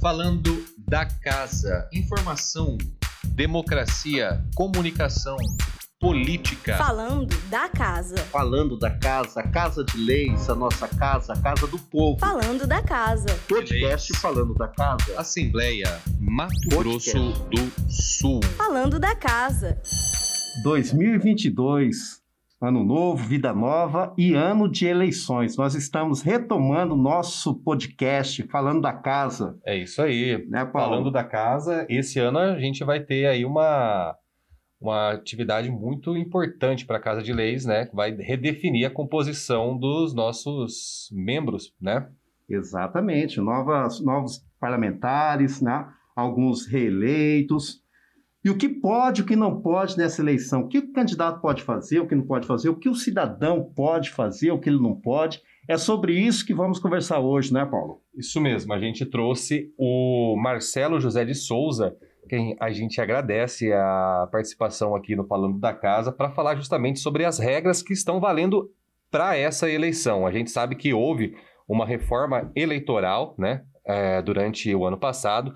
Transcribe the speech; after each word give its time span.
falando 0.00 0.64
da 0.78 1.04
casa. 1.04 1.86
Informação, 1.92 2.78
democracia, 3.26 4.42
comunicação, 4.54 5.36
política. 6.00 6.76
Falando 6.78 7.36
da 7.50 7.68
casa. 7.68 8.16
Falando 8.16 8.78
da 8.78 8.90
casa, 8.90 9.40
a 9.40 9.48
casa 9.48 9.84
de 9.84 9.98
leis, 9.98 10.48
a 10.48 10.54
nossa 10.54 10.88
casa, 10.88 11.34
a 11.34 11.40
casa 11.40 11.66
do 11.66 11.78
povo. 11.78 12.18
Falando 12.18 12.66
da 12.66 12.82
casa. 12.82 13.28
Podcast 13.46 14.16
falando 14.16 14.54
da 14.54 14.68
casa. 14.68 15.20
Assembleia 15.20 16.00
Mato 16.18 16.54
Podcast. 16.70 17.12
Grosso 17.12 17.44
do 17.50 17.92
Sul. 17.92 18.40
Falando 18.56 18.98
da 18.98 19.14
casa. 19.14 19.78
2022, 20.62 22.19
ano 22.60 22.84
novo, 22.84 23.24
vida 23.24 23.54
nova 23.54 24.12
e 24.18 24.34
ano 24.34 24.68
de 24.70 24.86
eleições. 24.86 25.56
Nós 25.56 25.74
estamos 25.74 26.20
retomando 26.20 26.94
nosso 26.94 27.54
podcast 27.54 28.42
falando 28.48 28.82
da 28.82 28.92
casa, 28.92 29.58
É 29.64 29.76
isso 29.76 30.02
aí. 30.02 30.46
né? 30.48 30.68
Falando 30.70 31.10
da 31.10 31.24
casa, 31.24 31.86
esse 31.88 32.18
ano 32.18 32.38
a 32.38 32.60
gente 32.60 32.84
vai 32.84 33.00
ter 33.00 33.26
aí 33.26 33.46
uma, 33.46 34.14
uma 34.78 35.12
atividade 35.12 35.70
muito 35.70 36.14
importante 36.16 36.84
para 36.84 36.98
a 36.98 37.00
Casa 37.00 37.22
de 37.22 37.32
Leis, 37.32 37.64
né? 37.64 37.86
Que 37.86 37.96
vai 37.96 38.14
redefinir 38.14 38.86
a 38.86 38.90
composição 38.90 39.78
dos 39.78 40.14
nossos 40.14 41.08
membros, 41.12 41.74
né? 41.80 42.08
Exatamente, 42.48 43.40
novas, 43.40 44.00
novos 44.00 44.44
parlamentares, 44.60 45.62
né? 45.62 45.86
alguns 46.14 46.66
reeleitos. 46.66 47.80
E 48.42 48.48
o 48.48 48.56
que 48.56 48.68
pode, 48.68 49.20
o 49.20 49.26
que 49.26 49.36
não 49.36 49.60
pode 49.60 49.98
nessa 49.98 50.22
eleição? 50.22 50.62
O 50.62 50.68
que 50.68 50.78
o 50.78 50.92
candidato 50.92 51.40
pode 51.40 51.62
fazer, 51.62 52.00
o 52.00 52.06
que 52.06 52.14
não 52.14 52.24
pode 52.24 52.46
fazer, 52.46 52.70
o 52.70 52.76
que 52.76 52.88
o 52.88 52.94
cidadão 52.94 53.70
pode 53.76 54.10
fazer, 54.10 54.50
o 54.50 54.58
que 54.58 54.70
ele 54.70 54.80
não 54.80 54.94
pode. 54.94 55.42
É 55.68 55.76
sobre 55.76 56.14
isso 56.14 56.46
que 56.46 56.54
vamos 56.54 56.78
conversar 56.78 57.20
hoje, 57.20 57.52
né, 57.52 57.66
Paulo? 57.66 58.00
Isso 58.16 58.40
mesmo, 58.40 58.72
a 58.72 58.78
gente 58.78 59.04
trouxe 59.04 59.72
o 59.78 60.36
Marcelo 60.36 60.98
José 60.98 61.24
de 61.24 61.34
Souza, 61.34 61.94
quem 62.28 62.56
a 62.58 62.70
gente 62.70 63.00
agradece 63.00 63.72
a 63.72 64.28
participação 64.32 64.94
aqui 64.94 65.14
no 65.14 65.26
Falando 65.26 65.58
da 65.58 65.74
Casa, 65.74 66.10
para 66.10 66.30
falar 66.30 66.56
justamente 66.56 66.98
sobre 66.98 67.24
as 67.24 67.38
regras 67.38 67.82
que 67.82 67.92
estão 67.92 68.20
valendo 68.20 68.70
para 69.10 69.36
essa 69.36 69.68
eleição. 69.68 70.26
A 70.26 70.32
gente 70.32 70.50
sabe 70.50 70.76
que 70.76 70.94
houve 70.94 71.34
uma 71.68 71.84
reforma 71.84 72.50
eleitoral, 72.56 73.34
né, 73.38 73.64
é, 73.84 74.22
durante 74.22 74.74
o 74.74 74.84
ano 74.84 74.98
passado, 74.98 75.52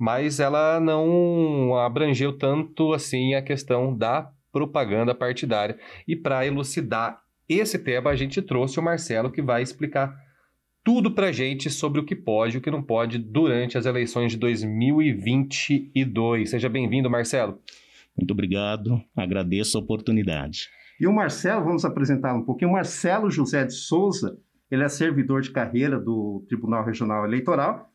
mas 0.00 0.40
ela 0.40 0.80
não 0.80 1.76
abrangeu 1.76 2.32
tanto 2.32 2.94
assim 2.94 3.34
a 3.34 3.42
questão 3.42 3.94
da 3.94 4.32
propaganda 4.50 5.14
partidária. 5.14 5.78
E 6.08 6.16
para 6.16 6.46
elucidar 6.46 7.20
esse 7.46 7.78
tema, 7.78 8.08
a 8.08 8.16
gente 8.16 8.40
trouxe 8.40 8.80
o 8.80 8.82
Marcelo, 8.82 9.30
que 9.30 9.42
vai 9.42 9.62
explicar 9.62 10.16
tudo 10.82 11.10
pra 11.10 11.30
gente 11.30 11.68
sobre 11.68 12.00
o 12.00 12.04
que 12.06 12.16
pode 12.16 12.56
e 12.56 12.58
o 12.58 12.62
que 12.62 12.70
não 12.70 12.82
pode 12.82 13.18
durante 13.18 13.76
as 13.76 13.84
eleições 13.84 14.32
de 14.32 14.38
2022. 14.38 16.48
Seja 16.48 16.70
bem-vindo, 16.70 17.10
Marcelo. 17.10 17.60
Muito 18.16 18.30
obrigado, 18.30 19.02
agradeço 19.14 19.76
a 19.76 19.82
oportunidade. 19.82 20.70
E 20.98 21.06
o 21.06 21.12
Marcelo, 21.12 21.62
vamos 21.62 21.84
apresentar 21.84 22.34
um 22.34 22.42
pouquinho. 22.42 22.70
O 22.70 22.74
Marcelo 22.74 23.30
José 23.30 23.66
de 23.66 23.74
Souza, 23.74 24.38
ele 24.70 24.82
é 24.82 24.88
servidor 24.88 25.42
de 25.42 25.50
carreira 25.50 26.00
do 26.00 26.42
Tribunal 26.48 26.86
Regional 26.86 27.26
Eleitoral 27.26 27.89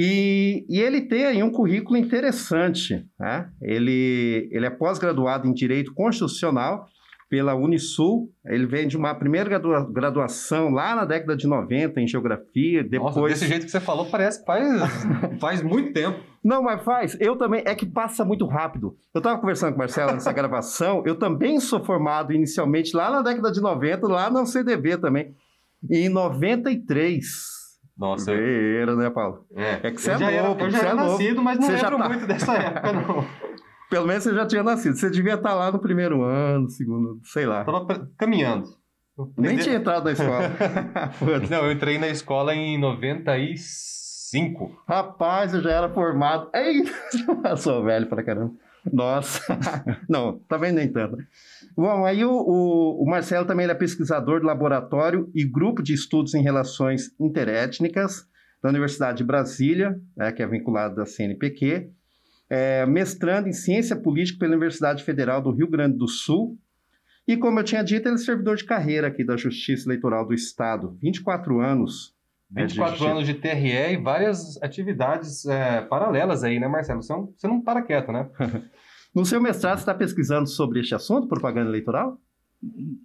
e, 0.00 0.64
e 0.68 0.80
ele 0.80 1.00
tem 1.00 1.24
aí 1.24 1.42
um 1.42 1.50
currículo 1.50 1.96
interessante. 1.96 3.04
Né? 3.18 3.50
Ele, 3.60 4.48
ele 4.52 4.64
é 4.64 4.70
pós-graduado 4.70 5.48
em 5.48 5.52
Direito 5.52 5.92
Constitucional 5.92 6.86
pela 7.28 7.56
Unisul. 7.56 8.32
Ele 8.46 8.64
vem 8.64 8.86
de 8.86 8.96
uma 8.96 9.12
primeira 9.12 9.48
gradua- 9.48 9.92
graduação 9.92 10.70
lá 10.70 10.94
na 10.94 11.04
década 11.04 11.36
de 11.36 11.48
90 11.48 12.00
em 12.00 12.06
Geografia, 12.06 12.84
depois... 12.84 13.16
Nossa, 13.16 13.28
desse 13.28 13.48
jeito 13.48 13.64
que 13.66 13.72
você 13.72 13.80
falou, 13.80 14.06
parece 14.06 14.38
que 14.38 14.46
faz, 14.46 14.80
faz 15.40 15.62
muito 15.64 15.92
tempo. 15.92 16.20
Não, 16.44 16.62
mas 16.62 16.80
faz. 16.84 17.16
Eu 17.18 17.34
também. 17.34 17.64
É 17.66 17.74
que 17.74 17.84
passa 17.84 18.24
muito 18.24 18.46
rápido. 18.46 18.96
Eu 19.12 19.18
estava 19.18 19.40
conversando 19.40 19.70
com 19.70 19.76
o 19.76 19.78
Marcelo 19.80 20.12
nessa 20.12 20.32
gravação. 20.32 21.02
Eu 21.04 21.16
também 21.16 21.58
sou 21.58 21.84
formado 21.84 22.32
inicialmente 22.32 22.96
lá 22.96 23.10
na 23.10 23.20
década 23.20 23.50
de 23.50 23.60
90, 23.60 24.06
lá 24.06 24.30
no 24.30 24.46
CDB 24.46 24.96
também. 24.96 25.34
Em 25.90 26.08
93. 26.08 27.57
Nossa, 27.98 28.30
eu, 28.32 28.80
Era, 28.82 28.94
né, 28.94 29.10
Paulo? 29.10 29.44
é. 29.56 29.80
É 29.88 29.90
que 29.90 30.00
você 30.00 30.12
é 30.12 30.18
já 30.18 30.30
era, 30.30 30.48
novo, 30.48 30.60
eu 30.60 30.70
já 30.70 30.78
você 30.78 30.84
era 30.86 30.94
é 30.94 30.96
novo. 30.96 31.10
nascido, 31.12 31.42
mas 31.42 31.58
não 31.58 31.66
Você 31.66 31.76
já 31.78 31.88
lembro 31.88 32.02
tá- 32.02 32.08
muito 32.08 32.26
dessa 32.26 32.52
época, 32.54 32.92
não. 32.92 33.26
Pelo 33.90 34.06
menos 34.06 34.22
você 34.22 34.34
já 34.34 34.46
tinha 34.46 34.62
nascido. 34.62 34.96
Você 34.96 35.10
devia 35.10 35.34
estar 35.34 35.54
lá 35.54 35.72
no 35.72 35.78
primeiro 35.78 36.22
ano, 36.22 36.68
segundo, 36.68 37.18
sei 37.24 37.46
lá. 37.46 37.64
Tava 37.64 37.86
pra- 37.86 38.06
caminhando. 38.18 38.68
Nem 39.36 39.56
tinha 39.56 39.74
entrado 39.76 40.04
na 40.04 40.12
escola. 40.12 40.42
Não, 41.50 41.64
eu 41.66 41.72
entrei 41.72 41.98
na 41.98 42.06
escola 42.06 42.54
em 42.54 42.78
95. 42.78 44.70
Rapaz, 44.86 45.54
eu 45.54 45.60
já 45.62 45.70
era 45.72 45.88
formado. 45.88 46.48
Ei, 46.54 46.82
eu 47.50 47.56
sou 47.56 47.82
velho 47.82 48.06
pra 48.06 48.22
caramba. 48.22 48.52
Nossa. 48.92 49.40
Não, 50.08 50.38
também 50.48 50.72
nem 50.72 50.90
tanto. 50.90 51.16
Bom, 51.76 52.04
aí 52.04 52.24
o, 52.24 52.30
o- 52.30 53.02
o 53.02 53.06
Marcelo 53.08 53.46
também 53.46 53.66
é 53.66 53.74
pesquisador 53.74 54.40
do 54.40 54.46
laboratório 54.46 55.30
e 55.34 55.44
grupo 55.44 55.82
de 55.82 55.92
estudos 55.94 56.34
em 56.34 56.42
relações 56.42 57.10
interétnicas 57.20 58.26
da 58.62 58.68
Universidade 58.70 59.18
de 59.18 59.24
Brasília, 59.24 60.00
né, 60.16 60.32
que 60.32 60.42
é 60.42 60.46
vinculado 60.46 61.00
à 61.00 61.06
CNPq, 61.06 61.90
é, 62.50 62.84
mestrando 62.86 63.48
em 63.48 63.52
ciência 63.52 63.94
política 63.94 64.40
pela 64.40 64.52
Universidade 64.52 65.04
Federal 65.04 65.40
do 65.42 65.52
Rio 65.52 65.68
Grande 65.68 65.96
do 65.96 66.08
Sul. 66.08 66.58
E 67.26 67.36
como 67.36 67.60
eu 67.60 67.64
tinha 67.64 67.82
dito, 67.84 68.08
ele 68.08 68.14
é 68.16 68.18
servidor 68.18 68.56
de 68.56 68.64
carreira 68.64 69.06
aqui 69.08 69.22
da 69.22 69.36
Justiça 69.36 69.86
Eleitoral 69.86 70.26
do 70.26 70.32
Estado, 70.34 70.96
24 71.00 71.60
anos. 71.60 72.14
24 72.50 72.94
É, 72.94 72.98
de- 72.98 73.06
anos 73.06 73.26
de 73.26 73.34
TRE 73.34 73.92
e 73.92 73.96
várias 73.96 74.60
atividades 74.62 75.44
é, 75.46 75.82
paralelas 75.82 76.42
aí, 76.44 76.58
né, 76.58 76.66
Marcelo? 76.68 77.02
Você 77.02 77.12
não, 77.12 77.32
você 77.36 77.46
não 77.48 77.60
para 77.62 77.82
quieto, 77.82 78.10
né? 78.12 78.28
No 79.14 79.24
seu 79.24 79.40
mestrado, 79.40 79.78
você 79.78 79.82
está 79.82 79.94
pesquisando 79.94 80.46
sobre 80.46 80.80
este 80.80 80.94
assunto, 80.94 81.26
propaganda 81.26 81.70
eleitoral? 81.70 82.18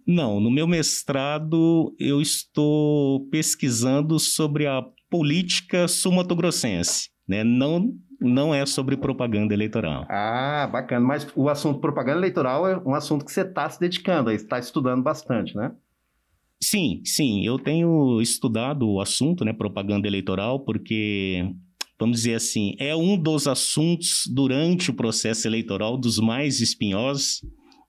Não, 0.05 0.39
no 0.39 0.51
meu 0.51 0.67
mestrado 0.67 1.95
eu 1.97 2.19
estou 2.21 3.25
pesquisando 3.29 4.19
sobre 4.19 4.67
a 4.67 4.83
política 5.09 5.87
sumatogrossense, 5.87 7.09
né? 7.27 7.43
Não, 7.43 7.93
não 8.19 8.53
é 8.53 8.65
sobre 8.65 8.97
propaganda 8.97 9.53
eleitoral. 9.53 10.05
Ah, 10.09 10.67
bacana. 10.71 11.05
Mas 11.05 11.25
o 11.35 11.47
assunto 11.49 11.79
propaganda 11.79 12.17
eleitoral 12.19 12.67
é 12.67 12.77
um 12.85 12.93
assunto 12.93 13.23
que 13.25 13.31
você 13.31 13.41
está 13.41 13.69
se 13.69 13.79
dedicando, 13.79 14.29
aí 14.29 14.35
está 14.35 14.59
estudando 14.59 15.01
bastante, 15.03 15.55
né? 15.55 15.71
Sim, 16.61 17.01
sim, 17.03 17.45
eu 17.45 17.59
tenho 17.59 18.21
estudado 18.21 18.87
o 18.89 19.01
assunto, 19.01 19.43
né, 19.43 19.51
propaganda 19.53 20.07
eleitoral, 20.07 20.61
porque, 20.63 21.45
vamos 21.99 22.17
dizer 22.17 22.35
assim, 22.35 22.75
é 22.79 22.95
um 22.95 23.17
dos 23.17 23.47
assuntos 23.47 24.23
durante 24.33 24.89
o 24.89 24.93
processo 24.93 25.45
eleitoral 25.47 25.97
dos 25.97 26.19
mais 26.19 26.61
espinhosos, 26.61 27.41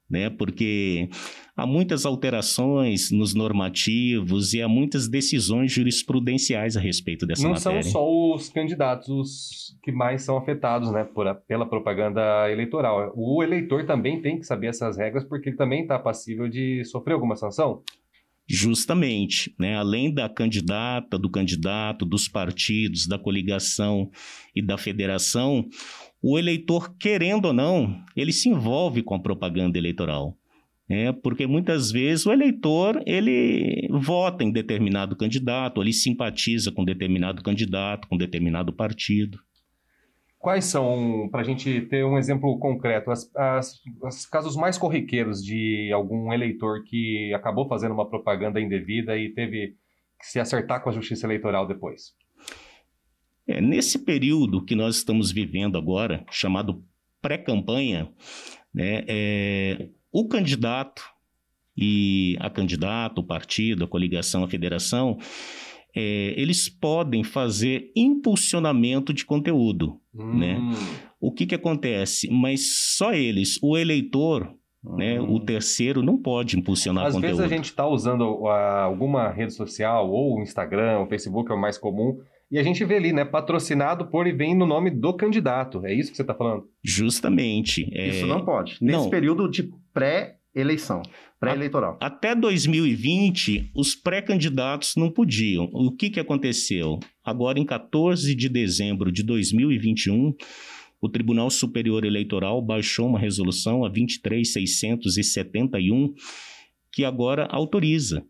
né, 0.09 0.29
porque 0.29 1.09
há 1.55 1.65
muitas 1.65 2.05
alterações 2.05 3.11
nos 3.11 3.33
normativos 3.33 4.53
e 4.53 4.61
há 4.61 4.67
muitas 4.67 5.07
decisões 5.07 5.71
jurisprudenciais 5.71 6.75
a 6.75 6.81
respeito 6.81 7.25
dessa 7.25 7.43
não 7.43 7.51
matéria. 7.53 7.81
são 7.81 7.91
só 7.91 8.33
os 8.35 8.49
candidatos 8.49 9.09
os 9.09 9.77
que 9.81 9.91
mais 9.91 10.21
são 10.23 10.37
afetados 10.37 10.91
né, 10.91 11.05
por 11.05 11.27
a- 11.27 11.33
pela 11.33 11.65
propaganda 11.65 12.51
eleitoral. 12.51 13.13
O 13.15 13.41
eleitor 13.41 13.85
também 13.85 14.21
tem 14.21 14.37
que 14.37 14.45
saber 14.45 14.67
essas 14.67 14.97
regras, 14.97 15.23
porque 15.23 15.49
ele 15.49 15.55
também 15.57 15.83
está 15.83 15.97
passível 15.97 16.47
de 16.49 16.83
sofrer 16.85 17.13
alguma 17.13 17.35
sanção. 17.37 17.81
Justamente, 18.47 19.55
né? 19.59 19.75
além 19.75 20.13
da 20.13 20.29
candidata, 20.29 21.17
do 21.17 21.29
candidato, 21.29 22.05
dos 22.05 22.27
partidos, 22.27 23.07
da 23.07 23.17
coligação 23.17 24.11
e 24.55 24.61
da 24.61 24.77
federação, 24.77 25.67
o 26.21 26.37
eleitor, 26.37 26.95
querendo 26.97 27.45
ou 27.45 27.53
não, 27.53 28.03
ele 28.15 28.31
se 28.31 28.47
envolve 28.47 29.01
com 29.01 29.15
a 29.15 29.21
propaganda 29.21 29.79
eleitoral. 29.79 30.37
né? 30.87 31.11
porque 31.11 31.47
muitas 31.47 31.91
vezes 31.91 32.27
o 32.27 32.31
eleitor 32.31 33.01
ele 33.07 33.87
vota 33.91 34.43
em 34.43 34.51
determinado 34.51 35.15
candidato, 35.15 35.81
ele 35.81 35.93
simpatiza 35.93 36.71
com 36.71 36.85
determinado 36.85 37.41
candidato, 37.41 38.07
com 38.07 38.15
determinado 38.15 38.71
partido. 38.71 39.39
Quais 40.45 40.65
são, 40.65 41.27
para 41.31 41.41
a 41.41 41.43
gente 41.43 41.81
ter 41.89 42.05
um 42.05 42.19
exemplo 42.19 42.59
concreto, 42.59 43.09
as, 43.09 43.35
as- 43.35 43.81
os 44.03 44.27
casos 44.27 44.55
mais 44.55 44.77
corriqueiros 44.77 45.43
de 45.43 45.91
algum 45.91 46.31
eleitor 46.31 46.83
que 46.83 47.33
acabou 47.33 47.67
fazendo 47.67 47.95
uma 47.95 48.07
propaganda 48.07 48.61
indevida 48.61 49.17
e 49.17 49.33
teve 49.33 49.69
que 50.19 50.27
se 50.27 50.39
acertar 50.39 50.83
com 50.83 50.91
a 50.91 50.93
justiça 50.93 51.25
eleitoral 51.25 51.67
depois? 51.67 52.13
É, 53.47 53.59
nesse 53.59 54.05
período 54.05 54.63
que 54.63 54.75
nós 54.75 54.97
estamos 54.97 55.31
vivendo 55.31 55.79
agora, 55.79 56.23
chamado 56.29 56.85
pré-campanha, 57.19 58.07
né, 58.71 59.03
é, 59.07 59.89
o 60.11 60.27
candidato 60.27 61.01
e 61.75 62.37
a 62.39 62.51
candidata, 62.51 63.19
o 63.19 63.25
partido, 63.25 63.83
a 63.83 63.87
coligação, 63.87 64.43
a 64.43 64.47
federação, 64.47 65.17
é, 65.95 66.35
eles 66.39 66.69
podem 66.69 67.23
fazer 67.23 67.91
impulsionamento 67.95 69.11
de 69.11 69.25
conteúdo. 69.25 69.99
Né? 70.15 70.57
Hum, 70.57 70.71
O 71.19 71.31
que, 71.31 71.45
que 71.45 71.55
acontece? 71.55 72.29
Mas 72.31 72.95
só 72.95 73.13
eles, 73.13 73.59
o 73.61 73.77
eleitor, 73.77 74.49
né, 74.83 75.19
o 75.19 75.39
terceiro, 75.39 76.01
não 76.01 76.17
pode 76.17 76.57
impulsionar 76.57 77.07
Às 77.07 77.13
conteúdo. 77.15 77.37
vezes 77.37 77.51
a 77.51 77.53
gente 77.55 77.65
está 77.65 77.87
usando 77.87 78.47
ah, 78.47 78.83
alguma 78.83 79.29
rede 79.29 79.53
social, 79.53 80.09
ou 80.09 80.37
o 80.37 80.41
Instagram, 80.41 80.99
o 80.99 81.07
Facebook 81.07 81.51
é 81.51 81.55
o 81.55 81.59
mais 81.59 81.77
comum, 81.77 82.17
E 82.51 82.59
a 82.59 82.63
gente 82.63 82.85
vê 82.85 82.95
ali, 82.97 83.11
né? 83.11 83.25
Patrocinado 83.25 84.05
por 84.05 84.27
e 84.27 84.31
vem 84.31 84.55
no 84.55 84.67
nome 84.67 84.91
do 84.91 85.11
candidato. 85.13 85.83
É 85.85 85.91
isso 85.93 86.11
que 86.11 86.15
você 86.15 86.21
está 86.21 86.35
falando? 86.35 86.63
Justamente. 86.83 87.89
é, 87.91 88.07
Isso 88.09 88.27
não 88.27 88.45
pode. 88.45 88.77
Nesse 88.79 88.99
não. 88.99 89.09
período 89.09 89.49
de 89.49 89.69
pré-eleição, 90.55 91.01
pré-eleitoral. 91.37 91.99
Até 92.01 92.33
2020, 92.33 93.71
os 93.75 93.93
pré-candidatos 93.93 94.95
não 94.95 95.11
podiam. 95.11 95.69
O 95.73 95.91
que, 95.91 96.09
que 96.09 96.17
aconteceu? 96.19 96.97
Agora, 97.23 97.59
em 97.59 97.65
14 97.65 98.33
de 98.33 98.47
dezembro 98.47 99.11
de 99.11 99.21
2021, 99.21 100.33
o 101.01 101.09
Tribunal 101.09 101.49
Superior 101.49 102.05
Eleitoral 102.05 102.61
baixou 102.61 103.07
uma 103.07 103.19
resolução, 103.19 103.83
a 103.83 103.89
23671, 103.89 106.13
que 106.89 107.03
agora 107.03 107.49
autoriza 107.51 108.25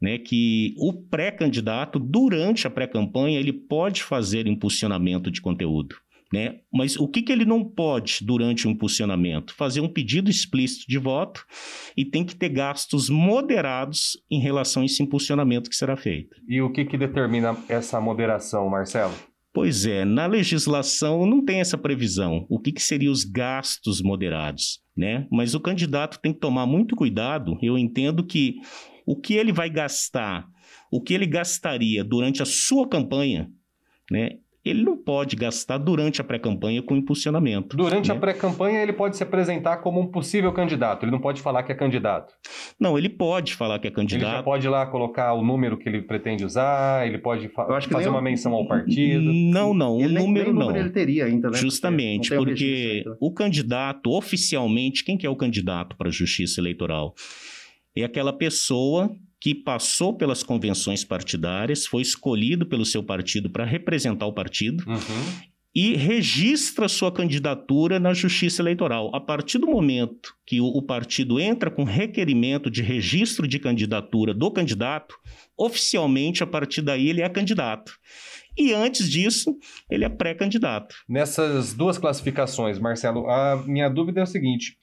né, 0.00 0.18
que 0.18 0.74
o 0.76 0.92
pré-candidato, 0.92 1.98
durante 1.98 2.66
a 2.66 2.70
pré-campanha, 2.70 3.40
ele 3.40 3.54
pode 3.54 4.02
fazer 4.02 4.46
impulsionamento 4.46 5.30
de 5.30 5.40
conteúdo. 5.40 5.96
Né? 6.32 6.60
Mas 6.72 6.96
o 6.96 7.08
que, 7.08 7.22
que 7.22 7.32
ele 7.32 7.44
não 7.44 7.64
pode 7.64 8.18
durante 8.22 8.68
o 8.68 8.70
impulsionamento? 8.70 9.52
Fazer 9.54 9.80
um 9.80 9.88
pedido 9.88 10.30
explícito 10.30 10.86
de 10.88 10.96
voto 10.96 11.44
e 11.96 12.04
tem 12.04 12.24
que 12.24 12.36
ter 12.36 12.50
gastos 12.50 13.10
moderados 13.10 14.16
em 14.30 14.40
relação 14.40 14.82
a 14.82 14.86
esse 14.86 15.02
impulsionamento 15.02 15.68
que 15.68 15.74
será 15.74 15.96
feito. 15.96 16.36
E 16.48 16.62
o 16.62 16.70
que, 16.70 16.84
que 16.84 16.96
determina 16.96 17.56
essa 17.68 18.00
moderação, 18.00 18.68
Marcelo? 18.68 19.12
Pois 19.52 19.84
é, 19.84 20.04
na 20.04 20.26
legislação 20.26 21.26
não 21.26 21.44
tem 21.44 21.60
essa 21.60 21.76
previsão. 21.76 22.46
O 22.48 22.60
que, 22.60 22.70
que 22.70 22.82
seriam 22.82 23.12
os 23.12 23.24
gastos 23.24 24.00
moderados, 24.00 24.80
né? 24.96 25.26
Mas 25.30 25.54
o 25.56 25.60
candidato 25.60 26.20
tem 26.20 26.32
que 26.32 26.38
tomar 26.38 26.66
muito 26.66 26.94
cuidado. 26.94 27.58
Eu 27.60 27.76
entendo 27.76 28.24
que 28.24 28.60
o 29.04 29.16
que 29.16 29.34
ele 29.34 29.52
vai 29.52 29.68
gastar, 29.68 30.46
o 30.92 31.02
que 31.02 31.12
ele 31.12 31.26
gastaria 31.26 32.04
durante 32.04 32.40
a 32.40 32.46
sua 32.46 32.88
campanha, 32.88 33.50
né? 34.08 34.38
Ele 34.62 34.82
não 34.82 34.94
pode 34.94 35.36
gastar 35.36 35.78
durante 35.78 36.20
a 36.20 36.24
pré-campanha 36.24 36.82
com 36.82 36.94
impulsionamento. 36.94 37.74
Durante 37.76 38.10
né? 38.10 38.14
a 38.14 38.18
pré-campanha, 38.20 38.82
ele 38.82 38.92
pode 38.92 39.16
se 39.16 39.22
apresentar 39.22 39.78
como 39.78 39.98
um 39.98 40.06
possível 40.06 40.52
candidato. 40.52 41.02
Ele 41.04 41.10
não 41.12 41.18
pode 41.18 41.40
falar 41.40 41.62
que 41.62 41.72
é 41.72 41.74
candidato. 41.74 42.34
Não, 42.78 42.98
ele 42.98 43.08
pode 43.08 43.54
falar 43.54 43.78
que 43.78 43.86
é 43.86 43.90
Ele 43.90 43.94
já 43.96 44.02
candidato. 44.02 44.44
pode 44.44 44.66
ir 44.66 44.68
lá 44.70 44.84
colocar 44.84 45.32
o 45.32 45.42
número 45.42 45.78
que 45.78 45.88
ele 45.88 46.02
pretende 46.02 46.44
usar, 46.44 47.06
ele 47.06 47.16
pode 47.16 47.48
fa- 47.48 47.66
Eu 47.70 47.74
acho 47.74 47.86
que 47.88 47.92
fazer 47.94 48.04
nem 48.06 48.12
uma 48.14 48.20
o- 48.20 48.24
menção 48.24 48.52
ao 48.52 48.68
partido. 48.68 49.32
Não, 49.32 49.72
não, 49.72 49.96
o 49.96 50.06
número 50.08 50.52
nem 50.52 50.68
não. 50.68 50.76
ele 50.76 50.90
teria 50.90 51.24
ainda, 51.24 51.48
né? 51.48 51.56
Justamente, 51.56 52.28
Porque 52.28 52.44
porque 52.44 53.04
o 53.18 53.32
candidato, 53.32 54.10
oficialmente, 54.10 55.04
quem 55.04 55.16
que 55.16 55.26
é 55.26 55.30
o 55.30 55.36
candidato 55.36 55.96
para 55.96 56.08
a 56.08 56.12
justiça 56.12 56.60
eleitoral? 56.60 57.14
É 57.96 58.04
aquela 58.04 58.32
pessoa 58.32 59.10
que 59.40 59.54
passou 59.54 60.16
pelas 60.16 60.42
convenções 60.42 61.02
partidárias, 61.02 61.86
foi 61.86 62.02
escolhido 62.02 62.66
pelo 62.66 62.84
seu 62.84 63.02
partido 63.02 63.48
para 63.48 63.64
representar 63.64 64.26
o 64.26 64.32
partido 64.34 64.84
Uhum. 64.86 65.50
e 65.74 65.94
registra 65.96 66.88
sua 66.88 67.10
candidatura 67.12 67.98
na 67.98 68.12
Justiça 68.12 68.60
Eleitoral. 68.60 69.10
A 69.14 69.20
partir 69.20 69.58
do 69.58 69.66
momento 69.66 70.34
que 70.44 70.60
o, 70.60 70.66
o 70.66 70.82
partido 70.82 71.40
entra 71.40 71.70
com 71.70 71.84
requerimento 71.84 72.70
de 72.70 72.82
registro 72.82 73.48
de 73.48 73.58
candidatura 73.58 74.34
do 74.34 74.50
candidato, 74.50 75.14
oficialmente, 75.56 76.42
a 76.42 76.46
partir 76.46 76.82
daí, 76.82 77.08
ele 77.08 77.22
é 77.22 77.28
candidato. 77.28 77.92
E 78.58 78.74
antes 78.74 79.08
disso, 79.08 79.56
ele 79.88 80.04
é 80.04 80.08
pré-candidato. 80.08 80.96
Nessas 81.08 81.72
duas 81.72 81.96
classificações, 81.96 82.78
Marcelo, 82.78 83.30
a 83.30 83.62
minha 83.64 83.88
dúvida 83.88 84.20
é 84.20 84.22
o 84.24 84.26
seguinte: 84.26 84.76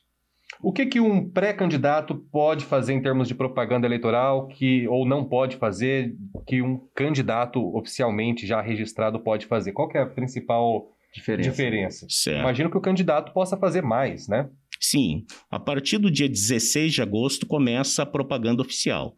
o 0.62 0.72
que, 0.72 0.86
que 0.86 1.00
um 1.00 1.30
pré-candidato 1.30 2.16
pode 2.16 2.66
fazer 2.66 2.94
em 2.94 3.02
termos 3.02 3.28
de 3.28 3.36
propaganda 3.36 3.86
eleitoral 3.86 4.48
que 4.48 4.88
ou 4.88 5.06
não 5.06 5.24
pode 5.24 5.58
fazer 5.58 6.16
que 6.46 6.62
um 6.62 6.80
candidato 6.96 7.76
oficialmente 7.76 8.48
já 8.48 8.62
registrado 8.62 9.20
pode 9.20 9.46
fazer? 9.46 9.72
Qual 9.72 9.88
que 9.88 9.98
é 9.98 10.02
a 10.02 10.08
principal 10.08 10.88
Diferença. 11.14 11.50
diferença? 11.50 12.06
Certo. 12.10 12.40
Imagino 12.40 12.70
que 12.70 12.78
o 12.78 12.82
candidato 12.82 13.34
possa 13.34 13.58
fazer 13.58 13.82
mais, 13.82 14.28
né? 14.28 14.50
Sim, 14.80 15.26
a 15.50 15.60
partir 15.60 15.98
do 15.98 16.12
dia 16.12 16.30
16 16.30 16.94
de 16.94 17.02
agosto 17.02 17.48
começa 17.48 18.04
a 18.04 18.06
propaganda 18.06 18.62
oficial. 18.62 19.16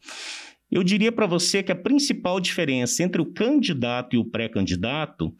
Eu 0.72 0.84
diria 0.84 1.12
para 1.12 1.26
você 1.26 1.64
que 1.64 1.72
a 1.72 1.76
principal 1.76 2.40
diferença 2.40 3.04
entre 3.04 3.22
o 3.22 3.34
candidato 3.34 4.16
e 4.16 4.20
o 4.20 4.26
pré-candidato 4.26 5.34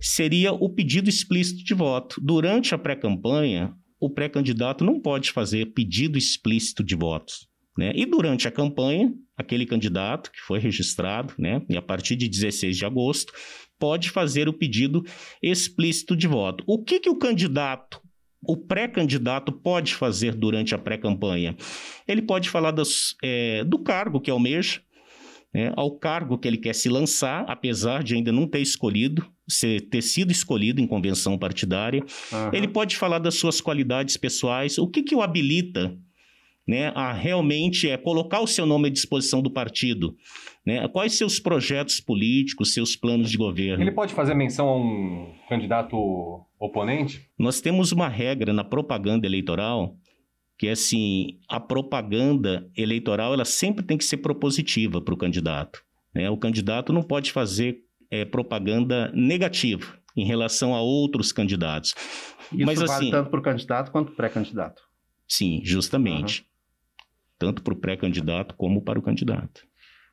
seria 0.00 0.52
o 0.52 0.70
pedido 0.70 1.08
explícito 1.08 1.64
de 1.64 1.74
voto. 1.74 2.20
Durante 2.22 2.74
a 2.74 2.78
pré-campanha, 2.78 3.74
o 4.00 4.10
pré-candidato 4.10 4.84
não 4.84 5.00
pode 5.00 5.30
fazer 5.30 5.66
pedido 5.66 6.18
explícito 6.18 6.82
de 6.84 6.94
votos. 6.94 7.48
Né? 7.76 7.92
E 7.94 8.04
durante 8.04 8.48
a 8.48 8.50
campanha, 8.50 9.12
aquele 9.36 9.64
candidato 9.64 10.32
que 10.32 10.40
foi 10.40 10.58
registrado, 10.58 11.32
né, 11.38 11.62
e 11.68 11.76
a 11.76 11.82
partir 11.82 12.16
de 12.16 12.28
16 12.28 12.76
de 12.76 12.84
agosto, 12.84 13.32
pode 13.78 14.10
fazer 14.10 14.48
o 14.48 14.52
pedido 14.52 15.04
explícito 15.40 16.16
de 16.16 16.26
voto. 16.26 16.64
O 16.66 16.82
que, 16.82 16.98
que 16.98 17.08
o 17.08 17.16
candidato 17.16 18.00
o 18.42 18.56
pré-candidato 18.56 19.52
pode 19.52 19.94
fazer 19.94 20.34
durante 20.34 20.74
a 20.74 20.78
pré-campanha? 20.78 21.56
Ele 22.06 22.22
pode 22.22 22.48
falar 22.48 22.70
das, 22.70 23.16
é, 23.22 23.64
do 23.64 23.78
cargo 23.78 24.20
que 24.20 24.30
almeja, 24.30 24.80
né, 25.52 25.72
ao 25.76 25.98
cargo 25.98 26.38
que 26.38 26.46
ele 26.46 26.58
quer 26.58 26.74
se 26.74 26.88
lançar, 26.88 27.44
apesar 27.48 28.02
de 28.02 28.14
ainda 28.14 28.30
não 28.30 28.46
ter 28.46 28.60
escolhido, 28.60 29.26
ser, 29.48 29.88
ter 29.88 30.02
sido 30.02 30.30
escolhido 30.30 30.80
em 30.80 30.86
convenção 30.86 31.38
partidária. 31.38 32.04
Aham. 32.32 32.50
Ele 32.52 32.68
pode 32.68 32.96
falar 32.96 33.18
das 33.18 33.34
suas 33.34 33.60
qualidades 33.60 34.16
pessoais, 34.16 34.78
o 34.78 34.86
que, 34.86 35.02
que 35.02 35.14
o 35.14 35.22
habilita 35.22 35.96
né, 36.66 36.92
a 36.94 37.14
realmente 37.14 37.88
é 37.88 37.96
colocar 37.96 38.40
o 38.40 38.46
seu 38.46 38.66
nome 38.66 38.88
à 38.88 38.92
disposição 38.92 39.40
do 39.40 39.50
partido. 39.50 40.14
Né? 40.66 40.86
Quais 40.88 41.14
seus 41.14 41.40
projetos 41.40 41.98
políticos, 41.98 42.74
seus 42.74 42.94
planos 42.94 43.30
de 43.30 43.38
governo? 43.38 43.82
Ele 43.82 43.90
pode 43.90 44.12
fazer 44.12 44.34
menção 44.34 44.68
a 44.68 44.76
um 44.76 45.32
candidato 45.48 45.96
oponente? 46.60 47.26
Nós 47.38 47.62
temos 47.62 47.90
uma 47.90 48.06
regra 48.06 48.52
na 48.52 48.62
propaganda 48.62 49.26
eleitoral 49.26 49.96
que 50.58 50.66
é 50.66 50.72
assim, 50.72 51.38
a 51.48 51.60
propaganda 51.60 52.68
eleitoral 52.76 53.32
ela 53.32 53.44
sempre 53.44 53.84
tem 53.84 53.96
que 53.96 54.04
ser 54.04 54.16
propositiva 54.18 55.00
para 55.00 55.14
o 55.14 55.16
candidato. 55.16 55.82
né? 56.14 56.28
O 56.28 56.36
candidato 56.36 56.92
não 56.92 57.02
pode 57.02 57.30
fazer 57.32 57.78
é, 58.10 58.24
propaganda 58.24 59.10
negativa 59.14 59.96
em 60.16 60.24
relação 60.24 60.74
a 60.74 60.80
outros 60.80 61.30
candidatos. 61.30 61.94
Isso 62.52 62.66
Mas 62.66 62.80
vale 62.80 62.90
assim, 62.90 63.10
tanto 63.10 63.30
para 63.30 63.38
o 63.38 63.42
candidato 63.42 63.92
quanto 63.92 64.06
para 64.06 64.14
o 64.14 64.16
pré-candidato. 64.16 64.82
sim, 65.28 65.60
justamente. 65.62 66.44
Tanto 67.38 67.62
para 67.62 67.72
o 67.72 67.76
pré-candidato 67.76 68.56
como 68.56 68.82
para 68.82 68.98
o 68.98 69.02
candidato. 69.02 69.62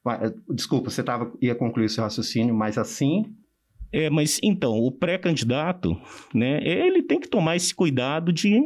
Eh, 0.08 0.34
Desculpa, 0.54 0.92
você 0.92 1.02
tava, 1.02 1.34
ia 1.42 1.56
concluir 1.56 1.90
seu 1.90 2.04
raciocínio, 2.04 2.54
mas 2.54 2.78
assim, 2.78 3.24
É, 3.92 4.10
mas 4.12 4.40
então, 4.44 4.74
o 4.78 4.92
pré-candidato, 4.92 6.00
né, 6.36 6.60
ele 6.64 7.02
tem 7.02 7.20
que 7.20 7.28
tomar 7.28 7.56
esse 7.56 7.74
cuidado 7.74 8.32
de, 8.32 8.60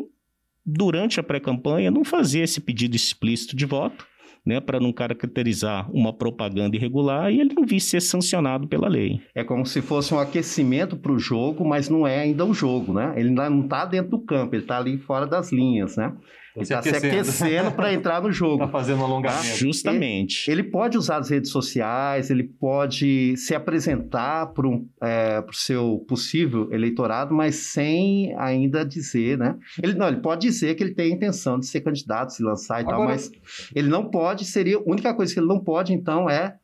durante 0.70 1.20
a 1.20 1.24
pré-campanha, 1.24 1.92
não 1.92 2.04
fazer 2.04 2.42
esse 2.42 2.62
pedido 2.62 2.96
explícito 2.96 3.56
de 3.56 3.66
voto, 3.66 4.06
né, 4.46 4.60
para 4.60 4.80
não 4.80 4.94
caracterizar 4.94 5.92
uma 5.92 6.14
propaganda 6.14 6.76
irregular 6.76 7.32
e 7.32 7.40
ele 7.42 7.54
não 7.54 7.66
vir 7.66 7.80
ser 7.80 8.02
sancionado 8.02 8.68
pela 8.68 8.88
lei. 8.88 9.20
é 9.36 9.44
como 9.44 9.66
se 9.66 9.82
fosse 9.82 10.14
um 10.14 10.20
aquecimento 10.20 10.96
para 10.96 11.12
o 11.12 11.20
jogo, 11.20 11.68
mas 11.68 11.90
não 11.90 12.08
é 12.08 12.20
ainda 12.20 12.46
o 12.46 12.54
jogo, 12.54 12.94
né? 12.94 13.14
Ele 13.18 13.30
ainda 13.30 13.50
não 13.50 13.64
está 13.64 13.86
dentro 13.86 14.12
do 14.12 14.22
campo, 14.22 14.56
ele 14.56 14.64
está 14.64 14.78
ali 14.78 14.98
fora 14.98 15.28
das 15.28 15.52
linhas, 15.52 15.98
né? 15.98 16.16
Ele 16.60 16.66
se 16.66 16.74
está 16.74 16.82
se 16.82 16.90
aquecendo. 16.90 17.20
aquecendo 17.22 17.72
para 17.72 17.94
entrar 17.94 18.22
no 18.22 18.32
jogo. 18.32 18.68
fazendo 18.70 19.02
um 19.02 19.06
alongamento. 19.06 19.58
Justamente. 19.58 20.50
Ele 20.50 20.64
pode 20.64 20.98
usar 20.98 21.18
as 21.18 21.30
redes 21.30 21.50
sociais, 21.52 22.30
ele 22.30 22.44
pode 22.44 23.36
se 23.38 23.56
apresentar 23.56 24.48
para 24.48 24.68
o 24.68 25.54
seu 25.54 26.06
possível 26.08 26.72
eleitorado, 26.72 27.34
mas 27.34 27.56
sem 27.56 28.36
ainda 28.38 28.86
dizer, 28.86 29.38
né? 29.38 29.56
Ele, 29.82 29.94
não, 29.94 30.08
ele 30.08 30.18
pode 30.18 30.42
dizer 30.48 30.76
que 30.76 30.84
ele 30.84 30.94
tem 30.94 31.12
a 31.12 31.16
intenção 31.16 31.60
de 31.60 31.66
ser 31.66 31.82
candidato, 31.82 32.34
se 32.34 32.44
lançar 32.44 32.82
e 32.82 32.86
tal, 32.86 32.94
Agora- 32.96 33.10
mas 33.10 33.32
ele 33.76 33.90
não 33.90 34.10
pode, 34.10 34.46
seria, 34.46 34.78
a 34.78 34.82
única 34.86 35.14
coisa 35.14 35.34
que 35.34 35.40
ele 35.40 35.48
não 35.48 35.60
pode, 35.60 35.94
então, 35.94 36.30
é, 36.30 36.56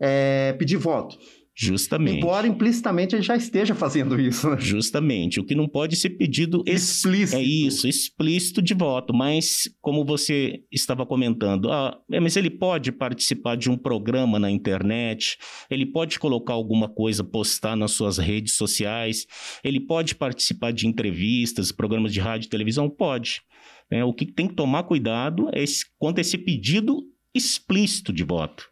é 0.00 0.52
pedir 0.58 0.76
voto. 0.76 1.16
Justamente. 1.60 2.18
Embora 2.18 2.46
implicitamente 2.46 3.16
ele 3.16 3.22
já 3.22 3.34
esteja 3.34 3.74
fazendo 3.74 4.18
isso, 4.20 4.48
né? 4.48 4.56
Justamente. 4.60 5.40
O 5.40 5.44
que 5.44 5.56
não 5.56 5.66
pode 5.66 5.96
ser 5.96 6.10
pedido 6.10 6.62
ex- 6.64 6.98
Explícito. 6.98 7.36
É 7.36 7.42
isso, 7.42 7.88
explícito 7.88 8.62
de 8.62 8.74
voto. 8.74 9.12
Mas, 9.12 9.68
como 9.80 10.04
você 10.04 10.62
estava 10.70 11.04
comentando, 11.04 11.72
ah, 11.72 11.98
é, 12.12 12.20
mas 12.20 12.36
ele 12.36 12.48
pode 12.48 12.92
participar 12.92 13.56
de 13.56 13.68
um 13.68 13.76
programa 13.76 14.38
na 14.38 14.48
internet, 14.48 15.36
ele 15.68 15.84
pode 15.84 16.20
colocar 16.20 16.52
alguma 16.52 16.88
coisa, 16.88 17.24
postar 17.24 17.74
nas 17.74 17.90
suas 17.90 18.18
redes 18.18 18.54
sociais, 18.54 19.26
ele 19.64 19.80
pode 19.80 20.14
participar 20.14 20.72
de 20.72 20.86
entrevistas, 20.86 21.72
programas 21.72 22.12
de 22.12 22.20
rádio 22.20 22.46
e 22.46 22.50
televisão? 22.50 22.88
Pode. 22.88 23.42
É, 23.90 24.04
o 24.04 24.12
que 24.12 24.26
tem 24.26 24.46
que 24.46 24.54
tomar 24.54 24.84
cuidado 24.84 25.48
é 25.52 25.60
esse, 25.62 25.84
quanto 25.98 26.18
a 26.18 26.20
esse 26.20 26.38
pedido 26.38 27.02
explícito 27.34 28.12
de 28.12 28.22
voto. 28.22 28.64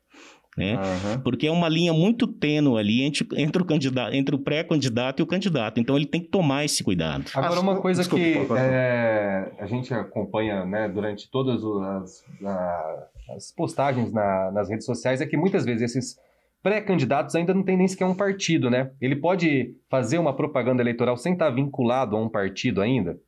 Né? 0.57 0.75
Aham. 0.75 1.21
Porque 1.23 1.47
é 1.47 1.51
uma 1.51 1.69
linha 1.69 1.93
muito 1.93 2.27
tênue 2.27 2.79
ali 2.79 3.03
entre, 3.03 3.27
entre 3.37 3.61
o 3.61 3.65
candidato, 3.65 4.15
entre 4.15 4.35
o 4.35 4.39
pré-candidato 4.39 5.21
e 5.21 5.23
o 5.23 5.27
candidato. 5.27 5.79
Então 5.79 5.97
ele 5.97 6.07
tem 6.07 6.21
que 6.23 6.29
tomar 6.29 6.65
esse 6.65 6.83
cuidado. 6.83 7.25
Agora, 7.35 7.61
uma 7.61 7.79
coisa 7.81 8.01
desculpa, 8.01 8.25
que 8.25 8.61
é, 8.61 9.53
a 9.59 9.67
gente 9.67 9.93
acompanha 9.93 10.65
né, 10.65 10.89
durante 10.89 11.31
todas 11.31 11.61
as, 11.63 12.25
as 13.37 13.53
postagens 13.55 14.13
na- 14.13 14.51
nas 14.53 14.71
redes 14.71 14.87
sociais 14.87 15.21
é 15.21 15.27
que 15.27 15.37
muitas 15.37 15.65
vezes 15.67 15.95
esses 15.95 16.17
pré-candidatos 16.63 17.35
ainda 17.35 17.53
não 17.53 17.63
tem 17.63 17.77
nem 17.77 17.87
sequer 17.87 18.07
um 18.07 18.15
partido, 18.15 18.71
né? 18.71 18.91
Ele 19.01 19.17
pode 19.17 19.75
fazer 19.91 20.19
uma 20.19 20.35
propaganda 20.35 20.83
eleitoral 20.83 21.17
sem 21.17 21.35
estar 21.35 21.51
vinculado 21.51 22.17
a 22.17 22.21
um 22.21 22.29
partido 22.29 22.81
ainda? 22.81 23.19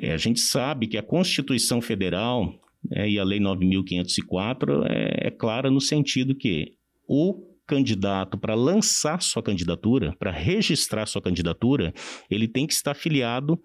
É, 0.00 0.12
a 0.12 0.16
gente 0.16 0.40
sabe 0.40 0.86
que 0.86 0.96
a 0.96 1.02
Constituição 1.02 1.80
Federal 1.82 2.52
né, 2.90 3.08
e 3.08 3.18
a 3.18 3.24
Lei 3.24 3.38
9.504 3.40 4.86
é, 4.88 5.28
é 5.28 5.30
clara 5.30 5.70
no 5.70 5.80
sentido 5.80 6.34
que 6.34 6.72
o 7.08 7.42
candidato 7.66 8.38
para 8.38 8.54
lançar 8.54 9.20
sua 9.20 9.42
candidatura, 9.42 10.14
para 10.18 10.30
registrar 10.30 11.06
sua 11.06 11.20
candidatura, 11.20 11.92
ele 12.30 12.46
tem 12.46 12.66
que 12.66 12.72
estar 12.72 12.92
afiliado 12.92 13.60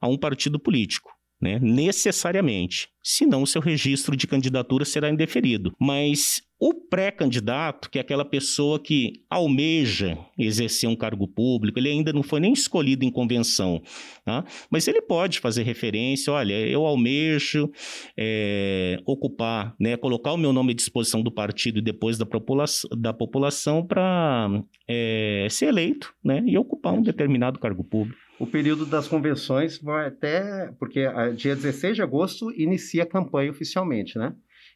a 0.00 0.08
um 0.08 0.18
partido 0.18 0.58
político 0.58 1.10
né? 1.40 1.58
necessariamente. 1.60 2.88
Senão, 3.02 3.42
o 3.42 3.46
seu 3.46 3.62
registro 3.62 4.14
de 4.14 4.26
candidatura 4.26 4.84
será 4.84 5.08
indeferido. 5.08 5.72
Mas 5.80 6.42
o 6.60 6.74
pré-candidato, 6.74 7.88
que 7.88 7.96
é 7.96 8.02
aquela 8.02 8.24
pessoa 8.24 8.78
que 8.78 9.24
almeja 9.30 10.18
exercer 10.38 10.86
um 10.90 10.94
cargo 10.94 11.26
público, 11.26 11.78
ele 11.78 11.88
ainda 11.88 12.12
não 12.12 12.22
foi 12.22 12.38
nem 12.38 12.52
escolhido 12.52 13.02
em 13.02 13.10
convenção, 13.10 13.82
tá? 14.26 14.44
mas 14.70 14.86
ele 14.86 15.00
pode 15.00 15.40
fazer 15.40 15.62
referência: 15.62 16.30
olha, 16.30 16.52
eu 16.52 16.84
almejo 16.84 17.70
é, 18.14 18.98
ocupar, 19.06 19.74
né, 19.80 19.96
colocar 19.96 20.32
o 20.32 20.36
meu 20.36 20.52
nome 20.52 20.72
à 20.72 20.76
disposição 20.76 21.22
do 21.22 21.32
partido 21.32 21.78
e 21.78 21.82
depois 21.82 22.18
da, 22.18 22.26
popula 22.26 22.66
da 22.98 23.14
população 23.14 23.86
para 23.86 24.62
é, 24.86 25.46
ser 25.48 25.66
eleito 25.66 26.12
né, 26.22 26.44
e 26.46 26.58
ocupar 26.58 26.92
um 26.92 27.02
determinado 27.02 27.58
cargo 27.58 27.82
público 27.82 28.18
o 28.38 28.46
período 28.46 28.86
das 28.86 29.06
convenções 29.06 29.78
vai 29.78 30.08
até. 30.08 30.72
Porque 30.78 31.00
a, 31.00 31.28
dia 31.28 31.54
16 31.54 31.96
de 31.96 32.02
agosto 32.02 32.50
inicia 32.52 33.02
a 33.02 33.06
campanha 33.06 33.50
oficialmente, 33.50 34.18
né? 34.18 34.34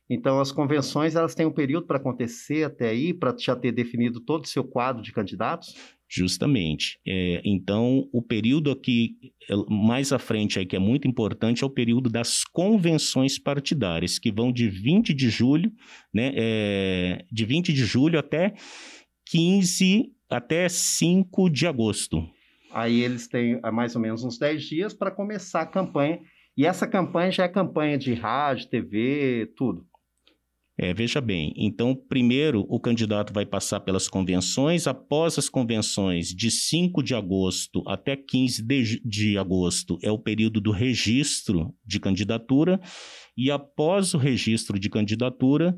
Então, 0.09 0.39
as 0.39 0.53
convenções 0.53 1.17
elas 1.17 1.35
têm 1.35 1.47
um 1.47 1.53
período 1.53 1.87
para 1.87 1.97
acontecer 1.97 2.65
até 2.65 2.91
aí, 2.91 3.15
para 3.15 3.35
já 3.39 3.57
ter 3.57 3.73
definido 3.73 4.21
todo 4.21 4.45
o 4.45 4.49
seu 4.49 4.63
quadro 4.63 5.03
de 5.03 5.13
candidatos? 5.13 5.75
Justamente. 6.09 7.01
É, 7.07 7.41
então, 7.45 8.09
o 8.13 8.23
período 8.23 8.71
aqui 8.71 9.17
é, 9.51 9.55
mais 9.69 10.13
à 10.13 10.19
frente, 10.19 10.59
aí, 10.59 10.67
que 10.67 10.77
é 10.77 10.79
muito 10.79 11.09
importante, 11.09 11.65
é 11.65 11.67
o 11.67 11.71
período 11.71 12.11
das 12.11 12.45
convenções 12.45 13.39
partidárias, 13.39 14.19
que 14.19 14.31
vão 14.31 14.53
de 14.53 14.69
20 14.69 15.15
de 15.15 15.31
julho, 15.31 15.73
né, 16.13 16.33
é, 16.37 17.25
de 17.33 17.45
20 17.45 17.73
de 17.73 17.85
julho 17.85 18.19
até 18.19 18.55
15, 19.27 20.13
até 20.29 20.69
5 20.69 21.49
de 21.49 21.67
agosto. 21.67 22.23
Aí 22.71 23.01
eles 23.01 23.27
têm 23.27 23.61
mais 23.73 23.97
ou 23.97 24.03
menos 24.03 24.23
uns 24.23 24.37
10 24.37 24.63
dias 24.63 24.93
para 24.93 25.11
começar 25.11 25.63
a 25.63 25.67
campanha. 25.67 26.21
E 26.57 26.67
essa 26.67 26.87
campanha 26.87 27.33
já 27.33 27.45
é 27.45 27.49
campanha 27.49 27.97
de 27.97 28.15
rádio, 28.15 28.69
TV, 28.69 29.53
tudo. 29.57 29.87
É, 30.77 30.93
veja 30.93 31.21
bem, 31.21 31.55
então, 31.57 31.95
primeiro 31.95 32.67
o 32.69 32.81
candidato 32.81 33.33
vai 33.33 33.47
passar 33.47 33.79
pelas 33.79 34.09
convenções, 34.09 34.89
após 34.89 35.39
as 35.39 35.49
convenções, 35.49 36.29
de 36.29 36.51
5 36.51 37.01
de 37.01 37.15
agosto 37.15 37.81
até 37.87 38.17
15 38.17 38.61
de, 38.61 39.01
de 39.05 39.39
agosto, 39.39 39.99
é 40.03 40.11
o 40.11 40.19
período 40.19 40.61
do 40.61 40.73
registro 40.73 41.73
de 41.87 42.01
candidatura, 42.01 42.81
e 43.37 43.53
após 43.53 44.15
o 44.15 44.19
registro 44.19 44.77
de 44.77 44.91
candidatura, 44.91 45.77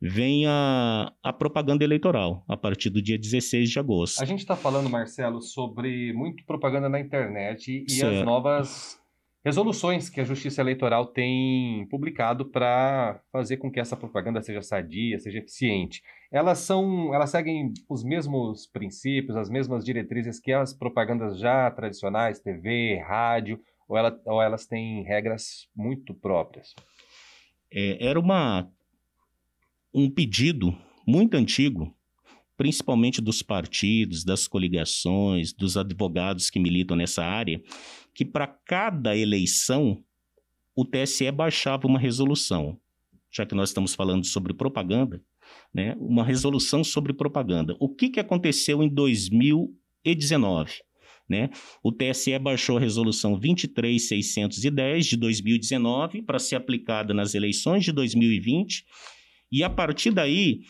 vem 0.00 0.46
a, 0.46 1.12
a 1.22 1.32
propaganda 1.32 1.84
eleitoral, 1.84 2.42
a 2.48 2.56
partir 2.56 2.88
do 2.88 3.02
dia 3.02 3.18
16 3.18 3.68
de 3.68 3.78
agosto. 3.78 4.22
A 4.22 4.24
gente 4.24 4.40
está 4.40 4.56
falando, 4.56 4.88
Marcelo, 4.88 5.42
sobre 5.42 6.12
muito 6.14 6.42
propaganda 6.46 6.88
na 6.88 6.98
internet 6.98 7.84
e 7.86 7.90
certo. 7.90 8.18
as 8.18 8.24
novas 8.24 8.98
resoluções 9.44 10.10
que 10.10 10.20
a 10.20 10.24
Justiça 10.24 10.60
Eleitoral 10.60 11.06
tem 11.06 11.86
publicado 11.88 12.44
para 12.50 13.20
fazer 13.32 13.56
com 13.56 13.70
que 13.70 13.80
essa 13.80 13.96
propaganda 13.96 14.42
seja 14.42 14.62
sadia, 14.62 15.18
seja 15.18 15.38
eficiente. 15.38 16.02
Elas 16.30 16.58
são, 16.58 17.14
elas 17.14 17.30
seguem 17.30 17.72
os 17.88 18.04
mesmos 18.04 18.66
princípios, 18.66 19.36
as 19.36 19.48
mesmas 19.48 19.84
diretrizes 19.84 20.40
que 20.40 20.52
as 20.52 20.72
propagandas 20.72 21.38
já 21.38 21.70
tradicionais, 21.70 22.40
TV, 22.40 23.02
rádio, 23.06 23.60
ou, 23.88 23.96
ela, 23.96 24.20
ou 24.26 24.42
elas 24.42 24.66
têm 24.66 25.02
regras 25.04 25.68
muito 25.74 26.12
próprias? 26.12 26.74
É, 27.72 28.06
era 28.06 28.20
uma 28.20 28.70
um 29.94 30.10
pedido 30.10 30.76
muito 31.06 31.36
antigo, 31.36 31.96
principalmente 32.58 33.22
dos 33.22 33.40
partidos, 33.40 34.24
das 34.24 34.48
coligações, 34.48 35.52
dos 35.52 35.76
advogados 35.76 36.50
que 36.50 36.58
militam 36.58 36.96
nessa 36.96 37.24
área, 37.24 37.62
que 38.12 38.24
para 38.24 38.48
cada 38.48 39.16
eleição 39.16 40.02
o 40.74 40.84
TSE 40.84 41.30
baixava 41.30 41.86
uma 41.86 42.00
resolução. 42.00 42.76
Já 43.30 43.46
que 43.46 43.54
nós 43.54 43.70
estamos 43.70 43.94
falando 43.94 44.26
sobre 44.26 44.52
propaganda, 44.52 45.22
né, 45.72 45.94
uma 46.00 46.24
resolução 46.24 46.82
sobre 46.82 47.12
propaganda. 47.12 47.76
O 47.78 47.88
que, 47.88 48.08
que 48.08 48.18
aconteceu 48.18 48.82
em 48.82 48.88
2019? 48.88 50.82
Né? 51.28 51.50
O 51.82 51.92
TSE 51.92 52.36
baixou 52.38 52.78
a 52.78 52.80
resolução 52.80 53.38
23610 53.38 55.06
de 55.06 55.16
2019 55.16 56.22
para 56.22 56.38
ser 56.40 56.56
aplicada 56.56 57.14
nas 57.14 57.34
eleições 57.34 57.84
de 57.84 57.92
2020 57.92 58.84
e 59.52 59.62
a 59.62 59.70
partir 59.70 60.10
daí, 60.10 60.62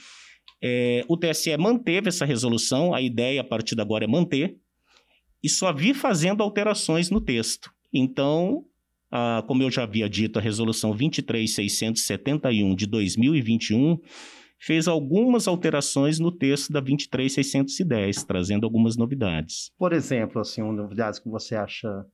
é, 0.63 1.05
o 1.09 1.17
TSE 1.17 1.57
manteve 1.57 2.09
essa 2.09 2.25
resolução, 2.25 2.95
a 2.95 3.01
ideia 3.01 3.41
a 3.41 3.45
partir 3.45 3.75
de 3.75 3.81
agora 3.83 4.05
é 4.05 4.09
manter, 4.09 4.57
e 5.43 5.49
só 5.49 5.73
vir 5.73 5.95
fazendo 5.95 6.43
alterações 6.43 7.11
no 7.11 7.21
texto. 7.21 7.71
Então, 7.93 8.65
a, 9.11 9.43
como 9.47 9.63
eu 9.63 9.71
já 9.71 9.85
havia 9.85 10.09
dito, 10.09 10.39
a 10.39 10.43
resolução 10.43 10.93
23671 10.93 12.75
de 12.75 12.87
2021 12.87 13.99
fez 14.59 14.89
algumas 14.89 15.47
alterações 15.47 16.19
no 16.19 16.33
texto 16.33 16.73
da 16.73 16.81
23610, 16.81 18.25
trazendo 18.25 18.65
algumas 18.65 18.97
novidades. 18.97 19.71
Por 19.79 19.93
exemplo, 19.93 20.41
assim, 20.41 20.61
novidades 20.61 21.21
que 21.21 21.29
você 21.29 21.55
acha 21.55 22.05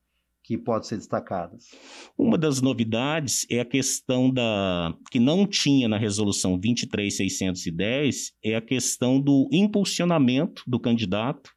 que 0.44 0.58
pode 0.58 0.86
ser 0.86 0.98
destacadas? 0.98 1.70
Uma 2.16 2.36
das 2.36 2.60
novidades 2.60 3.46
é 3.50 3.60
a 3.60 3.64
questão 3.64 4.30
da 4.30 4.94
que 5.10 5.18
não 5.18 5.46
tinha 5.46 5.88
na 5.88 5.96
resolução 5.96 6.58
23610 6.58 8.32
é 8.44 8.54
a 8.54 8.60
questão 8.60 9.18
do 9.18 9.48
impulsionamento 9.50 10.62
do 10.66 10.78
candidato 10.78 11.50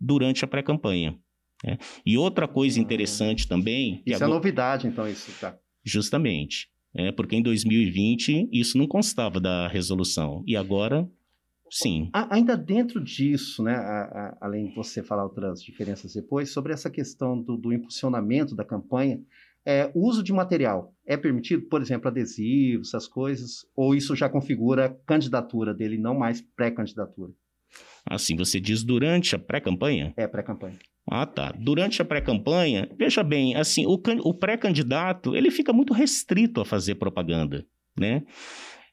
durante 0.00 0.44
a 0.44 0.48
pré-campanha. 0.48 1.18
Né? 1.64 1.78
E 2.06 2.16
outra 2.16 2.46
coisa 2.46 2.78
hum. 2.78 2.82
interessante 2.82 3.48
também. 3.48 4.02
Isso 4.06 4.14
é 4.14 4.14
agora... 4.14 4.30
é 4.30 4.34
novidade, 4.34 4.86
então, 4.86 5.08
isso 5.08 5.32
tá. 5.40 5.58
Justamente. 5.84 6.68
É, 6.94 7.10
porque 7.10 7.34
em 7.34 7.42
2020 7.42 8.50
isso 8.52 8.78
não 8.78 8.86
constava 8.86 9.40
da 9.40 9.66
resolução. 9.66 10.44
E 10.46 10.56
agora 10.56 11.08
Sim. 11.72 12.10
A, 12.12 12.34
ainda 12.34 12.54
dentro 12.54 13.02
disso, 13.02 13.62
né, 13.62 13.74
a, 13.74 14.02
a, 14.02 14.38
além 14.42 14.68
de 14.68 14.74
você 14.74 15.02
falar 15.02 15.24
outras 15.24 15.62
diferenças 15.62 16.12
depois, 16.12 16.52
sobre 16.52 16.70
essa 16.70 16.90
questão 16.90 17.40
do, 17.40 17.56
do 17.56 17.72
impulsionamento 17.72 18.54
da 18.54 18.62
campanha, 18.62 19.22
é, 19.64 19.90
o 19.94 20.06
uso 20.06 20.22
de 20.22 20.34
material 20.34 20.94
é 21.06 21.16
permitido, 21.16 21.62
por 21.70 21.80
exemplo, 21.80 22.08
adesivos, 22.08 22.88
essas 22.88 23.08
coisas, 23.08 23.64
ou 23.74 23.94
isso 23.94 24.14
já 24.14 24.28
configura 24.28 24.84
a 24.84 24.90
candidatura 24.90 25.72
dele, 25.72 25.96
não 25.96 26.14
mais 26.14 26.42
pré-candidatura? 26.42 27.32
Assim, 28.04 28.36
você 28.36 28.60
diz 28.60 28.84
durante 28.84 29.34
a 29.34 29.38
pré-campanha? 29.38 30.12
É, 30.14 30.26
pré-campanha. 30.26 30.78
Ah, 31.08 31.24
tá. 31.24 31.54
Durante 31.58 32.02
a 32.02 32.04
pré-campanha, 32.04 32.86
veja 32.98 33.24
bem, 33.24 33.56
assim, 33.56 33.86
o, 33.86 33.98
o 34.24 34.34
pré-candidato, 34.34 35.34
ele 35.34 35.50
fica 35.50 35.72
muito 35.72 35.94
restrito 35.94 36.60
a 36.60 36.66
fazer 36.66 36.96
propaganda, 36.96 37.64
né? 37.98 38.24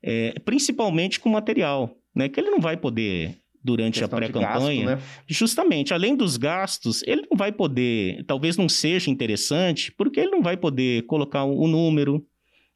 É, 0.02 0.40
principalmente 0.46 1.20
com 1.20 1.28
material 1.28 1.99
né? 2.20 2.30
Que 2.30 2.40
ele 2.40 2.50
não 2.50 2.60
vai 2.60 2.78
poder 2.78 3.38
durante 3.64 4.04
a 4.04 4.08
pré-campanha. 4.08 4.96
Né? 4.96 5.02
Justamente, 5.28 5.94
além 5.94 6.16
dos 6.16 6.38
gastos, 6.38 7.02
ele 7.04 7.24
não 7.30 7.38
vai 7.38 7.52
poder, 7.52 8.24
talvez 8.26 8.58
não 8.58 8.70
seja 8.70 9.10
interessante, 9.10 9.92
porque 9.92 10.20
ele 10.20 10.32
não 10.32 10.42
vai 10.42 10.56
poder 10.56 11.06
colocar 11.06 11.44
o 11.44 11.66
um 11.66 11.68
número, 11.68 12.26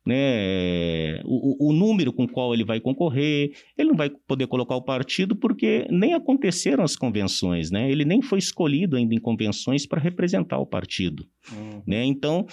né, 0.06 1.22
o, 1.24 1.70
o, 1.70 1.74
número 1.74 2.12
com 2.12 2.28
qual 2.28 2.54
ele 2.54 2.66
vai 2.66 2.80
concorrer, 2.80 3.54
ele 3.78 3.90
não 3.90 3.96
vai 3.96 4.10
poder 4.10 4.48
colocar 4.48 4.76
o 4.76 4.82
partido 4.82 5.36
porque 5.36 5.88
nem 5.90 6.14
aconteceram 6.14 6.84
as 6.84 6.96
convenções, 6.96 7.72
né? 7.72 7.90
Ele 7.90 8.04
nem 8.04 8.22
foi 8.22 8.40
escolhido 8.40 8.98
ainda 8.98 9.16
em 9.16 9.20
convenções 9.20 9.86
para 9.86 10.02
representar 10.02 10.58
o 10.58 10.66
partido, 10.66 11.26
uhum. 11.52 11.82
né? 11.88 12.04
Então, 12.04 12.46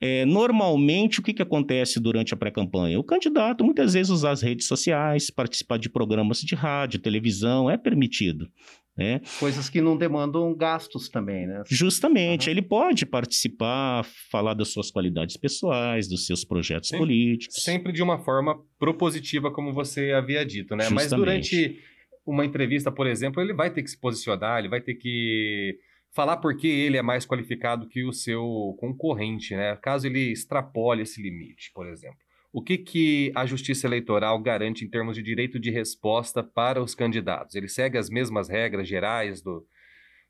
é, 0.00 0.24
normalmente 0.24 1.20
o 1.20 1.22
que, 1.22 1.34
que 1.34 1.42
acontece 1.42 2.00
durante 2.00 2.32
a 2.32 2.36
pré-campanha? 2.36 2.98
O 2.98 3.04
candidato 3.04 3.62
muitas 3.62 3.92
vezes 3.92 4.10
usar 4.10 4.30
as 4.30 4.42
redes 4.42 4.66
sociais, 4.66 5.30
participar 5.30 5.78
de 5.78 5.90
programas 5.90 6.40
de 6.40 6.54
rádio, 6.54 6.98
televisão, 6.98 7.70
é 7.70 7.76
permitido. 7.76 8.48
Né? 8.96 9.20
Coisas 9.38 9.68
que 9.68 9.82
não 9.82 9.94
demandam 9.94 10.54
gastos 10.54 11.10
também, 11.10 11.46
né? 11.46 11.62
Justamente, 11.68 12.46
uhum. 12.46 12.50
ele 12.50 12.62
pode 12.62 13.04
participar, 13.04 14.06
falar 14.30 14.54
das 14.54 14.68
suas 14.68 14.90
qualidades 14.90 15.36
pessoais, 15.36 16.08
dos 16.08 16.24
seus 16.24 16.44
projetos 16.44 16.88
sempre, 16.88 17.06
políticos. 17.06 17.62
Sempre 17.62 17.92
de 17.92 18.02
uma 18.02 18.18
forma 18.18 18.58
propositiva, 18.78 19.50
como 19.50 19.74
você 19.74 20.12
havia 20.12 20.46
dito, 20.46 20.74
né? 20.74 20.84
Justamente. 20.84 21.10
Mas 21.10 21.18
durante 21.18 21.78
uma 22.24 22.44
entrevista, 22.44 22.90
por 22.90 23.06
exemplo, 23.06 23.42
ele 23.42 23.52
vai 23.52 23.70
ter 23.70 23.82
que 23.82 23.90
se 23.90 24.00
posicionar, 24.00 24.60
ele 24.60 24.68
vai 24.68 24.80
ter 24.80 24.94
que 24.94 25.78
falar 26.16 26.38
por 26.38 26.56
que 26.56 26.66
ele 26.66 26.96
é 26.96 27.02
mais 27.02 27.26
qualificado 27.26 27.86
que 27.88 28.02
o 28.02 28.12
seu 28.12 28.74
concorrente, 28.80 29.54
né? 29.54 29.76
Caso 29.76 30.06
ele 30.06 30.32
extrapole 30.32 31.02
esse 31.02 31.22
limite, 31.22 31.70
por 31.74 31.86
exemplo. 31.86 32.18
O 32.56 32.62
que, 32.62 32.78
que 32.78 33.30
a 33.34 33.44
Justiça 33.44 33.86
Eleitoral 33.86 34.40
garante 34.40 34.82
em 34.82 34.88
termos 34.88 35.14
de 35.14 35.22
direito 35.22 35.60
de 35.60 35.70
resposta 35.70 36.42
para 36.42 36.82
os 36.82 36.94
candidatos? 36.94 37.54
Ele 37.54 37.68
segue 37.68 37.98
as 37.98 38.08
mesmas 38.08 38.48
regras 38.48 38.88
gerais 38.88 39.42
do, 39.42 39.62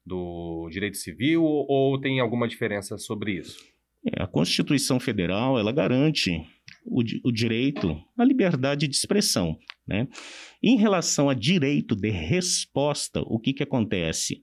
do 0.05 0.69
direito 0.69 0.97
civil 0.97 1.45
ou 1.45 2.01
tem 2.01 2.19
alguma 2.19 2.49
diferença 2.49 2.99
sobre 2.99 3.35
isso? 3.35 3.65
É, 4.05 4.21
a 4.21 4.27
Constituição 4.27 4.99
Federal 4.99 5.57
ela 5.57 5.71
garante 5.71 6.45
o, 6.85 7.01
o 7.23 7.31
direito 7.31 7.97
à 8.19 8.25
liberdade 8.25 8.89
de 8.89 8.97
expressão. 8.97 9.57
Né? 9.87 10.09
Em 10.61 10.77
relação 10.77 11.31
a 11.31 11.35
direito 11.35 11.95
de 11.95 12.11
resposta, 12.11 13.21
o 13.21 13.39
que, 13.39 13.53
que 13.53 13.63
acontece? 13.63 14.43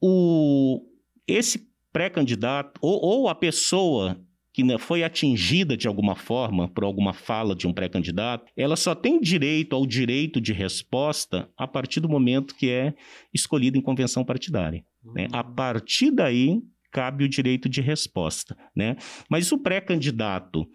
O, 0.00 0.86
esse 1.28 1.68
pré-candidato 1.92 2.80
ou, 2.80 2.98
ou 3.04 3.28
a 3.28 3.34
pessoa 3.34 4.18
que 4.52 4.78
foi 4.78 5.04
atingida 5.04 5.76
de 5.76 5.86
alguma 5.86 6.14
forma 6.14 6.68
por 6.68 6.84
alguma 6.84 7.12
fala 7.12 7.54
de 7.54 7.66
um 7.66 7.72
pré-candidato, 7.72 8.50
ela 8.56 8.76
só 8.76 8.94
tem 8.94 9.20
direito 9.20 9.74
ao 9.76 9.86
direito 9.86 10.40
de 10.40 10.52
resposta 10.52 11.48
a 11.56 11.66
partir 11.66 12.00
do 12.00 12.08
momento 12.08 12.54
que 12.54 12.68
é 12.68 12.94
escolhida 13.32 13.78
em 13.78 13.82
convenção 13.82 14.24
partidária. 14.24 14.84
Uhum. 15.04 15.12
Né? 15.14 15.28
A 15.32 15.44
partir 15.44 16.10
daí 16.10 16.60
cabe 16.92 17.24
o 17.24 17.28
direito 17.28 17.68
de 17.68 17.80
resposta. 17.80 18.56
Né? 18.74 18.96
Mas 19.28 19.52
o 19.52 19.58
pré-candidato 19.58 20.66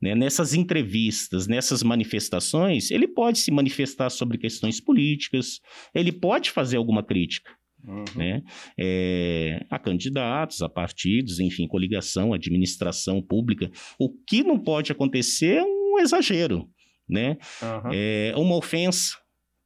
né, 0.00 0.14
nessas 0.14 0.54
entrevistas, 0.54 1.46
nessas 1.46 1.82
manifestações, 1.82 2.90
ele 2.90 3.06
pode 3.06 3.38
se 3.38 3.50
manifestar 3.50 4.10
sobre 4.10 4.38
questões 4.38 4.80
políticas, 4.80 5.60
ele 5.94 6.10
pode 6.10 6.50
fazer 6.50 6.78
alguma 6.78 7.02
crítica. 7.02 7.50
Uhum. 7.86 8.04
Né? 8.16 8.42
É, 8.78 9.64
a 9.70 9.78
candidatos, 9.78 10.62
a 10.62 10.68
partidos, 10.68 11.40
enfim, 11.40 11.66
coligação, 11.66 12.32
administração 12.32 13.22
pública. 13.22 13.70
O 13.98 14.08
que 14.08 14.42
não 14.42 14.58
pode 14.58 14.92
acontecer 14.92 15.56
é 15.56 15.64
um 15.64 15.98
exagero, 15.98 16.68
né? 17.08 17.36
Uhum. 17.62 17.90
É 17.92 18.32
uma 18.36 18.56
ofensa, 18.56 19.16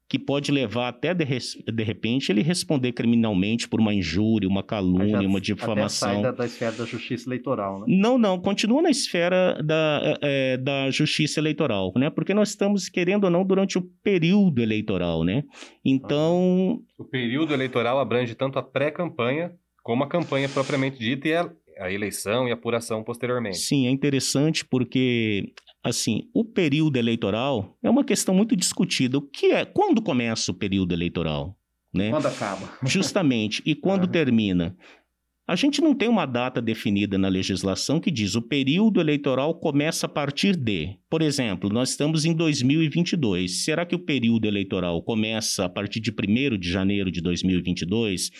que 0.09 0.19
pode 0.19 0.53
levar 0.53 0.89
até 0.89 1.15
de, 1.15 1.25
de, 1.25 1.83
repente 1.83 2.31
ele 2.31 2.43
responder 2.43 2.93
criminalmente 2.93 3.69
por 3.69 3.81
uma 3.81 3.95
injúria, 3.95 4.49
uma 4.49 4.63
calúnia, 4.63 5.21
já, 5.23 5.27
uma 5.27 5.41
difamação. 5.41 6.11
Até 6.11 6.15
sai 6.15 6.23
da, 6.23 6.31
da, 6.31 6.47
esfera 6.47 6.73
da 6.73 6.85
justiça 6.85 7.29
eleitoral, 7.29 7.81
né? 7.81 7.87
Não, 7.89 8.19
não, 8.19 8.39
continua 8.39 8.83
na 8.83 8.91
esfera 8.91 9.61
da, 9.65 10.19
é, 10.21 10.57
da 10.59 10.91
justiça 10.91 11.41
eleitoral, 11.41 11.93
né? 11.97 12.11
Porque 12.11 12.35
nós 12.35 12.51
estamos, 12.51 12.89
querendo 12.89 13.25
ou 13.25 13.31
não, 13.31 13.45
durante 13.45 13.79
o 13.79 13.83
período 14.03 14.61
eleitoral, 14.61 15.25
né? 15.25 15.43
Então. 15.85 16.81
O 16.99 17.05
período 17.05 17.55
eleitoral 17.55 17.99
abrange 17.99 18.35
tanto 18.35 18.59
a 18.59 18.63
pré-campanha 18.63 19.53
como 19.83 20.03
a 20.05 20.09
campanha 20.09 20.49
propriamente 20.49 20.99
dita 20.99 21.29
e 21.29 21.35
a, 21.35 21.51
a 21.79 21.93
eleição 21.93 22.47
e 22.47 22.51
a 22.51 22.55
apuração 22.55 23.03
posteriormente. 23.03 23.59
Sim, 23.59 23.87
é 23.87 23.91
interessante 23.91 24.65
porque 24.65 25.53
assim, 25.85 26.31
o 26.33 26.43
período 26.43 26.97
eleitoral 26.97 27.77
é 27.83 27.91
uma 27.91 28.03
questão 28.03 28.35
muito 28.35 28.57
discutida. 28.57 29.19
O 29.19 29.23
que 29.23 29.53
é? 29.53 29.67
Quando 29.67 30.01
começa 30.01 30.51
o 30.51 30.55
período 30.55 30.93
eleitoral? 30.93 31.57
Né? 31.93 32.11
Quando 32.11 32.27
acaba. 32.27 32.73
Justamente. 32.83 33.63
E 33.67 33.75
quando 33.75 34.09
termina? 34.09 34.75
A 35.47 35.55
gente 35.55 35.83
não 35.83 35.95
tem 35.95 36.09
uma 36.09 36.25
data 36.25 36.61
definida 36.63 37.19
na 37.19 37.29
legislação 37.29 38.01
que 38.01 38.11
diz 38.11 38.35
o 38.35 38.41
período 38.41 38.99
eleitoral 38.99 39.55
começa 39.61 40.07
a 40.07 40.09
partir 40.09 40.57
de. 40.57 40.97
Por 41.11 41.21
exemplo, 41.21 41.69
nós 41.69 41.91
estamos 41.91 42.25
em 42.25 42.35
2022. 42.35 43.63
Será 43.63 43.85
que 43.85 43.95
o 43.95 43.99
período 43.99 44.47
eleitoral 44.47 45.03
começa 45.03 45.67
a 45.67 45.69
partir 45.69 46.01
de 46.01 46.11
1 46.11 46.59
de 46.59 46.71
janeiro 46.71 47.11
de 47.11 47.21
2022? 47.21 48.31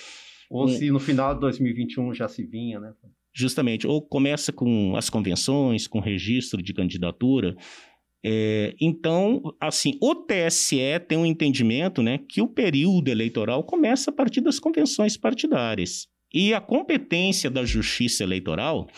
Ou 0.51 0.67
se 0.67 0.91
no 0.91 0.99
final 0.99 1.35
de 1.35 1.41
2021 1.41 2.15
já 2.15 2.27
se 2.27 2.43
vinha, 2.47 2.81
né? 2.81 2.93
Justamente, 3.35 3.87
ou 3.87 4.01
começa 4.01 4.53
com 4.53 4.95
as 4.97 5.11
convenções, 5.11 5.87
com 5.89 5.99
registro 5.99 6.63
de 6.63 6.73
candidatura. 6.73 7.57
É, 8.25 8.75
então, 8.81 9.43
assim, 9.61 9.99
o 10.01 10.15
TSE 10.15 11.01
tem 11.09 11.19
um 11.19 11.27
entendimento 11.27 12.03
né, 12.03 12.19
que 12.29 12.41
o 12.41 12.47
período 12.47 13.09
eleitoral 13.09 13.65
começa 13.65 14.11
a 14.11 14.15
partir 14.15 14.41
das 14.41 14.59
convenções 14.61 15.17
partidárias. 15.17 16.07
E 16.33 16.55
a 16.55 16.61
competência 16.61 17.51
da 17.51 17.65
justiça 17.65 18.23
eleitoral 18.23 18.89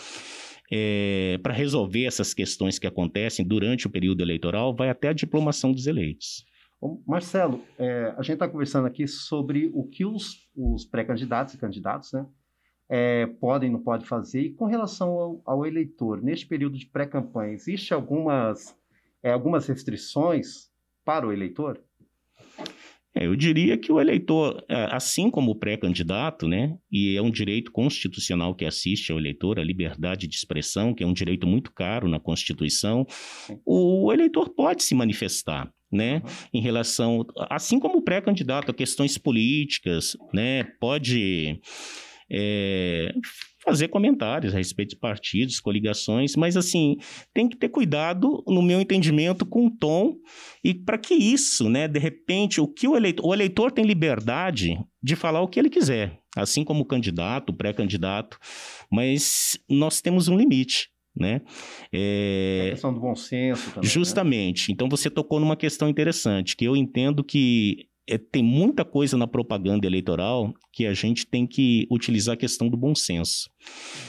é, 0.71 1.38
para 1.42 1.53
resolver 1.53 2.05
essas 2.05 2.35
questões 2.35 2.79
que 2.79 2.87
acontecem 2.87 3.46
durante 3.46 3.87
o 3.87 3.90
período 3.90 4.22
eleitoral 4.22 4.75
vai 4.75 4.90
até 4.90 5.09
a 5.09 5.12
diplomação 5.12 5.72
dos 5.72 5.87
eleitos. 5.87 6.44
Marcelo, 7.07 7.62
é, 7.79 8.14
a 8.16 8.22
gente 8.22 8.35
está 8.35 8.49
conversando 8.49 8.87
aqui 8.87 9.07
sobre 9.09 9.70
o 9.72 9.85
que 9.85 10.05
os, 10.05 10.49
os 10.55 10.85
pré-candidatos 10.85 11.55
e 11.55 11.59
candidatos 11.59 12.12
né, 12.12 12.25
é, 12.88 13.27
podem 13.27 13.70
não 13.70 13.83
podem 13.83 14.07
fazer. 14.07 14.42
E 14.42 14.53
com 14.53 14.66
relação 14.66 15.09
ao, 15.09 15.42
ao 15.44 15.66
eleitor, 15.66 16.22
neste 16.22 16.46
período 16.46 16.79
de 16.79 16.87
pré-campanha, 16.87 17.53
existe 17.53 17.92
algumas, 17.92 18.77
é, 19.22 19.33
algumas 19.33 19.66
restrições 19.66 20.70
para 21.05 21.27
o 21.27 21.33
eleitor? 21.33 21.81
É, 23.14 23.25
eu 23.25 23.35
diria 23.35 23.79
que 23.79 23.90
o 23.90 23.99
eleitor, 23.99 24.62
é, 24.68 24.88
assim 24.94 25.31
como 25.31 25.53
o 25.53 25.55
pré-candidato, 25.55 26.46
né, 26.46 26.77
e 26.92 27.16
é 27.16 27.22
um 27.22 27.31
direito 27.31 27.72
constitucional 27.72 28.55
que 28.55 28.66
assiste 28.66 29.11
ao 29.11 29.18
eleitor, 29.18 29.59
a 29.59 29.64
liberdade 29.64 30.27
de 30.27 30.37
expressão, 30.37 30.92
que 30.92 31.03
é 31.03 31.07
um 31.07 31.14
direito 31.14 31.46
muito 31.46 31.72
caro 31.72 32.09
na 32.09 32.20
Constituição, 32.20 33.07
o 33.64 34.12
eleitor 34.12 34.51
pode 34.51 34.83
se 34.83 34.94
manifestar. 34.94 35.72
Né, 35.88 36.16
uhum. 36.16 36.31
em 36.53 36.61
relação, 36.61 37.25
assim 37.49 37.79
como 37.79 37.99
o 37.99 38.03
pré-candidato, 38.03 38.72
a 38.72 38.75
questões 38.75 39.16
políticas, 39.16 40.16
né, 40.35 40.64
pode 40.81 41.61
é, 42.31 43.12
fazer 43.65 43.89
comentários 43.89 44.55
a 44.55 44.59
respeito 44.59 44.91
de 44.91 44.97
partidos, 44.97 45.61
coligações, 45.61 46.37
mas 46.37 46.57
assim, 46.57 46.97
tem 47.35 47.49
que 47.49 47.57
ter 47.57 47.69
cuidado, 47.69 48.43
no 48.47 48.62
meu 48.62 48.81
entendimento, 48.81 49.45
com 49.45 49.67
o 49.67 49.71
tom 49.71 50.17
e 50.62 50.75
para 50.75 50.99
que 50.99 51.15
isso, 51.15 51.69
né, 51.69 51.89
de 51.89 51.99
repente, 51.99 52.61
o 52.61 52.69
que 52.69 52.87
o 52.87 52.97
eleitor, 52.97 53.27
o 53.27 53.35
eleitor 53.35 53.73
tem 53.73 53.85
liberdade 53.85 54.79
de 55.03 55.17
falar 55.17 55.41
o 55.41 55.49
que 55.49 55.59
ele 55.59 55.71
quiser, 55.71 56.19
assim 56.37 56.65
como 56.65 56.83
o 56.83 56.87
candidato, 56.87 57.51
o 57.51 57.57
pré-candidato, 57.57 58.39
mas 58.91 59.59
nós 59.69 60.01
temos 60.01 60.29
um 60.29 60.37
limite. 60.37 60.91
Né? 61.19 61.41
É... 61.91 62.67
A 62.67 62.71
questão 62.73 62.93
do 62.93 63.01
bom 63.01 63.17
senso 63.17 63.71
também. 63.71 63.89
Né? 63.89 63.89
Justamente. 63.89 64.69
Né? 64.69 64.75
Então 64.75 64.87
você 64.87 65.09
tocou 65.09 65.41
numa 65.41 65.57
questão 65.57 65.89
interessante, 65.89 66.55
que 66.55 66.67
eu 66.67 66.77
entendo 66.77 67.25
que 67.25 67.89
é, 68.09 68.16
tem 68.16 68.42
muita 68.42 68.85
coisa 68.85 69.16
na 69.16 69.27
propaganda 69.27 69.87
eleitoral 69.87 70.55
que 70.73 70.87
a 70.87 70.95
gente 70.95 71.27
tem 71.27 71.45
que 71.47 71.88
utilizar 71.90 72.35
a 72.35 72.38
questão 72.38 72.69
do 72.69 72.77
bom 72.77 72.95
senso. 72.95 73.51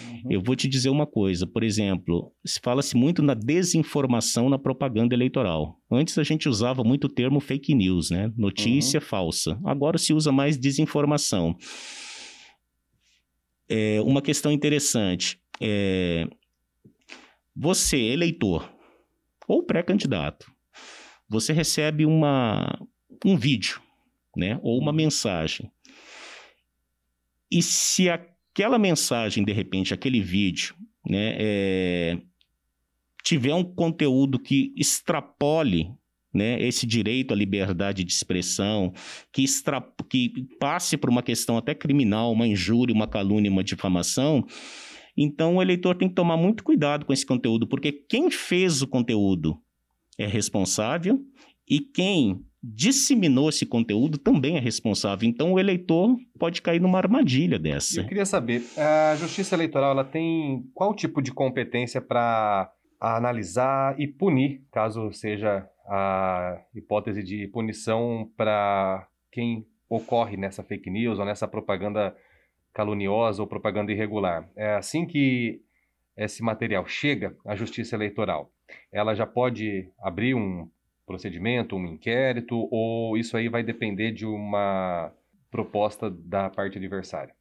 Uhum. 0.07 0.31
Eu 0.31 0.41
vou 0.41 0.55
te 0.55 0.67
dizer 0.67 0.89
uma 0.89 1.07
coisa, 1.07 1.47
por 1.47 1.63
exemplo, 1.63 2.31
fala-se 2.61 2.95
muito 2.95 3.23
na 3.23 3.33
desinformação 3.33 4.49
na 4.49 4.59
propaganda 4.59 5.15
eleitoral. 5.15 5.79
Antes 5.91 6.17
a 6.19 6.23
gente 6.23 6.47
usava 6.47 6.83
muito 6.83 7.05
o 7.05 7.09
termo 7.09 7.39
fake 7.39 7.73
news, 7.73 8.11
né? 8.11 8.31
Notícia 8.37 8.99
uhum. 8.99 9.05
falsa. 9.05 9.59
Agora 9.65 9.97
se 9.97 10.13
usa 10.13 10.31
mais 10.31 10.57
desinformação. 10.59 11.55
É, 13.67 13.99
uma 14.01 14.21
questão 14.21 14.51
interessante. 14.51 15.39
É, 15.59 16.27
você, 17.55 17.97
eleitor, 17.97 18.71
ou 19.47 19.63
pré-candidato, 19.63 20.51
você 21.27 21.51
recebe 21.51 22.05
uma, 22.05 22.79
um 23.25 23.35
vídeo 23.35 23.81
né? 24.37 24.59
Ou 24.61 24.79
uma 24.79 24.93
mensagem. 24.93 25.71
E 27.51 27.61
se 27.61 28.09
aquela 28.09 28.77
mensagem, 28.77 29.43
de 29.43 29.51
repente, 29.51 29.93
aquele 29.93 30.21
vídeo, 30.21 30.75
né, 31.05 31.35
é, 31.37 32.17
tiver 33.23 33.53
um 33.53 33.63
conteúdo 33.63 34.37
que 34.37 34.73
extrapole 34.77 35.91
né, 36.33 36.61
esse 36.61 36.85
direito 36.85 37.33
à 37.33 37.35
liberdade 37.37 38.03
de 38.03 38.11
expressão, 38.11 38.93
que, 39.31 39.43
extra, 39.43 39.81
que 40.09 40.31
passe 40.59 40.97
por 40.97 41.09
uma 41.09 41.23
questão 41.23 41.57
até 41.57 41.73
criminal, 41.73 42.31
uma 42.31 42.45
injúria, 42.45 42.93
uma 42.93 43.07
calúnia, 43.07 43.49
uma 43.49 43.63
difamação, 43.63 44.45
então 45.15 45.55
o 45.55 45.61
eleitor 45.61 45.95
tem 45.95 46.07
que 46.07 46.13
tomar 46.13 46.37
muito 46.37 46.63
cuidado 46.63 47.05
com 47.05 47.11
esse 47.11 47.25
conteúdo, 47.25 47.65
porque 47.65 47.91
quem 47.91 48.29
fez 48.29 48.83
o 48.83 48.87
conteúdo 48.87 49.57
é 50.17 50.27
responsável 50.27 51.19
e 51.67 51.79
quem 51.79 52.45
disseminou 52.63 53.49
esse 53.49 53.65
conteúdo 53.65 54.17
também 54.17 54.57
é 54.57 54.59
responsável. 54.59 55.27
Então, 55.27 55.53
o 55.53 55.59
eleitor 55.59 56.17
pode 56.39 56.61
cair 56.61 56.81
numa 56.81 56.97
armadilha 56.97 57.59
dessa. 57.59 58.01
Eu 58.01 58.07
queria 58.07 58.25
saber, 58.25 58.63
a 58.77 59.15
Justiça 59.15 59.55
Eleitoral 59.55 59.91
ela 59.91 60.03
tem 60.03 60.63
qual 60.73 60.93
tipo 60.93 61.21
de 61.21 61.31
competência 61.31 62.01
para 62.01 62.71
analisar 62.99 63.99
e 63.99 64.07
punir, 64.07 64.63
caso 64.71 65.11
seja 65.11 65.67
a 65.87 66.59
hipótese 66.75 67.23
de 67.23 67.47
punição 67.47 68.29
para 68.35 69.07
quem 69.31 69.65
ocorre 69.89 70.35
nessa 70.35 70.63
fake 70.63 70.89
news 70.89 71.19
ou 71.19 71.25
nessa 71.25 71.47
propaganda 71.47 72.15
caluniosa 72.73 73.41
ou 73.41 73.47
propaganda 73.47 73.91
irregular. 73.91 74.49
É 74.55 74.75
assim 74.75 75.05
que 75.05 75.61
esse 76.17 76.43
material 76.43 76.85
chega 76.85 77.35
à 77.45 77.55
Justiça 77.55 77.95
Eleitoral, 77.95 78.51
ela 78.91 79.13
já 79.13 79.25
pode 79.25 79.89
abrir 79.99 80.33
um 80.33 80.67
procedimento, 81.07 81.75
um 81.75 81.87
inquérito, 81.87 82.67
ou 82.69 83.17
isso 83.17 83.37
aí 83.37 83.47
vai 83.47 83.63
depender 83.63 84.11
de 84.11 84.25
uma 84.25 85.11
proposta 85.49 86.11
da 86.11 86.49
parte 86.49 86.77
adversária? 86.77 87.33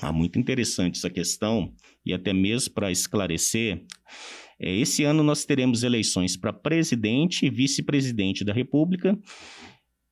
Ah, 0.00 0.12
muito 0.12 0.38
interessante 0.38 0.98
essa 0.98 1.10
questão, 1.10 1.72
e 2.04 2.12
até 2.12 2.32
mesmo 2.32 2.74
para 2.74 2.92
esclarecer, 2.92 3.82
é, 4.60 4.70
esse 4.76 5.02
ano 5.04 5.22
nós 5.22 5.44
teremos 5.44 5.82
eleições 5.82 6.36
para 6.36 6.52
presidente 6.52 7.46
e 7.46 7.50
vice-presidente 7.50 8.44
da 8.44 8.52
República, 8.52 9.18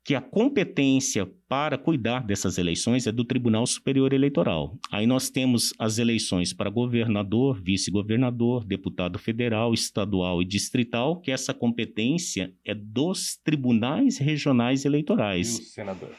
que 0.04 0.14
a 0.16 0.20
competência 0.20 1.30
para 1.48 1.78
cuidar 1.78 2.26
dessas 2.26 2.58
eleições 2.58 3.06
é 3.06 3.12
do 3.12 3.24
Tribunal 3.24 3.64
Superior 3.66 4.12
Eleitoral. 4.12 4.76
Aí 4.90 5.06
nós 5.06 5.30
temos 5.30 5.72
as 5.78 5.98
eleições 5.98 6.52
para 6.52 6.68
governador, 6.70 7.62
vice-governador, 7.62 8.64
deputado 8.64 9.18
federal, 9.18 9.72
estadual 9.72 10.42
e 10.42 10.44
distrital, 10.44 11.20
que 11.20 11.30
essa 11.30 11.54
competência 11.54 12.52
é 12.64 12.74
dos 12.74 13.36
tribunais 13.44 14.18
regionais 14.18 14.84
E 14.84 14.88
eleitorais. 14.88 15.58
o 15.58 15.62
senador? 15.62 16.10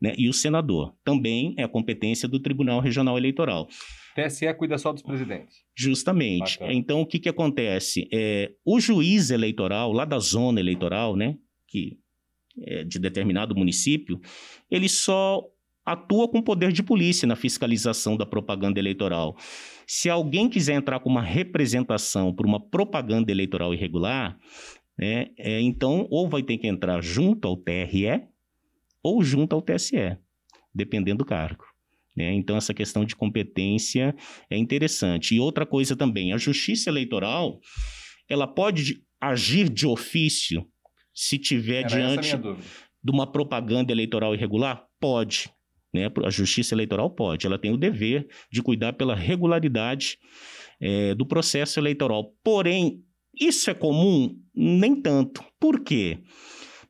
né? 0.00 0.14
E 0.18 0.28
o 0.28 0.32
senador 0.32 0.94
também 1.04 1.54
é 1.56 1.62
a 1.62 1.68
competência 1.68 2.26
do 2.28 2.40
Tribunal 2.40 2.80
Regional 2.80 3.16
Eleitoral. 3.16 3.68
TSE 4.16 4.52
cuida 4.54 4.76
só 4.76 4.92
dos 4.92 5.02
presidentes. 5.02 5.58
Justamente. 5.76 6.58
Bacana. 6.58 6.72
Então, 6.72 7.00
o 7.00 7.06
que, 7.06 7.18
que 7.20 7.28
acontece? 7.28 8.08
É, 8.12 8.50
o 8.64 8.80
juiz 8.80 9.30
eleitoral, 9.30 9.92
lá 9.92 10.04
da 10.04 10.18
zona 10.18 10.58
eleitoral, 10.58 11.14
né, 11.14 11.36
que 11.68 11.96
de 12.86 12.98
determinado 12.98 13.54
município, 13.54 14.20
ele 14.70 14.88
só 14.88 15.42
atua 15.84 16.28
com 16.28 16.42
poder 16.42 16.72
de 16.72 16.82
polícia 16.82 17.26
na 17.26 17.36
fiscalização 17.36 18.16
da 18.16 18.26
propaganda 18.26 18.78
eleitoral. 18.78 19.36
Se 19.86 20.08
alguém 20.08 20.48
quiser 20.48 20.74
entrar 20.74 21.00
com 21.00 21.08
uma 21.08 21.22
representação 21.22 22.34
por 22.34 22.46
uma 22.46 22.60
propaganda 22.60 23.32
eleitoral 23.32 23.74
irregular, 23.74 24.38
né, 24.98 25.28
é, 25.38 25.60
então 25.60 26.06
ou 26.10 26.28
vai 26.28 26.42
ter 26.42 26.58
que 26.58 26.66
entrar 26.66 27.02
junto 27.02 27.48
ao 27.48 27.56
TRE 27.56 28.22
ou 29.02 29.22
junto 29.22 29.54
ao 29.54 29.62
TSE, 29.62 30.16
dependendo 30.74 31.18
do 31.18 31.24
cargo. 31.24 31.64
né? 32.14 32.32
Então, 32.34 32.56
essa 32.56 32.74
questão 32.74 33.04
de 33.04 33.16
competência 33.16 34.14
é 34.50 34.56
interessante. 34.56 35.34
E 35.34 35.40
outra 35.40 35.64
coisa 35.64 35.96
também, 35.96 36.32
a 36.32 36.38
justiça 36.38 36.90
eleitoral, 36.90 37.58
ela 38.28 38.46
pode 38.46 39.02
agir 39.20 39.68
de 39.68 39.86
ofício 39.86 40.66
se 41.14 41.38
tiver 41.38 41.80
Era 41.80 41.88
diante 41.88 42.36
de 42.36 43.10
uma 43.10 43.30
propaganda 43.30 43.92
eleitoral 43.92 44.34
irregular? 44.34 44.84
Pode. 44.98 45.50
Né? 45.92 46.10
A 46.24 46.30
justiça 46.30 46.74
eleitoral 46.74 47.10
pode. 47.10 47.46
Ela 47.46 47.58
tem 47.58 47.72
o 47.72 47.76
dever 47.76 48.28
de 48.50 48.62
cuidar 48.62 48.92
pela 48.92 49.14
regularidade 49.14 50.18
eh, 50.80 51.14
do 51.14 51.26
processo 51.26 51.80
eleitoral. 51.80 52.32
Porém, 52.44 53.02
isso 53.38 53.70
é 53.70 53.74
comum? 53.74 54.36
Nem 54.54 55.00
tanto. 55.00 55.44
Por 55.58 55.80
quê? 55.80 56.18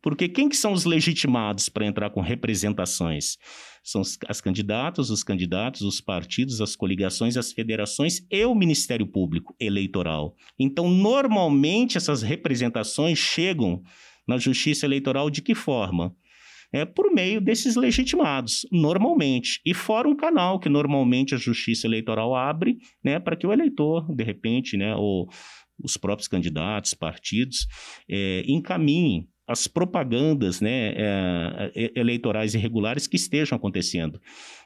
Porque 0.03 0.29
quem 0.29 0.49
que 0.49 0.57
são 0.57 0.73
os 0.73 0.85
legitimados 0.85 1.69
para 1.69 1.87
entrar 1.87 2.11
com 2.11 2.21
representações? 2.21 3.37
São 3.83 4.03
as 4.29 4.41
candidatas, 4.41 5.11
os 5.11 5.23
candidatos, 5.23 5.83
os 5.83 6.01
partidos, 6.01 6.61
as 6.61 6.75
coligações, 6.75 7.37
as 7.37 7.53
federações 7.53 8.27
e 8.31 8.45
o 8.45 8.55
Ministério 8.55 9.07
Público 9.07 9.55
Eleitoral. 9.61 10.35
Então, 10.59 10.91
normalmente, 10.91 11.97
essas 11.97 12.23
representações 12.23 13.19
chegam 13.19 13.83
na 14.31 14.39
Justiça 14.39 14.87
Eleitoral 14.87 15.29
de 15.29 15.43
que 15.43 15.55
forma? 15.55 16.15
É 16.73 16.85
por 16.85 17.13
meio 17.13 17.41
desses 17.41 17.75
legitimados, 17.75 18.65
normalmente. 18.71 19.61
E 19.67 19.75
fora 19.75 20.09
um 20.09 20.17
canal 20.17 20.61
que 20.61 20.69
normalmente 20.69 21.35
a 21.35 21.39
Justiça 21.39 21.89
Eleitoral 21.89 22.35
abre, 22.37 22.79
né, 23.05 23.19
para 23.19 23.35
que 23.35 23.45
o 23.45 23.53
eleitor, 23.53 24.15
de 24.15 24.23
repente, 24.23 24.77
né, 24.77 24.95
ou 24.95 25.29
os 25.83 25.97
próprios 25.97 26.29
candidatos, 26.29 26.95
partidos, 26.95 27.67
eh, 28.09 28.45
encaminhem 28.47 29.27
as 29.49 29.67
propagandas 29.67 30.61
né, 30.61 30.93
eh, 30.95 31.73
e- 31.75 31.93
eleitorais 31.97 32.55
irregulares 32.55 33.09
que 33.09 33.17
estejam 33.17 33.57
acontecendo. 33.57 34.21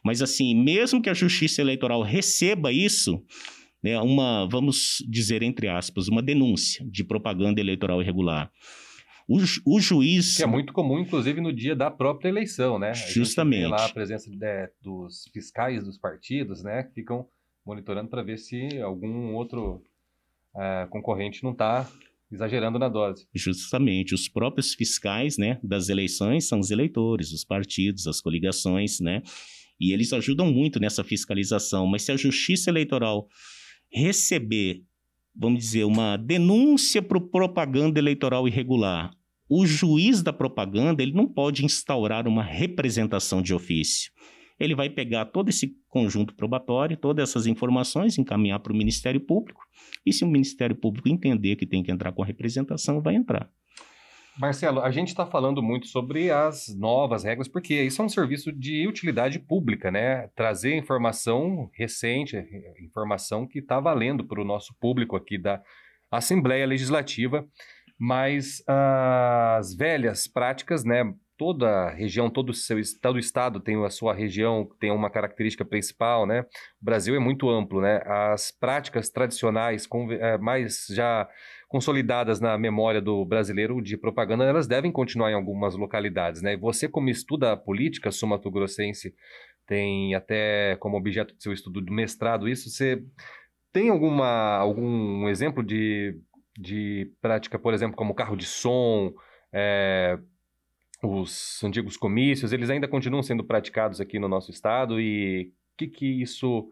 Mas, 0.05 0.20
assim, 0.20 0.55
mesmo 0.55 1.00
que 1.00 1.09
a 1.09 1.14
Justiça 1.14 1.62
Eleitoral 1.62 2.03
receba 2.03 2.70
isso, 2.70 3.22
né, 3.83 3.98
uma, 3.98 4.46
vamos 4.46 5.03
dizer 5.09 5.42
entre 5.42 5.68
aspas, 5.68 6.09
uma 6.09 6.22
denúncia 6.22 6.85
de 6.90 7.03
propaganda 7.03 7.61
eleitoral 7.61 8.03
irregular. 8.03 8.50
O, 9.27 9.39
o 9.67 9.81
juiz. 9.81 10.37
Que 10.37 10.43
é 10.43 10.47
muito 10.47 10.73
comum, 10.73 10.99
inclusive, 10.99 11.41
no 11.41 11.53
dia 11.53 11.75
da 11.75 11.91
própria 11.91 12.29
eleição, 12.29 12.79
né? 12.79 12.91
A 12.91 12.95
Justamente. 12.95 13.63
vê 13.63 13.69
lá 13.69 13.87
a 13.87 13.89
presença 13.89 14.31
de- 14.31 14.71
dos 14.83 15.25
fiscais 15.33 15.83
dos 15.85 15.97
partidos, 15.99 16.63
né? 16.63 16.83
Que 16.83 16.93
ficam 16.95 17.27
monitorando 17.65 18.11
para 18.11 18.23
ver 18.23 18.37
se 18.39 18.79
algum 18.83 19.35
outro 19.35 19.83
eh, 20.57 20.87
concorrente 20.91 21.43
não 21.43 21.53
está 21.53 21.91
exagerando 22.31 22.79
na 22.79 22.89
dose. 22.89 23.27
Justamente, 23.35 24.15
os 24.15 24.29
próprios 24.29 24.75
fiscais 24.75 25.39
né, 25.39 25.59
das 25.63 25.89
eleições 25.89 26.47
são 26.49 26.59
os 26.61 26.71
eleitores, 26.71 27.33
os 27.33 27.45
partidos, 27.45 28.07
as 28.07 28.21
coligações, 28.21 29.01
né? 29.01 29.23
E 29.81 29.93
eles 29.93 30.13
ajudam 30.13 30.53
muito 30.53 30.79
nessa 30.79 31.03
fiscalização. 31.03 31.87
Mas 31.87 32.03
se 32.03 32.13
a 32.13 32.17
Justiça 32.17 32.71
Eleitoral 32.71 33.27
receber, 33.93 34.83
vamos 35.35 35.61
dizer, 35.61 35.85
uma 35.85 36.16
denúncia 36.16 37.03
por 37.03 37.20
propaganda 37.31 37.99
eleitoral 37.99 38.47
irregular, 38.47 39.11
o 39.49 39.66
juiz 39.66 40.23
da 40.23 40.33
propaganda 40.33 41.03
ele 41.03 41.12
não 41.12 41.27
pode 41.27 41.64
instaurar 41.64 42.27
uma 42.27 42.42
representação 42.42 43.42
de 43.42 43.53
ofício. 43.53 44.11
Ele 44.59 44.75
vai 44.75 44.88
pegar 44.88 45.27
todo 45.27 45.49
esse 45.49 45.77
conjunto 45.88 46.35
probatório, 46.35 46.97
todas 46.97 47.29
essas 47.29 47.47
informações, 47.47 48.18
encaminhar 48.18 48.61
para 48.61 48.73
o 48.73 48.77
Ministério 48.77 49.20
Público, 49.20 49.61
e 50.07 50.12
se 50.12 50.25
o 50.25 50.29
Ministério 50.29 50.77
Público 50.77 51.09
entender 51.09 51.57
que 51.57 51.66
tem 51.66 51.83
que 51.83 51.90
entrar 51.90 52.12
com 52.12 52.23
a 52.23 52.27
representação, 52.27 53.03
vai 53.03 53.16
entrar. 53.16 53.51
Marcelo, 54.38 54.81
a 54.81 54.90
gente 54.90 55.09
está 55.09 55.25
falando 55.25 55.62
muito 55.62 55.87
sobre 55.87 56.31
as 56.31 56.75
novas 56.77 57.23
regras, 57.23 57.47
porque 57.47 57.83
isso 57.83 58.03
é 58.03 58.05
um 58.05 58.09
serviço 58.09 58.51
de 58.51 58.87
utilidade 58.88 59.38
pública, 59.38 59.90
né? 59.92 60.29
Trazer 60.35 60.75
informação 60.75 61.70
recente, 61.73 62.37
informação 62.81 63.47
que 63.47 63.61
está 63.61 63.79
valendo 63.79 64.25
para 64.27 64.40
o 64.40 64.44
nosso 64.44 64.75
público 64.81 65.14
aqui 65.14 65.38
da 65.38 65.62
Assembleia 66.11 66.66
Legislativa, 66.66 67.47
mas 67.99 68.62
as 68.66 69.75
velhas 69.75 70.27
práticas, 70.27 70.85
né? 70.85 71.14
Toda 71.37 71.90
região, 71.90 72.31
todo 72.31 72.51
o 72.51 72.55
seu 72.55 72.79
todo 73.01 73.18
estado 73.18 73.61
tem 73.61 73.85
a 73.85 73.90
sua 73.90 74.14
região, 74.14 74.68
tem 74.79 74.90
uma 74.90 75.11
característica 75.11 75.64
principal, 75.64 76.27
né? 76.27 76.42
O 76.81 76.85
Brasil 76.85 77.14
é 77.14 77.18
muito 77.18 77.49
amplo, 77.49 77.81
né? 77.81 78.01
As 78.05 78.51
práticas 78.53 79.11
tradicionais, 79.11 79.88
eh, 80.11 80.38
mais 80.38 80.87
já 80.90 81.29
consolidadas 81.75 82.39
na 82.39 82.57
memória 82.57 83.01
do 83.01 83.25
brasileiro 83.25 83.83
de 83.83 83.97
propaganda, 83.97 84.45
elas 84.45 84.69
devem 84.69 84.93
continuar 84.93 85.33
em 85.33 85.35
algumas 85.35 85.75
localidades, 85.75 86.41
né? 86.41 86.53
E 86.53 86.57
você, 86.57 86.89
como 86.89 87.11
estuda 87.11 87.51
a 87.51 87.57
política 87.57 88.13
sul-mato-grossense, 88.13 89.13
tem 89.67 90.15
até 90.15 90.77
como 90.77 90.97
objeto 90.97 91.35
de 91.35 91.43
seu 91.43 91.53
estudo 91.53 91.81
do 91.81 91.93
mestrado 91.93 92.49
isso, 92.49 92.71
você 92.71 93.03
tem 93.73 93.89
alguma, 93.89 94.57
algum 94.57 95.29
exemplo 95.29 95.65
de, 95.65 96.17
de 96.57 97.11
prática, 97.21 97.59
por 97.59 97.75
exemplo, 97.75 97.97
como 97.97 98.15
carro 98.15 98.37
de 98.37 98.47
som, 98.47 99.13
é, 99.53 100.17
os 101.03 101.61
antigos 101.65 101.97
comícios, 101.97 102.53
eles 102.53 102.71
ainda 102.71 102.87
continuam 102.87 103.21
sendo 103.21 103.43
praticados 103.43 104.01
aqui 104.01 104.21
no 104.21 104.29
nosso 104.29 104.53
estado 104.53 105.01
e 105.01 105.51
o 105.73 105.77
que 105.77 105.89
que 105.89 106.23
isso 106.23 106.69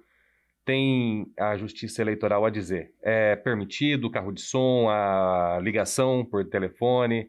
tem 0.65 1.27
a 1.39 1.57
Justiça 1.57 2.03
Eleitoral 2.03 2.45
a 2.45 2.51
dizer? 2.51 2.95
É 3.03 3.37
permitido 3.37 4.07
o 4.07 4.11
carro 4.11 4.33
de 4.33 4.41
som, 4.41 4.89
a 4.89 5.59
ligação 5.63 6.25
por 6.25 6.45
telefone? 6.49 7.29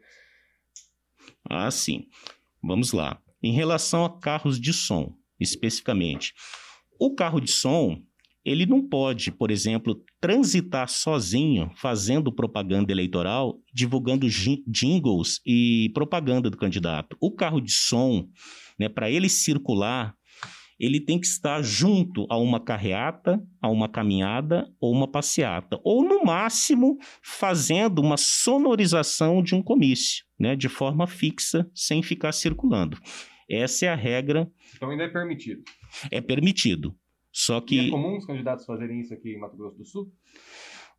Ah, 1.50 1.70
sim. 1.72 2.08
Vamos 2.62 2.92
lá. 2.92 3.20
Em 3.42 3.52
relação 3.52 4.06
a 4.06 4.20
carros 4.20 4.60
de 4.60 4.72
som, 4.72 5.16
especificamente, 5.40 6.34
o 7.00 7.14
carro 7.14 7.42
de 7.42 7.52
som, 7.52 8.02
ele 8.46 8.66
não 8.66 8.82
pode, 8.88 9.32
por 9.32 9.52
exemplo, 9.52 10.02
transitar 10.20 10.88
sozinho 10.90 11.72
fazendo 11.76 12.32
propaganda 12.32 12.92
eleitoral, 12.92 13.60
divulgando 13.74 14.30
jin- 14.30 14.64
jingles 14.68 15.42
e 15.46 15.90
propaganda 15.94 16.50
do 16.50 16.58
candidato. 16.58 17.18
O 17.20 17.32
carro 17.32 17.60
de 17.60 17.72
som, 17.72 18.28
né, 18.80 18.88
para 18.88 19.10
ele 19.10 19.28
circular, 19.30 20.16
ele 20.86 21.00
tem 21.00 21.20
que 21.20 21.26
estar 21.26 21.62
junto 21.62 22.26
a 22.30 22.38
uma 22.38 22.60
carreata, 22.60 23.42
a 23.62 23.70
uma 23.70 23.88
caminhada 23.88 24.68
ou 24.80 24.92
uma 24.92 25.08
passeata, 25.08 25.80
ou 25.84 26.04
no 26.04 26.24
máximo 26.26 26.98
fazendo 27.22 28.00
uma 28.02 28.18
sonorização 28.18 29.42
de 29.42 29.56
um 29.56 29.62
comício, 29.62 30.26
né, 30.40 30.56
de 30.56 30.68
forma 30.70 31.08
fixa, 31.08 31.70
sem 31.74 32.02
ficar 32.04 32.32
circulando. 32.32 32.98
Essa 33.50 33.86
é 33.86 33.90
a 33.90 33.96
regra, 33.96 34.50
Então 34.76 34.90
ainda 34.90 35.04
é 35.04 35.08
permitido. 35.10 35.64
é 36.12 36.22
permitido. 36.22 36.96
Só 37.32 37.58
E 37.58 37.62
que 37.62 37.88
é 37.88 37.90
comum 37.90 38.18
os 38.18 38.26
candidatos 38.26 38.66
fazerem 38.66 39.00
isso 39.02 39.14
aqui 39.14 39.30
em 39.34 39.40
Mato 39.40 39.58
Grosso 39.58 39.78
do 39.78 39.86
Sul? 39.86 40.12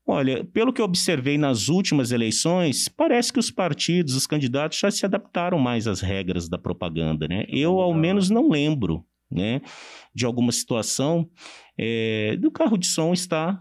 Olha, 0.06 0.44
pelo 0.44 0.72
que 0.72 0.80
eu 0.82 0.84
observei 0.84 1.38
nas 1.38 1.68
últimas 1.68 2.12
eleições, 2.12 2.88
parece 2.88 3.32
que 3.32 3.38
os 3.38 3.50
partidos, 3.50 4.14
os 4.14 4.26
candidatos 4.26 4.78
já 4.78 4.90
se 4.90 5.06
adaptaram 5.06 5.58
mais 5.58 5.86
às 5.86 6.00
regras 6.02 6.46
da 6.48 6.58
propaganda, 6.58 7.26
né? 7.26 7.46
Eu, 7.48 7.80
ao 7.80 7.94
menos, 7.94 8.28
não 8.28 8.50
lembro, 8.50 9.02
né, 9.34 9.60
de 10.14 10.24
alguma 10.24 10.52
situação 10.52 11.28
é, 11.76 12.36
do 12.36 12.50
carro 12.50 12.78
de 12.78 12.86
som 12.86 13.12
estar 13.12 13.58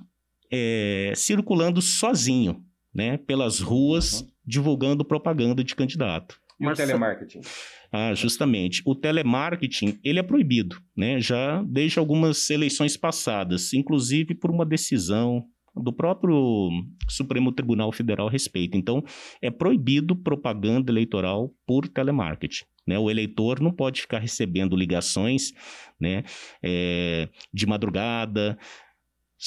é, 0.51 1.11
circulando 1.15 1.81
sozinho, 1.81 2.63
né, 2.93 3.17
pelas 3.17 3.59
ruas, 3.59 4.23
divulgando 4.45 5.03
propaganda 5.03 5.63
de 5.63 5.75
candidato. 5.75 6.39
E 6.59 6.67
o 6.67 6.73
telemarketing? 6.73 7.41
Ah, 7.91 8.13
justamente. 8.13 8.81
O 8.85 8.95
telemarketing, 8.95 9.99
ele 10.03 10.19
é 10.19 10.23
proibido, 10.23 10.77
né? 10.95 11.19
Já 11.19 11.61
desde 11.63 11.99
algumas 11.99 12.49
eleições 12.49 12.95
passadas, 12.95 13.73
inclusive 13.73 14.33
por 14.33 14.49
uma 14.49 14.65
decisão 14.65 15.45
do 15.75 15.91
próprio 15.91 16.69
Supremo 17.09 17.51
Tribunal 17.51 17.91
Federal 17.91 18.27
a 18.27 18.31
respeito. 18.31 18.77
Então, 18.77 19.03
é 19.41 19.49
proibido 19.49 20.15
propaganda 20.15 20.91
eleitoral 20.91 21.51
por 21.65 21.87
telemarketing. 21.87 22.63
Né? 22.85 22.97
O 22.99 23.09
eleitor 23.09 23.59
não 23.59 23.71
pode 23.71 24.01
ficar 24.01 24.19
recebendo 24.19 24.75
ligações 24.75 25.51
né, 25.99 26.23
eh, 26.61 27.29
de 27.53 27.65
madrugada, 27.65 28.57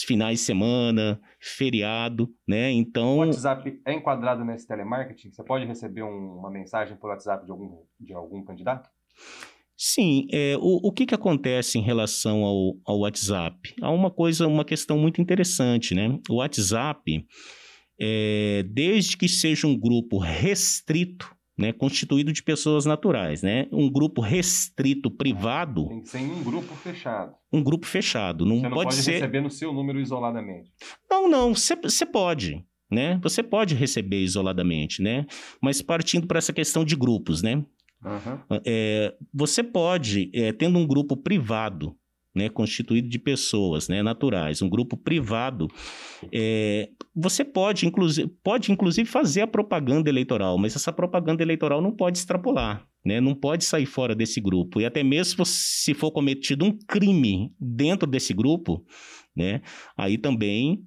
finais 0.04 0.40
de 0.40 0.44
semana, 0.44 1.20
feriado, 1.40 2.28
né? 2.46 2.68
O 2.68 2.70
Então, 2.72 3.16
WhatsApp 3.18 3.80
é 3.86 3.94
enquadrado 3.94 4.44
nesse 4.44 4.66
telemarketing? 4.66 5.30
Você 5.30 5.42
pode 5.42 5.64
receber 5.64 6.02
um- 6.02 6.38
uma 6.38 6.50
mensagem 6.50 6.96
por 6.96 7.08
WhatsApp 7.10 7.44
de 7.46 7.50
algum, 7.50 7.82
de 7.98 8.12
algum 8.12 8.44
candidato? 8.44 8.90
Sim, 9.78 10.26
é, 10.32 10.56
o, 10.58 10.88
o 10.88 10.92
que, 10.92 11.04
que 11.06 11.14
acontece 11.14 11.78
em 11.78 11.82
relação 11.82 12.44
ao, 12.44 12.74
ao 12.86 12.98
WhatsApp? 13.00 13.74
Há 13.82 13.90
uma 13.90 14.10
coisa, 14.10 14.46
uma 14.46 14.64
questão 14.64 14.98
muito 14.98 15.20
interessante, 15.20 15.94
né? 15.94 16.18
O 16.30 16.36
WhatsApp, 16.36 17.26
é, 18.00 18.62
desde 18.70 19.16
que 19.16 19.28
seja 19.28 19.66
um 19.66 19.78
grupo 19.78 20.18
restrito, 20.18 21.34
né, 21.58 21.72
constituído 21.72 22.32
de 22.32 22.42
pessoas 22.42 22.84
naturais, 22.84 23.42
né? 23.42 23.66
Um 23.72 23.90
grupo 23.90 24.20
restrito, 24.20 25.10
privado, 25.10 25.88
Tem 25.88 26.02
que 26.02 26.08
ser 26.08 26.18
em 26.18 26.30
um 26.30 26.42
grupo 26.42 26.74
fechado. 26.74 27.34
um 27.52 27.62
grupo 27.62 27.86
fechado. 27.86 28.44
Não, 28.44 28.56
Você 28.56 28.68
não 28.68 28.76
pode, 28.76 28.90
pode, 28.90 29.02
ser. 29.02 29.12
receber 29.12 29.40
no 29.40 29.50
seu 29.50 29.72
número 29.72 29.98
isoladamente. 30.00 30.70
Não, 31.10 31.28
não, 31.28 31.54
você 31.54 32.04
pode, 32.04 32.64
né? 32.90 33.18
Você 33.22 33.42
pode 33.42 33.74
receber 33.74 34.22
isoladamente, 34.22 35.00
né? 35.02 35.26
Mas 35.62 35.80
partindo 35.80 36.26
para 36.26 36.38
essa 36.38 36.52
questão 36.52 36.84
de 36.84 36.94
grupos, 36.94 37.42
né? 37.42 37.64
Aham. 38.04 38.42
É, 38.64 39.14
você 39.32 39.62
pode, 39.62 40.30
é, 40.34 40.52
tendo 40.52 40.78
um 40.78 40.86
grupo 40.86 41.16
privado, 41.16 41.96
né, 42.36 42.50
constituído 42.50 43.08
de 43.08 43.18
pessoas 43.18 43.88
né, 43.88 44.02
naturais, 44.02 44.60
um 44.60 44.68
grupo 44.68 44.94
privado, 44.96 45.66
é, 46.30 46.90
você 47.14 47.42
pode 47.42 47.86
inclusive, 47.86 48.28
pode, 48.44 48.70
inclusive, 48.70 49.08
fazer 49.08 49.40
a 49.40 49.46
propaganda 49.46 50.10
eleitoral, 50.10 50.58
mas 50.58 50.76
essa 50.76 50.92
propaganda 50.92 51.42
eleitoral 51.42 51.80
não 51.80 51.90
pode 51.90 52.18
extrapolar. 52.18 52.86
Né, 53.04 53.20
não 53.20 53.36
pode 53.36 53.64
sair 53.64 53.86
fora 53.86 54.16
desse 54.16 54.40
grupo. 54.40 54.80
E 54.80 54.84
até 54.84 55.04
mesmo 55.04 55.46
se 55.46 55.94
for 55.94 56.10
cometido 56.10 56.64
um 56.64 56.76
crime 56.88 57.54
dentro 57.56 58.04
desse 58.04 58.34
grupo, 58.34 58.84
né, 59.34 59.62
aí 59.96 60.18
também 60.18 60.82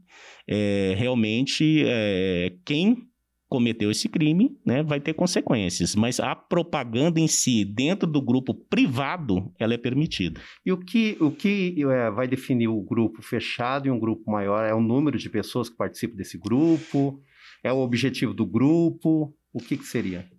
é, 0.45 0.95
realmente 0.97 1.81
é, 1.87 2.51
quem 2.65 3.08
cometeu 3.49 3.89
esse 3.89 4.07
crime, 4.07 4.55
né, 4.63 4.83
vai 4.83 4.99
ter 4.99 5.13
consequências. 5.13 5.95
Mas 5.95 6.19
a 6.19 6.35
propaganda 6.35 7.19
em 7.19 7.27
si, 7.27 7.65
dentro 7.65 8.07
do 8.07 8.21
grupo 8.21 8.53
privado, 8.53 9.51
ela 9.59 9.73
é 9.73 9.77
permitida. 9.77 10.39
E 10.65 10.71
o 10.71 10.77
que, 10.77 11.17
o 11.19 11.31
que 11.31 11.75
é, 11.83 12.11
vai 12.11 12.27
definir 12.27 12.67
o 12.67 12.81
grupo 12.81 13.21
fechado 13.23 13.87
e 13.87 13.91
um 13.91 13.99
grupo 13.99 14.29
maior? 14.29 14.63
É 14.63 14.73
o 14.73 14.79
número 14.79 15.17
de 15.17 15.29
pessoas 15.29 15.67
que 15.67 15.75
participam 15.75 16.15
desse 16.15 16.37
grupo? 16.37 17.19
É 17.63 17.73
o 17.73 17.79
objetivo 17.79 18.33
do 18.33 18.45
grupo? 18.45 19.33
O 19.51 19.59
que, 19.59 19.75
que 19.75 19.85
seria? 19.85 20.29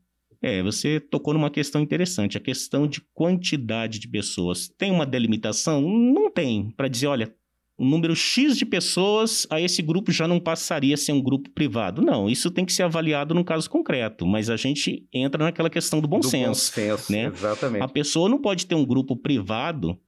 É, 0.42 0.62
você 0.62 0.98
tocou 0.98 1.34
numa 1.34 1.50
questão 1.50 1.82
interessante, 1.82 2.38
a 2.38 2.40
questão 2.40 2.86
de 2.86 3.02
quantidade 3.12 3.98
de 3.98 4.08
pessoas. 4.08 4.68
Tem 4.68 4.90
uma 4.90 5.04
delimitação? 5.04 5.82
Não 5.82 6.30
tem. 6.30 6.70
Para 6.70 6.88
dizer, 6.88 7.08
olha, 7.08 7.34
um 7.80 7.88
número 7.88 8.14
X 8.14 8.58
de 8.58 8.66
pessoas, 8.66 9.46
a 9.48 9.58
esse 9.58 9.80
grupo 9.80 10.12
já 10.12 10.28
não 10.28 10.38
passaria 10.38 10.94
a 10.94 10.98
ser 10.98 11.12
um 11.12 11.22
grupo 11.22 11.48
privado. 11.48 12.02
Não, 12.02 12.28
isso 12.28 12.50
tem 12.50 12.66
que 12.66 12.74
ser 12.74 12.82
avaliado 12.82 13.34
num 13.34 13.42
caso 13.42 13.70
concreto, 13.70 14.26
mas 14.26 14.50
a 14.50 14.56
gente 14.56 15.08
entra 15.10 15.44
naquela 15.44 15.70
questão 15.70 15.98
do 15.98 16.06
bom 16.06 16.20
do 16.20 16.26
senso. 16.26 16.70
bom 16.70 16.74
senso, 16.74 17.10
né? 17.10 17.32
exatamente. 17.34 17.82
A 17.82 17.88
pessoa 17.88 18.28
não 18.28 18.38
pode 18.38 18.66
ter 18.66 18.74
um 18.74 18.84
grupo 18.84 19.16
privado 19.16 19.98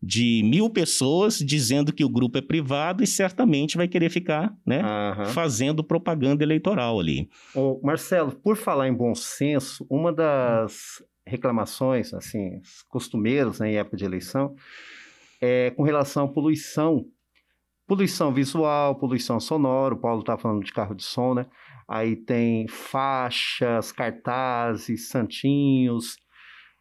de 0.00 0.42
mil 0.44 0.70
pessoas 0.70 1.38
dizendo 1.38 1.92
que 1.92 2.04
o 2.04 2.08
grupo 2.08 2.38
é 2.38 2.40
privado 2.40 3.02
e 3.02 3.06
certamente 3.08 3.76
vai 3.76 3.88
querer 3.88 4.08
ficar 4.08 4.54
né, 4.64 4.80
Aham. 4.80 5.24
fazendo 5.26 5.82
propaganda 5.82 6.44
eleitoral 6.44 7.00
ali. 7.00 7.28
Ô, 7.52 7.80
Marcelo, 7.82 8.30
por 8.30 8.56
falar 8.56 8.86
em 8.86 8.94
bom 8.94 9.16
senso, 9.16 9.84
uma 9.90 10.12
das 10.12 11.02
reclamações, 11.26 12.14
assim, 12.14 12.60
costumeiras 12.88 13.58
né, 13.58 13.72
em 13.72 13.76
época 13.78 13.96
de 13.96 14.04
eleição, 14.04 14.54
é 15.40 15.70
com 15.70 15.82
relação 15.82 16.26
à 16.26 16.28
poluição. 16.28 17.04
Poluição 17.86 18.32
visual, 18.32 18.96
poluição 18.96 19.38
sonora, 19.38 19.94
o 19.94 20.00
Paulo 20.00 20.20
está 20.20 20.36
falando 20.36 20.64
de 20.64 20.72
carro 20.72 20.94
de 20.94 21.04
som, 21.04 21.34
né? 21.34 21.46
Aí 21.88 22.16
tem 22.16 22.66
faixas, 22.66 23.92
cartazes, 23.92 25.08
santinhos. 25.08 26.16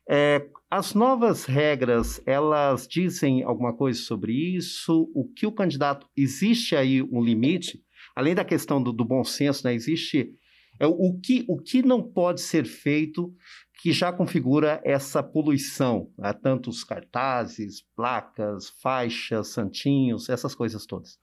É, 0.09 0.47
as 0.69 0.95
novas 0.95 1.45
regras, 1.45 2.19
elas 2.25 2.87
dizem 2.87 3.43
alguma 3.43 3.71
coisa 3.71 3.99
sobre 3.99 4.33
isso? 4.33 5.11
O 5.13 5.31
que 5.31 5.45
o 5.45 5.51
candidato, 5.51 6.07
existe 6.17 6.75
aí 6.75 7.03
um 7.03 7.23
limite? 7.23 7.83
Além 8.15 8.33
da 8.33 8.43
questão 8.43 8.81
do, 8.81 8.91
do 8.91 9.05
bom 9.05 9.23
senso, 9.23 9.63
né? 9.63 9.75
Existe 9.75 10.31
é, 10.79 10.85
o, 10.87 11.19
que, 11.19 11.45
o 11.47 11.57
que 11.57 11.81
não 11.81 12.01
pode 12.01 12.41
ser 12.41 12.65
feito 12.65 13.33
que 13.81 13.91
já 13.91 14.11
configura 14.11 14.81
essa 14.83 15.21
poluição, 15.21 16.09
né? 16.17 16.33
tantos 16.33 16.83
cartazes, 16.83 17.83
placas, 17.95 18.69
faixas, 18.81 19.49
santinhos, 19.49 20.29
essas 20.29 20.55
coisas 20.55 20.85
todas. 20.85 21.19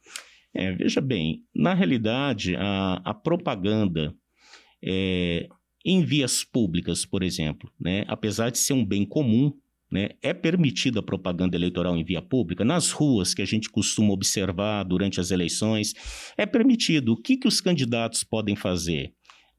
É, 0.54 0.70
veja 0.72 1.00
bem, 1.00 1.42
na 1.54 1.72
realidade, 1.72 2.54
a, 2.56 3.00
a 3.04 3.14
propaganda 3.14 4.14
é, 4.84 5.48
em 5.84 6.04
vias 6.04 6.44
públicas, 6.44 7.06
por 7.06 7.22
exemplo, 7.22 7.70
né, 7.80 8.04
apesar 8.06 8.50
de 8.50 8.58
ser 8.58 8.74
um 8.74 8.84
bem 8.84 9.04
comum, 9.04 9.52
né, 9.90 10.10
é 10.22 10.32
permitida 10.32 11.00
a 11.00 11.02
propaganda 11.02 11.56
eleitoral 11.56 11.96
em 11.96 12.04
via 12.04 12.22
pública, 12.22 12.64
nas 12.64 12.90
ruas 12.90 13.34
que 13.34 13.42
a 13.42 13.46
gente 13.46 13.68
costuma 13.70 14.12
observar 14.12 14.84
durante 14.84 15.20
as 15.20 15.30
eleições, 15.30 15.94
é 16.36 16.46
permitido. 16.46 17.12
O 17.12 17.16
que, 17.16 17.36
que 17.36 17.48
os 17.48 17.60
candidatos 17.60 18.24
podem 18.24 18.56
fazer 18.56 19.12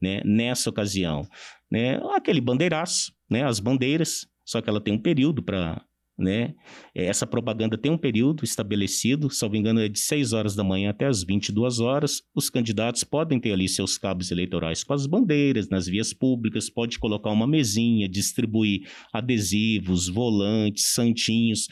né, 0.04 0.20
nessa 0.24 0.68
ocasião? 0.68 1.26
Né, 1.70 1.98
aquele 2.14 2.40
bandeiraço, 2.40 3.12
né, 3.30 3.44
as 3.44 3.58
bandeiras, 3.58 4.26
só 4.44 4.60
que 4.60 4.68
ela 4.68 4.80
tem 4.80 4.92
um 4.92 5.00
período 5.00 5.42
para 5.42 5.82
né? 6.16 6.54
Essa 6.94 7.26
propaganda 7.26 7.76
tem 7.76 7.90
um 7.90 7.98
período 7.98 8.44
estabelecido, 8.44 9.28
me 9.50 9.58
engano, 9.58 9.80
é 9.80 9.88
de 9.88 9.98
6 9.98 10.32
horas 10.32 10.54
da 10.54 10.62
manhã 10.62 10.90
até 10.90 11.06
as 11.06 11.24
22 11.24 11.80
horas. 11.80 12.22
Os 12.34 12.48
candidatos 12.48 13.02
podem 13.02 13.40
ter 13.40 13.52
ali 13.52 13.68
seus 13.68 13.98
cabos 13.98 14.30
eleitorais 14.30 14.84
com 14.84 14.92
as 14.92 15.06
bandeiras 15.06 15.68
nas 15.68 15.86
vias 15.86 16.12
públicas, 16.12 16.70
pode 16.70 16.98
colocar 17.00 17.30
uma 17.30 17.46
mesinha, 17.46 18.08
distribuir 18.08 18.88
adesivos, 19.12 20.08
volantes, 20.08 20.92
santinhos. 20.94 21.66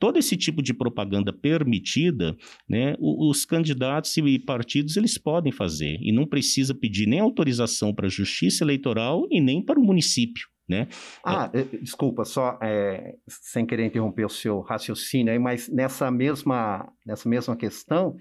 Todo 0.00 0.18
esse 0.18 0.34
tipo 0.34 0.62
de 0.62 0.72
propaganda 0.72 1.30
permitida, 1.30 2.34
né, 2.66 2.96
os 2.98 3.44
candidatos 3.44 4.16
e 4.16 4.38
partidos 4.38 4.96
eles 4.96 5.18
podem 5.18 5.52
fazer 5.52 5.98
e 6.00 6.10
não 6.10 6.26
precisa 6.26 6.74
pedir 6.74 7.06
nem 7.06 7.20
autorização 7.20 7.94
para 7.94 8.06
a 8.06 8.10
Justiça 8.10 8.64
Eleitoral 8.64 9.26
e 9.30 9.42
nem 9.42 9.62
para 9.62 9.78
o 9.78 9.84
município. 9.84 10.48
Né? 10.66 10.88
Ah, 11.24 11.50
eh, 11.52 11.64
desculpa, 11.82 12.24
só 12.24 12.56
é, 12.62 13.16
sem 13.28 13.66
querer 13.66 13.84
interromper 13.84 14.24
o 14.24 14.30
seu 14.30 14.60
raciocínio 14.60 15.32
aí, 15.32 15.38
mas 15.38 15.68
nessa 15.68 16.10
mesma, 16.10 16.90
nessa 17.04 17.28
mesma 17.28 17.56
questão, 17.56 18.16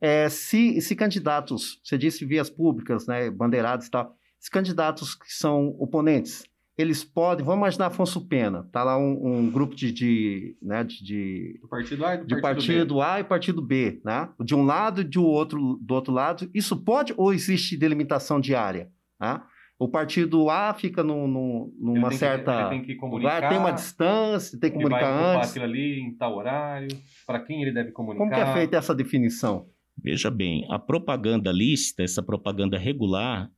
é, 0.00 0.28
se, 0.28 0.80
se 0.80 0.96
candidatos, 0.96 1.78
você 1.84 1.96
disse 1.96 2.24
vias 2.24 2.50
públicas, 2.50 3.06
né, 3.06 3.30
bandeirados 3.30 3.86
e 3.86 3.90
tal, 3.90 4.16
se 4.40 4.50
candidatos 4.50 5.14
que 5.14 5.32
são 5.32 5.68
oponentes, 5.78 6.42
eles 6.76 7.04
podem, 7.04 7.44
vamos 7.44 7.58
imaginar 7.60 7.86
Afonso 7.86 8.26
Pena, 8.26 8.66
tá 8.72 8.82
lá 8.82 8.96
um, 8.98 9.26
um 9.26 9.50
grupo 9.50 9.74
de, 9.74 9.92
de, 9.92 10.56
né, 10.62 10.82
de, 10.82 11.04
de, 11.04 11.58
Do 11.60 11.68
partido 11.68 12.04
A 12.06 12.14
e 12.14 12.18
do 12.18 12.26
de 12.26 12.40
partido, 12.40 12.66
partido 12.66 13.02
A 13.02 13.20
e 13.20 13.24
partido 13.24 13.62
B, 13.62 14.00
né? 14.04 14.28
De 14.42 14.54
um 14.54 14.64
lado 14.64 15.02
e 15.02 15.04
do 15.04 15.24
outro, 15.24 15.78
do 15.80 15.94
outro 15.94 16.12
lado, 16.12 16.50
isso 16.54 16.76
pode 16.82 17.12
ou 17.16 17.32
existe 17.32 17.76
delimitação 17.76 18.40
diária? 18.40 18.90
Né? 19.20 19.40
O 19.78 19.88
partido 19.88 20.48
A 20.48 20.72
fica 20.74 21.02
no, 21.02 21.26
no. 21.26 21.72
Ele 21.76 21.84
numa 21.98 22.08
tem 22.08 22.10
que- 22.10 22.16
certa 22.16 22.60
ele 22.60 22.68
tem 22.70 22.82
que 22.84 22.94
comunicar. 22.94 23.34
lugar, 23.36 23.48
tem 23.50 23.58
uma 23.58 23.72
distância, 23.72 24.58
tem 24.60 24.70
que 24.70 24.78
que 24.78 24.82
vai 24.84 25.00
comunicar 25.00 25.14
ocupar 25.16 25.36
antes. 25.36 25.50
aquilo 25.50 25.64
ali 25.64 26.00
em 26.00 26.14
tal 26.16 26.36
horário, 26.36 26.88
para 27.26 27.40
quem 27.40 27.62
ele 27.62 27.72
deve 27.72 27.90
comunicar. 27.90 28.24
Como 28.24 28.34
que 28.34 28.40
é 28.40 28.52
feita 28.54 28.76
essa 28.76 28.94
definição? 28.94 29.66
Veja 30.02 30.30
bem, 30.30 30.66
a 30.70 30.78
propaganda 30.78 31.50
lícita, 31.52 32.02
essa 32.02 32.22
propaganda 32.22 32.78
regular, 32.78 33.50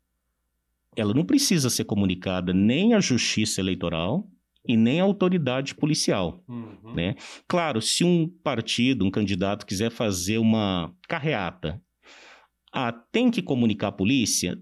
ela 0.96 1.14
não 1.14 1.24
precisa 1.24 1.70
ser 1.70 1.84
comunicada 1.84 2.52
nem 2.52 2.94
à 2.94 3.00
Justiça 3.00 3.60
Eleitoral 3.60 4.28
e 4.66 4.76
nem 4.76 5.00
à 5.00 5.04
autoridade 5.04 5.74
policial. 5.74 6.42
Uhum. 6.48 6.94
Né? 6.94 7.14
Claro, 7.46 7.80
se 7.82 8.02
um 8.04 8.28
partido, 8.42 9.04
um 9.04 9.10
candidato 9.10 9.66
quiser 9.66 9.90
fazer 9.90 10.38
uma 10.38 10.94
carreata, 11.08 11.80
ah, 12.72 12.92
tem 12.92 13.30
que 13.30 13.42
comunicar 13.42 13.88
a 13.88 13.92
polícia? 13.92 14.58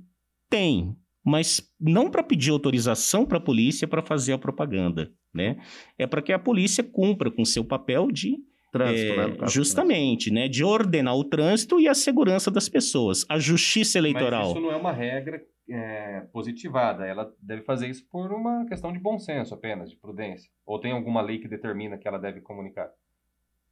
Tem, 0.51 0.95
mas 1.25 1.73
não 1.81 2.11
para 2.11 2.23
pedir 2.23 2.51
autorização 2.51 3.25
para 3.25 3.39
a 3.39 3.41
polícia 3.41 3.87
para 3.89 4.03
fazer 4.03 4.33
a 4.33 4.39
propaganda, 4.39 5.11
né? 5.33 5.57
É 5.99 6.07
para 6.07 6.21
que 6.21 6.33
a 6.33 6.39
polícia 6.39 6.85
cumpra 6.85 7.31
com 7.31 7.45
seu 7.45 7.65
papel 7.65 8.11
de 8.11 8.37
Trânsito, 8.73 9.13
É, 9.13 9.29
né? 9.29 9.37
caso. 9.37 9.53
justamente, 9.53 10.31
né, 10.31 10.49
de 10.49 10.65
ordenar 10.65 11.15
o 11.15 11.25
trânsito 11.25 11.79
e 11.79 11.87
a 11.87 11.93
segurança 11.93 12.51
das 12.51 12.71
pessoas. 12.71 13.23
A 13.29 13.39
justiça 13.39 13.99
eleitoral. 13.99 14.45
Mas 14.49 14.51
isso 14.53 14.61
não 14.63 14.73
é 14.73 14.77
uma 14.77 14.93
regra 14.93 15.43
é, 15.69 16.21
positivada. 16.33 17.07
Ela 17.07 17.33
deve 17.41 17.63
fazer 17.63 17.89
isso 17.89 18.07
por 18.11 18.33
uma 18.33 18.67
questão 18.67 18.93
de 18.93 18.99
bom 18.99 19.19
senso 19.19 19.55
apenas, 19.55 19.91
de 19.91 19.97
prudência. 19.97 20.51
Ou 20.67 20.81
tem 20.81 20.93
alguma 20.93 21.21
lei 21.21 21.39
que 21.39 21.49
determina 21.49 21.99
que 21.99 22.09
ela 22.09 22.19
deve 22.19 22.41
comunicar? 22.41 22.91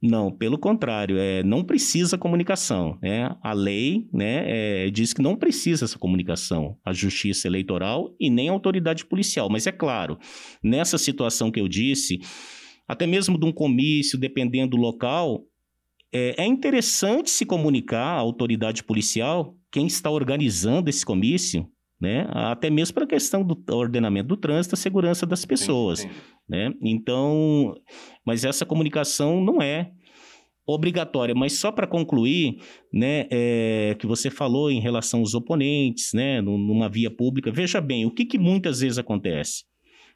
Não, 0.01 0.31
pelo 0.31 0.57
contrário, 0.57 1.17
é, 1.19 1.43
não 1.43 1.63
precisa 1.63 2.17
comunicação. 2.17 2.97
Né? 3.03 3.35
A 3.43 3.53
lei 3.53 4.09
né, 4.11 4.85
é, 4.85 4.89
diz 4.89 5.13
que 5.13 5.21
não 5.21 5.35
precisa 5.35 5.85
essa 5.85 5.99
comunicação, 5.99 6.75
a 6.83 6.91
justiça 6.91 7.47
eleitoral 7.47 8.15
e 8.19 8.27
nem 8.27 8.49
a 8.49 8.51
autoridade 8.51 9.05
policial. 9.05 9.47
Mas 9.47 9.67
é 9.67 9.71
claro, 9.71 10.17
nessa 10.63 10.97
situação 10.97 11.51
que 11.51 11.61
eu 11.61 11.67
disse, 11.67 12.19
até 12.87 13.05
mesmo 13.05 13.37
de 13.39 13.45
um 13.45 13.51
comício, 13.51 14.19
dependendo 14.19 14.75
do 14.75 14.81
local, 14.81 15.45
é, 16.11 16.43
é 16.43 16.45
interessante 16.47 17.29
se 17.29 17.45
comunicar 17.45 18.15
à 18.15 18.19
autoridade 18.19 18.83
policial 18.83 19.55
quem 19.71 19.85
está 19.85 20.09
organizando 20.09 20.89
esse 20.89 21.05
comício, 21.05 21.69
né? 22.01 22.27
até 22.31 22.69
mesmo 22.69 22.95
para 22.95 23.03
a 23.03 23.07
questão 23.07 23.43
do 23.43 23.55
ordenamento 23.75 24.27
do 24.29 24.37
trânsito, 24.37 24.75
a 24.75 24.77
segurança 24.77 25.25
das 25.25 25.45
pessoas 25.45 26.03
Entendi. 26.03 26.19
né? 26.49 26.73
Então, 26.81 27.75
mas 28.25 28.43
essa 28.43 28.65
comunicação 28.65 29.39
não 29.41 29.61
é 29.61 29.91
obrigatória. 30.65 31.35
Mas 31.35 31.59
só 31.59 31.71
para 31.71 31.87
concluir, 31.87 32.57
né, 32.93 33.27
é, 33.29 33.95
que 33.99 34.07
você 34.07 34.29
falou 34.29 34.71
em 34.71 34.79
relação 34.79 35.19
aos 35.19 35.33
oponentes, 35.33 36.11
né, 36.13 36.41
nu- 36.41 36.57
numa 36.57 36.89
via 36.89 37.09
pública, 37.09 37.51
veja 37.51 37.81
bem, 37.81 38.05
o 38.05 38.11
que, 38.11 38.25
que 38.25 38.37
muitas 38.37 38.79
vezes 38.79 38.97
acontece? 38.97 39.63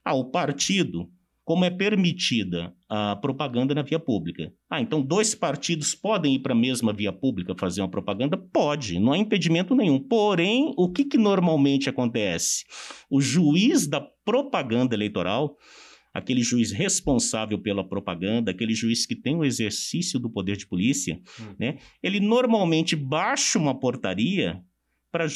Ah, 0.03 0.13
o 0.13 0.25
partido, 0.29 1.09
como 1.45 1.63
é 1.63 1.69
permitida 1.69 2.73
a 2.89 3.15
propaganda 3.15 3.75
na 3.75 3.83
via 3.83 3.99
pública? 3.99 4.51
Ah, 4.69 4.81
então 4.81 4.99
dois 4.99 5.35
partidos 5.35 5.93
podem 5.93 6.33
ir 6.35 6.39
para 6.39 6.53
a 6.53 6.57
mesma 6.57 6.91
via 6.91 7.13
pública 7.13 7.55
fazer 7.57 7.81
uma 7.81 7.87
propaganda? 7.87 8.35
Pode, 8.35 8.99
não 8.99 9.13
há 9.13 9.17
impedimento 9.17 9.75
nenhum. 9.75 9.99
Porém, 9.99 10.73
o 10.75 10.91
que, 10.91 11.05
que 11.05 11.17
normalmente 11.17 11.87
acontece? 11.87 12.65
O 13.09 13.21
juiz 13.21 13.85
da 13.85 14.01
propaganda 14.25 14.95
eleitoral 14.95 15.55
aquele 16.11 16.41
juiz 16.41 16.71
responsável 16.71 17.59
pela 17.59 17.85
propaganda, 17.85 18.49
aquele 18.49 18.73
juiz 18.73 19.05
que 19.05 19.17
tem 19.17 19.35
o 19.35 19.43
exercício 19.43 20.17
do 20.17 20.29
poder 20.29 20.55
de 20.55 20.65
polícia, 20.65 21.19
Hum. 21.37 21.55
né? 21.59 21.77
Ele 22.01 22.21
normalmente 22.21 22.95
baixa 22.95 23.59
uma 23.59 23.77
portaria 23.77 24.61
para 25.11 25.27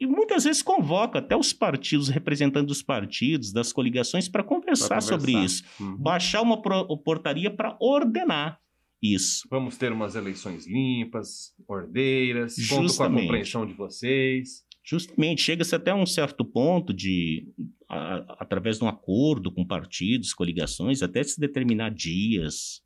e 0.00 0.06
muitas 0.06 0.44
vezes 0.44 0.62
convoca 0.62 1.18
até 1.18 1.36
os 1.36 1.52
partidos, 1.52 2.08
representantes 2.08 2.68
dos 2.68 2.82
partidos, 2.82 3.52
das 3.52 3.72
coligações, 3.72 4.28
para 4.28 4.44
conversar, 4.44 4.88
Pra 4.88 5.00
sobre 5.00 5.32
conversar. 5.32 5.44
isso. 5.44 5.64
Uhum. 5.82 5.96
Baixar 5.96 6.42
uma 6.42 6.60
portaria 6.62 7.50
para 7.50 7.76
ordenar 7.80 8.60
isso. 9.02 9.46
Vamos 9.50 9.76
ter 9.76 9.92
umas 9.92 10.14
eleições 10.14 10.66
limpas, 10.66 11.52
ordeiras, 11.68 12.54
conto 12.56 12.68
com 12.68 12.74
a 12.78 12.82
Justamente. 12.88 13.22
compreensão 13.22 13.66
de 13.66 13.72
vocês. 13.74 14.66
Justamente, 14.84 15.42
chega-se 15.42 15.74
até 15.74 15.92
um 15.94 16.06
certo 16.06 16.44
ponto 16.44 16.94
de, 16.94 17.46
a- 17.88 18.36
através 18.40 18.78
de 18.78 18.84
um 18.84 18.88
acordo 18.88 19.52
com 19.52 19.64
partidos, 19.66 20.32
coligações, 20.32 21.02
até 21.02 21.22
se 21.22 21.38
determinar 21.38 21.90
dias, 21.90 22.80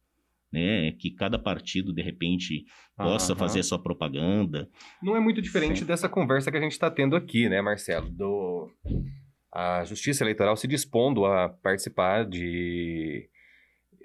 né, 0.53 0.93
que 0.99 1.11
cada 1.11 1.39
partido, 1.39 1.93
de 1.93 2.03
repente, 2.03 2.65
possa 2.97 3.35
fazer 3.35 3.61
a 3.61 3.63
sua 3.63 3.83
propaganda. 3.83 4.69
Não 5.03 5.17
é 5.17 5.21
muito 5.21 5.41
diferente 5.41 5.81
Sim. 5.81 5.87
dessa 5.87 6.09
conversa 6.09 6.51
que 6.51 6.57
a 6.59 6.61
gente 6.61 6.73
está 6.73 6.91
tendo 6.91 7.17
aqui, 7.17 7.49
né, 7.49 7.63
Marcelo? 7.63 8.11
Do... 8.11 8.71
A 9.55 9.85
Justiça 9.85 10.25
Eleitoral 10.25 10.57
se 10.57 10.67
dispondo 10.67 11.27
a 11.27 11.49
participar 11.49 12.25
de, 12.25 13.29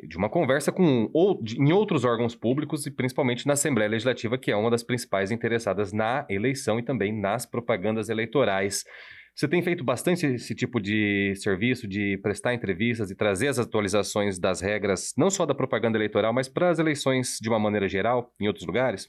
de 0.07 0.17
uma 0.17 0.29
conversa 0.29 0.71
com 0.73 1.09
ou, 1.13 1.41
de- 1.41 1.57
em 1.57 1.71
outros 1.71 2.03
órgãos 2.03 2.35
públicos 2.35 2.85
e 2.85 2.91
principalmente 2.91 3.47
na 3.47 3.53
Assembleia 3.53 3.89
Legislativa, 3.89 4.37
que 4.37 4.51
é 4.51 4.55
uma 4.55 4.69
das 4.69 4.83
principais 4.83 5.31
interessadas 5.31 5.93
na 5.93 6.25
eleição 6.29 6.79
e 6.79 6.83
também 6.83 7.17
nas 7.17 7.45
propagandas 7.45 8.09
eleitorais. 8.09 8.83
Você 9.37 9.47
tem 9.47 9.61
feito 9.61 9.83
bastante 9.83 10.25
esse 10.25 10.55
tipo 10.55 10.81
de 10.81 11.35
serviço, 11.35 11.87
de 11.87 12.17
prestar 12.23 12.55
entrevistas 12.55 13.11
e 13.11 13.15
trazer 13.15 13.49
as 13.49 13.59
atualizações 13.59 14.39
das 14.39 14.61
regras, 14.61 15.13
não 15.15 15.29
só 15.29 15.45
da 15.45 15.53
propaganda 15.53 15.95
eleitoral, 15.95 16.33
mas 16.33 16.49
para 16.49 16.71
as 16.71 16.79
eleições 16.79 17.37
de 17.39 17.47
uma 17.47 17.59
maneira 17.59 17.87
geral, 17.87 18.33
em 18.41 18.47
outros 18.47 18.65
lugares? 18.65 19.07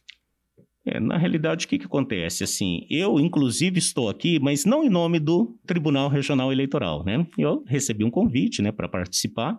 É, 0.85 1.01
na 1.01 1.17
realidade, 1.17 1.64
o 1.64 1.69
que, 1.69 1.79
que 1.79 1.87
acontece? 1.87 2.45
Assim, 2.45 2.87
eu, 2.91 3.19
inclusive, 3.19 3.79
estou 3.79 4.11
aqui, 4.11 4.38
mas 4.38 4.67
não 4.67 4.85
em 4.85 4.91
nome 4.91 5.19
do 5.19 5.59
Tribunal 5.67 6.11
Regional 6.11 6.53
Eleitoral, 6.53 7.03
né? 7.07 7.27
Eu 7.38 7.64
recebi 7.67 8.05
um 8.05 8.11
convite, 8.11 8.61
né, 8.61 8.71
para 8.71 8.87
participar. 8.87 9.59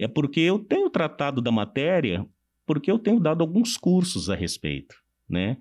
É 0.00 0.08
porque 0.08 0.40
eu 0.40 0.58
tenho 0.58 0.90
tratado 0.90 1.40
da 1.40 1.52
matéria, 1.52 2.26
porque 2.66 2.90
eu 2.90 2.98
tenho 2.98 3.20
dado 3.20 3.40
alguns 3.40 3.76
cursos 3.76 4.28
a 4.28 4.34
respeito, 4.34 4.96
né? 5.30 5.58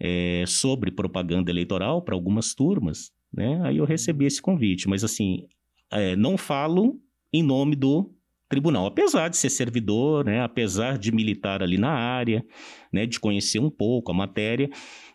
É, 0.00 0.44
sobre 0.46 0.90
propaganda 0.90 1.50
eleitoral 1.50 2.00
para 2.00 2.14
algumas 2.14 2.54
turmas, 2.54 3.12
né? 3.36 3.60
Aí 3.64 3.78
eu 3.78 3.84
recebi 3.84 4.24
esse 4.24 4.40
convite, 4.40 4.88
mas 4.88 5.04
assim, 5.04 5.46
é, 5.90 6.16
não 6.16 6.36
falo 6.36 7.00
em 7.32 7.42
nome 7.42 7.74
do 7.76 8.10
tribunal, 8.48 8.86
apesar 8.86 9.28
de 9.28 9.36
ser 9.36 9.50
servidor, 9.50 10.24
né? 10.24 10.40
Apesar 10.42 10.96
de 10.98 11.10
militar 11.10 11.62
ali 11.62 11.76
na 11.76 11.90
área, 11.90 12.44
né, 12.92 13.06
de 13.06 13.18
conhecer 13.18 13.58
um 13.58 13.70
pouco 13.70 14.12
a 14.12 14.14
matéria, 14.14 14.70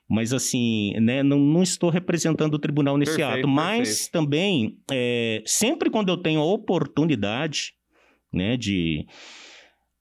mas 0.10 0.34
assim, 0.34 0.93
né, 0.99 1.21
não, 1.21 1.38
não 1.38 1.62
estou 1.62 1.89
representando 1.89 2.55
o 2.55 2.60
tribunal 2.60 2.97
nesse 2.97 3.15
Perfeito, 3.17 3.39
ato, 3.39 3.47
mas 3.47 3.89
perfeito. 3.89 4.12
também, 4.12 4.77
é, 4.91 5.43
sempre 5.45 5.89
quando 5.89 6.10
eu 6.10 6.17
tenho 6.17 6.41
a 6.41 6.45
oportunidade, 6.45 7.73
né, 8.34 8.58
de 8.58 9.05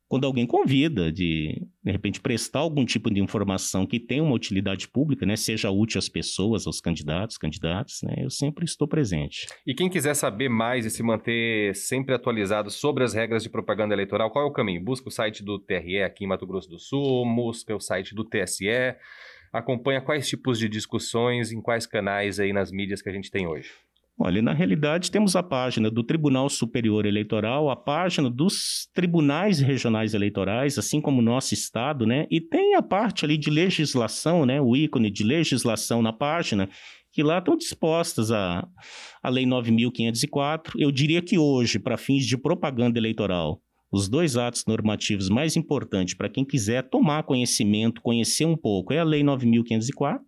quando 0.09 0.27
alguém 0.27 0.47
convida 0.47 1.13
de, 1.13 1.67
de 1.85 1.93
repente, 1.93 2.21
prestar 2.21 2.61
algum 2.61 2.85
tipo 2.85 3.11
de 3.11 3.21
informação 3.21 3.87
que 3.87 4.01
tenha 4.01 4.23
uma 4.23 4.35
utilidade 4.35 4.89
pública, 4.89 5.27
né, 5.27 5.37
seja 5.37 5.71
útil 5.71 5.99
às 5.99 6.09
pessoas, 6.09 6.67
aos 6.67 6.81
candidatos, 6.81 7.37
candidatas, 7.37 8.01
né, 8.03 8.15
eu 8.19 8.31
sempre 8.31 8.65
estou 8.65 8.89
presente. 8.89 9.47
E 9.67 9.75
quem 9.75 9.91
quiser 9.91 10.15
saber 10.15 10.49
mais 10.49 10.87
e 10.87 10.91
se 10.91 11.03
manter 11.03 11.75
sempre 11.75 12.15
atualizado 12.15 12.71
sobre 12.71 13.05
as 13.05 13.13
regras 13.13 13.43
de 13.43 13.51
propaganda 13.51 13.95
eleitoral, 13.95 14.31
qual 14.31 14.47
é 14.47 14.49
o 14.49 14.53
caminho? 14.53 14.83
Busca 14.83 15.09
o 15.09 15.13
site 15.13 15.45
do 15.45 15.59
TRE 15.59 16.03
aqui 16.03 16.25
em 16.25 16.27
Mato 16.27 16.47
Grosso 16.47 16.71
do 16.71 16.79
Sul, 16.79 17.25
busca 17.35 17.77
o 17.77 17.81
site 17.81 18.15
do 18.15 18.25
TSE, 18.25 18.97
acompanha 19.53 20.01
quais 20.01 20.27
tipos 20.27 20.59
de 20.59 20.69
discussões, 20.69 21.53
em 21.53 21.61
quais 21.61 21.87
canais 21.87 22.41
aí 22.41 22.53
nas 22.53 22.73
mídias 22.73 23.03
que 23.03 23.09
a 23.11 23.13
gente 23.13 23.31
tem 23.31 23.47
hoje. 23.47 23.71
Olha, 24.21 24.43
na 24.43 24.53
realidade, 24.53 25.13
temos 25.13 25.37
a 25.37 25.45
página 25.45 25.89
do 25.89 26.03
Tribunal 26.03 26.49
Superior 26.49 27.07
Eleitoral, 27.07 27.71
a 27.71 27.77
página 27.77 28.29
dos 28.29 28.89
tribunais 28.93 29.61
regionais 29.61 30.13
eleitorais, 30.13 30.77
assim 30.77 31.01
como 31.01 31.21
o 31.21 31.25
nosso 31.25 31.55
estado, 31.55 32.05
né? 32.05 32.27
E 32.29 32.41
tem 32.41 32.75
a 32.75 32.83
parte 32.83 33.25
ali 33.25 33.39
de 33.39 33.49
legislação, 33.49 34.45
né? 34.45 34.61
O 34.61 34.75
ícone 34.75 35.09
de 35.09 35.23
legislação 35.23 36.03
na 36.03 36.13
página, 36.13 36.69
que 37.13 37.23
lá 37.23 37.39
estão 37.39 37.57
dispostas 37.57 38.33
a, 38.33 38.67
a 39.23 39.29
Lei 39.29 39.47
9.504. 39.47 40.73
Eu 40.77 40.91
diria 40.91 41.23
que 41.23 41.39
hoje, 41.39 41.79
para 41.79 41.97
fins 41.97 42.27
de 42.27 42.37
propaganda 42.37 42.99
eleitoral, 42.99 43.63
os 43.89 44.09
dois 44.09 44.37
atos 44.37 44.65
normativos 44.67 45.29
mais 45.29 45.57
importantes 45.57 46.15
para 46.15 46.29
quem 46.29 46.45
quiser 46.45 46.83
tomar 46.91 47.23
conhecimento, 47.23 48.03
conhecer 48.03 48.47
um 48.47 48.57
pouco, 48.57 48.93
é 48.93 48.99
a 48.99 49.05
Lei 49.05 49.23
9.504 49.23 50.19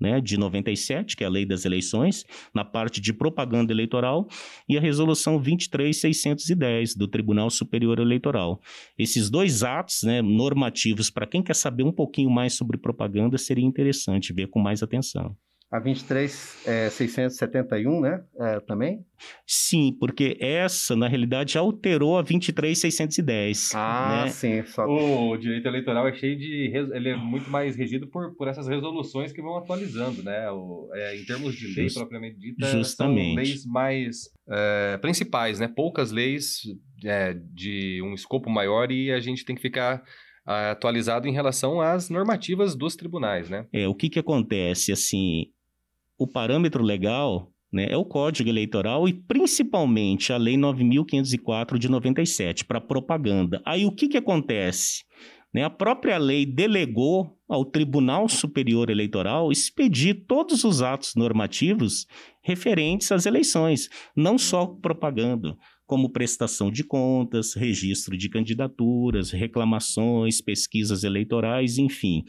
né, 0.00 0.20
de 0.20 0.36
97, 0.36 1.16
que 1.16 1.24
é 1.24 1.26
a 1.26 1.30
lei 1.30 1.44
das 1.44 1.64
eleições, 1.64 2.24
na 2.54 2.64
parte 2.64 3.00
de 3.00 3.12
propaganda 3.12 3.72
eleitoral, 3.72 4.28
e 4.68 4.76
a 4.76 4.80
resolução 4.80 5.38
23610 5.38 6.94
do 6.94 7.08
Tribunal 7.08 7.50
Superior 7.50 7.98
Eleitoral. 7.98 8.60
Esses 8.98 9.30
dois 9.30 9.62
atos 9.62 10.02
né, 10.02 10.22
normativos, 10.22 11.10
para 11.10 11.26
quem 11.26 11.42
quer 11.42 11.54
saber 11.54 11.82
um 11.82 11.92
pouquinho 11.92 12.30
mais 12.30 12.54
sobre 12.54 12.78
propaganda, 12.78 13.38
seria 13.38 13.64
interessante 13.64 14.32
ver 14.32 14.48
com 14.48 14.60
mais 14.60 14.82
atenção. 14.82 15.36
A 15.70 15.78
23, 15.78 16.62
é, 16.66 16.88
671, 16.88 18.00
né? 18.00 18.24
É, 18.40 18.58
também? 18.60 19.04
Sim, 19.46 19.94
porque 20.00 20.38
essa, 20.40 20.96
na 20.96 21.06
realidade, 21.06 21.58
alterou 21.58 22.16
a 22.16 22.22
23610. 22.22 23.72
Ah, 23.74 24.22
né? 24.24 24.30
sim. 24.30 24.64
Só... 24.64 24.86
O 24.86 25.36
direito 25.36 25.68
eleitoral 25.68 26.08
é 26.08 26.14
cheio 26.14 26.38
de. 26.38 26.72
Ele 26.94 27.10
é 27.10 27.16
muito 27.16 27.50
mais 27.50 27.76
regido 27.76 28.06
por, 28.06 28.34
por 28.34 28.48
essas 28.48 28.66
resoluções 28.66 29.30
que 29.30 29.42
vão 29.42 29.58
atualizando, 29.58 30.22
né? 30.22 30.50
O, 30.50 30.88
é, 30.94 31.20
em 31.20 31.24
termos 31.26 31.54
de 31.54 31.66
lei 31.66 31.84
Just- 31.84 31.98
propriamente 31.98 32.38
dita, 32.38 32.66
justamente. 32.66 33.26
são 33.26 33.34
leis 33.34 33.66
mais 33.66 34.16
é, 34.48 34.96
principais, 34.96 35.60
né? 35.60 35.68
Poucas 35.68 36.10
leis 36.10 36.62
é, 37.04 37.34
de 37.52 38.00
um 38.02 38.14
escopo 38.14 38.48
maior 38.48 38.90
e 38.90 39.12
a 39.12 39.20
gente 39.20 39.44
tem 39.44 39.54
que 39.54 39.60
ficar 39.60 40.02
ah, 40.46 40.70
atualizado 40.70 41.28
em 41.28 41.32
relação 41.32 41.78
às 41.78 42.08
normativas 42.08 42.74
dos 42.74 42.96
tribunais, 42.96 43.50
né? 43.50 43.66
É, 43.70 43.86
o 43.86 43.94
que, 43.94 44.08
que 44.08 44.18
acontece? 44.18 44.90
Assim, 44.90 45.44
o 46.18 46.26
parâmetro 46.26 46.82
legal 46.82 47.50
né, 47.72 47.86
é 47.88 47.96
o 47.96 48.04
Código 48.04 48.48
Eleitoral 48.48 49.08
e 49.08 49.12
principalmente 49.12 50.32
a 50.32 50.36
Lei 50.36 50.56
9.504 50.56 51.78
de 51.78 51.88
97 51.88 52.64
para 52.64 52.80
propaganda. 52.80 53.62
Aí 53.64 53.84
o 53.84 53.92
que, 53.92 54.08
que 54.08 54.16
acontece? 54.16 55.04
Né, 55.54 55.64
a 55.64 55.70
própria 55.70 56.18
lei 56.18 56.44
delegou 56.44 57.34
ao 57.48 57.64
Tribunal 57.64 58.28
Superior 58.28 58.90
Eleitoral 58.90 59.50
expedir 59.50 60.26
todos 60.26 60.62
os 60.62 60.82
atos 60.82 61.14
normativos 61.16 62.06
referentes 62.42 63.10
às 63.10 63.24
eleições, 63.24 63.88
não 64.14 64.36
só 64.36 64.66
propaganda, 64.66 65.56
como 65.86 66.12
prestação 66.12 66.70
de 66.70 66.84
contas, 66.84 67.54
registro 67.54 68.16
de 68.16 68.28
candidaturas, 68.28 69.30
reclamações, 69.30 70.42
pesquisas 70.42 71.02
eleitorais, 71.02 71.78
enfim. 71.78 72.24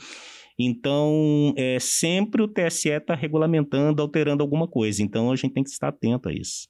Então, 0.60 1.54
é, 1.56 1.80
sempre 1.80 2.42
o 2.42 2.48
TSE 2.48 2.90
está 2.90 3.16
regulamentando, 3.16 4.02
alterando 4.02 4.44
alguma 4.44 4.68
coisa. 4.68 5.02
Então, 5.02 5.32
a 5.32 5.36
gente 5.36 5.54
tem 5.54 5.64
que 5.64 5.70
estar 5.70 5.88
atento 5.88 6.28
a 6.28 6.34
isso. 6.34 6.68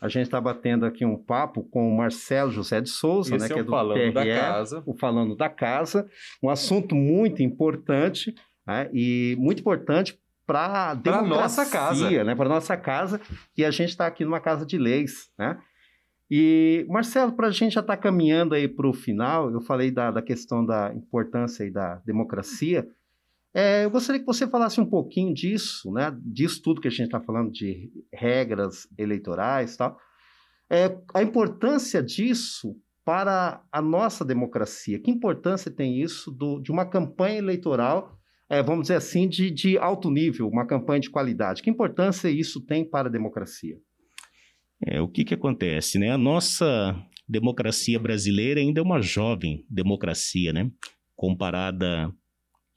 A 0.00 0.08
gente 0.08 0.24
está 0.24 0.40
batendo 0.40 0.84
aqui 0.84 1.04
um 1.06 1.16
papo 1.16 1.62
com 1.64 1.88
o 1.88 1.96
Marcelo 1.96 2.50
José 2.50 2.80
de 2.80 2.90
Souza, 2.90 3.34
Esse 3.34 3.46
né, 3.48 3.50
é 3.50 3.54
que 3.54 3.60
é 3.60 3.64
do 3.64 3.70
Falando 3.70 3.98
TRE, 3.98 4.12
da 4.12 4.26
Casa. 4.26 4.82
o 4.84 4.94
Falando 4.94 5.36
da 5.36 5.48
Casa, 5.48 6.06
um 6.42 6.50
assunto 6.50 6.94
muito 6.94 7.42
importante 7.42 8.34
né, 8.66 8.90
e 8.92 9.36
muito 9.38 9.60
importante 9.60 10.18
para 10.46 10.90
a 10.90 10.96
Pra 10.96 11.22
nossa 11.22 11.64
casa. 11.64 12.24
né, 12.24 12.34
para 12.34 12.48
nossa 12.48 12.76
casa, 12.76 13.20
e 13.56 13.64
a 13.64 13.70
gente 13.70 13.90
está 13.90 14.06
aqui 14.06 14.24
numa 14.24 14.38
casa 14.40 14.66
de 14.66 14.76
leis, 14.78 15.30
né? 15.38 15.58
E, 16.30 16.84
Marcelo, 16.88 17.32
para 17.32 17.48
a 17.48 17.50
gente 17.50 17.74
já 17.74 17.80
estar 17.80 17.96
caminhando 17.96 18.54
aí 18.54 18.66
para 18.66 18.88
o 18.88 18.92
final, 18.92 19.50
eu 19.50 19.60
falei 19.60 19.90
da, 19.90 20.10
da 20.10 20.22
questão 20.22 20.64
da 20.64 20.92
importância 20.94 21.64
aí 21.64 21.70
da 21.70 21.96
democracia, 22.04 22.88
é, 23.54 23.84
eu 23.84 23.90
gostaria 23.90 24.20
que 24.20 24.26
você 24.26 24.46
falasse 24.46 24.80
um 24.80 24.84
pouquinho 24.84 25.32
disso, 25.32 25.90
né? 25.90 26.14
Disso 26.20 26.60
tudo 26.62 26.80
que 26.80 26.88
a 26.88 26.90
gente 26.90 27.06
está 27.06 27.20
falando 27.20 27.50
de 27.50 27.90
regras 28.12 28.86
eleitorais 28.98 29.74
e 29.74 29.78
tal. 29.78 29.98
É, 30.68 30.98
a 31.14 31.22
importância 31.22 32.02
disso 32.02 32.76
para 33.02 33.62
a 33.70 33.80
nossa 33.80 34.24
democracia. 34.24 34.98
Que 34.98 35.10
importância 35.10 35.70
tem 35.70 36.02
isso 36.02 36.30
do- 36.30 36.60
de 36.60 36.72
uma 36.72 36.84
campanha 36.84 37.38
eleitoral, 37.38 38.18
é, 38.48 38.62
vamos 38.62 38.82
dizer 38.82 38.96
assim, 38.96 39.28
de, 39.28 39.50
de 39.50 39.78
alto 39.78 40.10
nível, 40.10 40.48
uma 40.48 40.66
campanha 40.66 41.00
de 41.00 41.08
qualidade? 41.08 41.62
Que 41.62 41.70
importância 41.70 42.28
isso 42.28 42.60
tem 42.60 42.84
para 42.84 43.08
a 43.08 43.12
democracia? 43.12 43.78
É, 44.84 45.00
o 45.00 45.08
que, 45.08 45.24
que 45.24 45.34
acontece, 45.34 45.98
né? 45.98 46.10
A 46.10 46.18
nossa 46.18 46.94
democracia 47.28 47.98
brasileira 47.98 48.60
ainda 48.60 48.80
é 48.80 48.82
uma 48.82 49.00
jovem 49.00 49.64
democracia, 49.68 50.52
né? 50.52 50.70
Comparada 51.14 52.12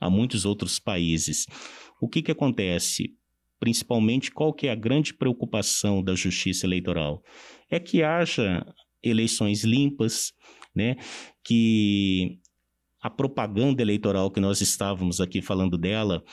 a 0.02 0.10
muitos 0.10 0.46
outros 0.46 0.80
países. 0.80 1.46
O 2.02 2.08
que, 2.08 2.22
que 2.22 2.32
acontece? 2.32 3.16
Principalmente, 3.60 4.32
qual 4.32 4.54
que 4.54 4.68
é 4.68 4.72
a 4.72 4.76
grande 4.76 5.14
preocupação 5.14 6.02
da 6.02 6.16
justiça 6.16 6.66
eleitoral? 6.66 7.22
É 7.70 7.80
que 7.80 8.02
haja 8.02 8.66
eleições 9.04 9.64
limpas, 9.64 10.32
né? 10.74 10.96
Que 11.44 12.40
a 13.02 13.10
propaganda 13.10 13.82
eleitoral 13.82 14.32
que 14.32 14.40
nós 14.40 14.62
estávamos 14.62 15.20
aqui 15.20 15.42
falando 15.42 15.78
dela, 15.78 16.24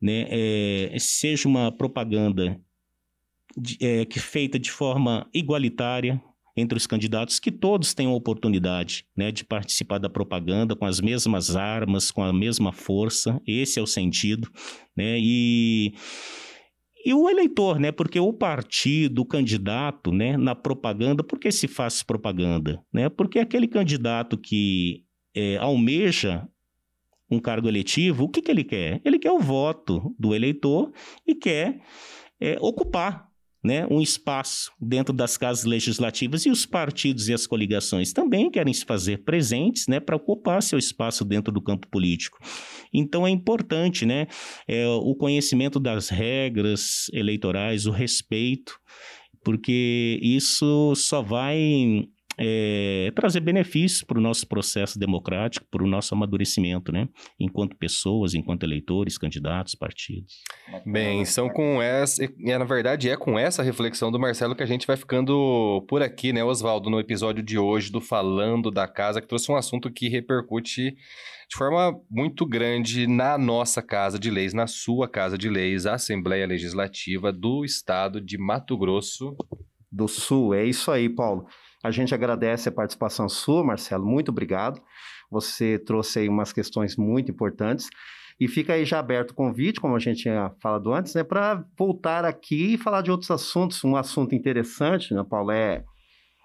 né? 0.00 0.26
é, 0.28 0.96
seja 0.98 1.48
uma 1.48 1.70
propaganda 1.72 2.60
de- 3.56 3.78
é, 3.80 4.04
que 4.04 4.18
feita 4.18 4.58
de 4.58 4.70
forma 4.70 5.28
igualitária 5.32 6.22
entre 6.56 6.78
os 6.78 6.86
candidatos, 6.86 7.40
que 7.40 7.50
todos 7.50 7.94
tenham 7.94 8.12
oportunidade 8.12 9.04
né, 9.16 9.32
de 9.32 9.44
participar 9.44 9.98
da 9.98 10.08
propaganda 10.08 10.76
com 10.76 10.84
as 10.86 11.00
mesmas 11.00 11.56
armas, 11.56 12.10
com 12.10 12.22
a 12.22 12.32
mesma 12.32 12.72
força. 12.72 13.40
Esse 13.46 13.80
é 13.80 13.82
o 13.82 13.86
sentido. 13.86 14.48
Né? 14.96 15.18
E, 15.18 15.94
e 17.04 17.12
o 17.12 17.28
eleitor, 17.28 17.80
né? 17.80 17.90
Porque 17.90 18.20
o 18.20 18.32
partido, 18.32 19.22
o 19.22 19.26
candidato, 19.26 20.12
né, 20.12 20.36
na 20.36 20.54
propaganda, 20.54 21.24
por 21.24 21.40
que 21.40 21.50
se 21.50 21.66
faz 21.66 22.02
propaganda? 22.04 22.80
Né? 22.92 23.08
Porque 23.08 23.40
aquele 23.40 23.66
candidato 23.66 24.38
que 24.38 25.04
é, 25.34 25.56
almeja 25.56 26.48
um 27.28 27.40
cargo 27.40 27.66
eletivo, 27.66 28.24
o 28.24 28.28
que, 28.28 28.40
que 28.40 28.50
ele 28.50 28.62
quer? 28.62 29.00
Ele 29.04 29.18
quer 29.18 29.32
o 29.32 29.40
voto 29.40 30.14
do 30.16 30.34
eleitor 30.34 30.92
e 31.26 31.34
quer 31.34 31.80
é, 32.40 32.56
ocupar 32.60 33.28
né, 33.64 33.86
um 33.90 34.00
espaço 34.00 34.70
dentro 34.78 35.14
das 35.14 35.38
casas 35.38 35.64
legislativas 35.64 36.44
e 36.44 36.50
os 36.50 36.66
partidos 36.66 37.28
e 37.28 37.32
as 37.32 37.46
coligações 37.46 38.12
também 38.12 38.50
querem 38.50 38.74
se 38.74 38.84
fazer 38.84 39.24
presentes 39.24 39.86
né, 39.88 39.98
para 39.98 40.16
ocupar 40.16 40.62
seu 40.62 40.78
espaço 40.78 41.24
dentro 41.24 41.50
do 41.50 41.62
campo 41.62 41.88
político. 41.88 42.38
Então 42.92 43.26
é 43.26 43.30
importante 43.30 44.04
né, 44.04 44.26
é, 44.68 44.86
o 44.86 45.14
conhecimento 45.14 45.80
das 45.80 46.10
regras 46.10 47.06
eleitorais, 47.12 47.86
o 47.86 47.90
respeito, 47.90 48.78
porque 49.42 50.18
isso 50.22 50.94
só 50.94 51.22
vai 51.22 52.06
é, 52.38 53.12
trazer 53.14 53.40
benefícios 53.40 54.02
para 54.02 54.18
o 54.18 54.20
nosso 54.20 54.46
processo 54.46 54.98
democrático, 54.98 55.66
para 55.70 55.82
o 55.82 55.86
nosso 55.86 56.14
amadurecimento, 56.14 56.92
né? 56.92 57.08
Enquanto 57.38 57.76
pessoas, 57.76 58.34
enquanto 58.34 58.64
eleitores, 58.64 59.18
candidatos, 59.18 59.74
partidos. 59.74 60.42
Bem, 60.84 61.24
são 61.24 61.48
com 61.48 61.80
essa. 61.80 62.24
E, 62.24 62.50
é, 62.50 62.58
na 62.58 62.64
verdade, 62.64 63.08
é 63.08 63.16
com 63.16 63.38
essa 63.38 63.62
reflexão 63.62 64.10
do 64.10 64.18
Marcelo 64.18 64.54
que 64.54 64.62
a 64.62 64.66
gente 64.66 64.86
vai 64.86 64.96
ficando 64.96 65.84
por 65.88 66.02
aqui, 66.02 66.32
né, 66.32 66.42
Oswaldo, 66.44 66.90
no 66.90 67.00
episódio 67.00 67.42
de 67.42 67.58
hoje 67.58 67.90
do 67.90 68.00
Falando 68.00 68.70
da 68.70 68.86
Casa, 68.86 69.20
que 69.20 69.28
trouxe 69.28 69.50
um 69.50 69.56
assunto 69.56 69.90
que 69.90 70.08
repercute 70.08 70.96
de 71.48 71.56
forma 71.56 72.00
muito 72.10 72.46
grande 72.46 73.06
na 73.06 73.36
nossa 73.38 73.82
Casa 73.82 74.18
de 74.18 74.30
Leis, 74.30 74.54
na 74.54 74.66
sua 74.66 75.08
Casa 75.08 75.36
de 75.36 75.48
Leis, 75.48 75.86
a 75.86 75.94
Assembleia 75.94 76.46
Legislativa 76.46 77.32
do 77.32 77.64
Estado 77.64 78.20
de 78.20 78.38
Mato 78.38 78.76
Grosso. 78.76 79.36
do 79.90 80.08
Sul. 80.08 80.54
É 80.54 80.64
isso 80.64 80.90
aí, 80.90 81.08
Paulo. 81.08 81.46
A 81.84 81.90
gente 81.90 82.14
agradece 82.14 82.68
a 82.68 82.72
participação 82.72 83.28
sua, 83.28 83.62
Marcelo. 83.62 84.06
Muito 84.06 84.30
obrigado. 84.30 84.80
Você 85.30 85.78
trouxe 85.78 86.20
aí 86.20 86.28
umas 86.28 86.52
questões 86.52 86.96
muito 86.96 87.30
importantes. 87.30 87.88
E 88.40 88.48
fica 88.48 88.72
aí 88.72 88.84
já 88.84 88.98
aberto 88.98 89.30
o 89.30 89.34
convite, 89.34 89.78
como 89.80 89.94
a 89.94 89.98
gente 89.98 90.22
tinha 90.22 90.50
falado 90.60 90.92
antes, 90.92 91.14
né, 91.14 91.22
para 91.22 91.62
voltar 91.78 92.24
aqui 92.24 92.74
e 92.74 92.78
falar 92.78 93.02
de 93.02 93.10
outros 93.10 93.30
assuntos. 93.30 93.84
Um 93.84 93.96
assunto 93.96 94.34
interessante, 94.34 95.14
né, 95.14 95.22
Paulo, 95.28 95.52
é, 95.52 95.84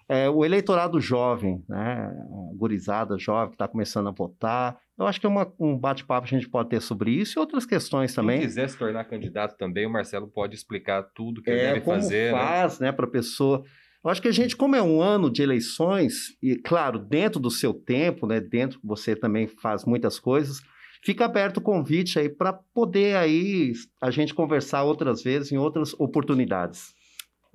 é 0.08 0.30
o 0.30 0.46
eleitorado 0.46 1.00
jovem, 1.02 1.64
né, 1.68 2.12
gurizada 2.56 3.18
jovem 3.18 3.50
que 3.50 3.56
está 3.56 3.68
começando 3.68 4.08
a 4.08 4.12
votar. 4.12 4.78
Eu 5.00 5.08
acho 5.08 5.20
que 5.20 5.26
é 5.26 5.30
uma- 5.30 5.52
um 5.60 5.76
bate-papo 5.76 6.28
que 6.28 6.36
a 6.36 6.38
gente 6.38 6.50
pode 6.50 6.70
ter 6.70 6.82
sobre 6.82 7.10
isso 7.12 7.40
e 7.40 7.42
outras 7.42 7.66
questões 7.66 8.14
também. 8.14 8.40
Quem 8.40 8.48
quiser 8.48 8.70
se 8.70 8.78
tornar 8.78 9.06
candidato 9.06 9.58
também, 9.58 9.88
o 9.88 9.90
Marcelo 9.90 10.28
pode 10.28 10.54
explicar 10.56 11.02
tudo 11.16 11.42
que 11.42 11.50
ele 11.50 11.60
É, 11.62 11.68
deve 11.74 11.82
como 11.82 11.96
fazer, 12.02 12.34
né? 12.34 12.40
faz, 12.40 12.80
né, 12.80 12.92
para 12.92 13.06
a 13.06 13.10
pessoa. 13.10 13.64
Eu 14.04 14.10
acho 14.10 14.22
que 14.22 14.28
a 14.30 14.32
gente, 14.32 14.56
como 14.56 14.76
é 14.76 14.82
um 14.82 15.02
ano 15.02 15.30
de 15.30 15.42
eleições, 15.42 16.38
e 16.42 16.56
claro, 16.56 16.98
dentro 16.98 17.40
do 17.40 17.52
seu 17.52 17.74
tempo, 17.74 18.26
né, 18.26 18.40
dentro 18.40 18.80
você 18.84 19.16
também 19.16 19.48
faz 19.48 19.84
muitas 19.84 20.20
coisas, 20.20 20.62
fica 21.04 21.26
aberto 21.26 21.58
o 21.58 21.62
convite 21.62 22.18
aí 22.18 22.30
para 22.30 22.54
poder 22.54 23.18
aí 23.18 23.74
a 24.02 24.10
gente 24.10 24.34
conversar 24.34 24.84
outras 24.84 25.22
vezes 25.22 25.52
em 25.52 25.58
outras 25.58 25.94
oportunidades. 26.00 26.94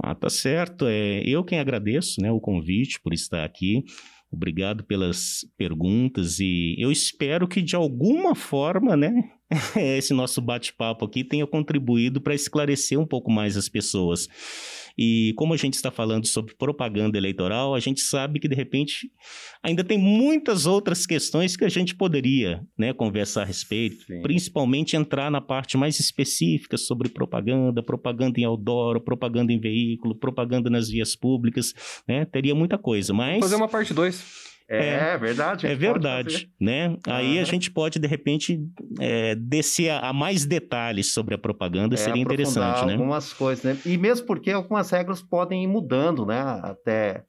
Ah, 0.02 0.14
tá 0.14 0.28
certo. 0.28 0.86
É, 0.86 1.22
eu 1.24 1.44
quem 1.44 1.60
agradeço 1.60 2.20
né, 2.20 2.30
o 2.30 2.40
convite 2.40 3.00
por 3.00 3.14
estar 3.14 3.44
aqui. 3.44 3.84
Obrigado 4.30 4.82
pelas 4.84 5.46
perguntas 5.56 6.40
e 6.40 6.74
eu 6.78 6.90
espero 6.90 7.46
que 7.46 7.62
de 7.62 7.76
alguma 7.76 8.34
forma, 8.34 8.96
né, 8.96 9.12
esse 9.96 10.12
nosso 10.12 10.42
bate-papo 10.42 11.04
aqui 11.04 11.22
tenha 11.22 11.46
contribuído 11.46 12.20
para 12.20 12.34
esclarecer 12.34 12.98
um 12.98 13.06
pouco 13.06 13.30
mais 13.30 13.56
as 13.56 13.68
pessoas. 13.68 14.28
E 14.96 15.32
como 15.36 15.54
a 15.54 15.56
gente 15.56 15.74
está 15.74 15.90
falando 15.90 16.26
sobre 16.26 16.54
propaganda 16.54 17.18
eleitoral, 17.18 17.74
a 17.74 17.80
gente 17.80 18.00
sabe 18.00 18.38
que 18.38 18.48
de 18.48 18.54
repente 18.54 19.10
ainda 19.62 19.82
tem 19.82 19.98
muitas 19.98 20.66
outras 20.66 21.06
questões 21.06 21.56
que 21.56 21.64
a 21.64 21.68
gente 21.68 21.94
poderia, 21.94 22.62
né, 22.78 22.92
conversar 22.92 23.42
a 23.42 23.44
respeito, 23.44 24.04
Sim. 24.04 24.22
principalmente 24.22 24.96
entrar 24.96 25.30
na 25.30 25.40
parte 25.40 25.76
mais 25.76 25.98
específica 25.98 26.76
sobre 26.76 27.08
propaganda, 27.08 27.82
propaganda 27.82 28.40
em 28.40 28.44
outdoor, 28.44 29.00
propaganda 29.00 29.52
em 29.52 29.58
veículo, 29.58 30.14
propaganda 30.14 30.70
nas 30.70 30.88
vias 30.88 31.16
públicas, 31.16 31.74
né? 32.06 32.24
Teria 32.24 32.54
muita 32.54 32.78
coisa, 32.78 33.12
mas 33.12 33.40
Fazer 33.40 33.56
uma 33.56 33.68
parte 33.68 33.92
2. 33.92 34.53
É, 34.68 35.18
verdade. 35.18 35.66
a 35.66 35.70
é 35.70 35.74
gente 35.74 35.80
pode 35.82 35.92
verdade, 35.92 36.50
né? 36.58 36.96
Aí 37.06 37.38
a 37.38 37.44
gente 37.44 37.70
pode 37.70 37.98
de 37.98 38.06
repente 38.06 38.60
é, 38.98 39.34
descer 39.34 39.90
a, 39.90 40.08
a 40.08 40.12
mais 40.12 40.46
detalhes 40.46 41.12
sobre 41.12 41.34
a 41.34 41.38
propaganda, 41.38 41.94
É, 41.94 41.98
seria 41.98 42.22
interessante, 42.22 42.86
né? 42.86 42.92
Algumas 42.92 43.32
coisas, 43.32 43.64
né? 43.64 43.78
E 43.84 43.98
mesmo 43.98 44.26
porque 44.26 44.50
algumas 44.50 44.90
regras 44.90 45.20
podem 45.20 45.64
ir 45.64 45.66
mudando, 45.66 46.24
né? 46.24 46.40
Até 46.62 47.24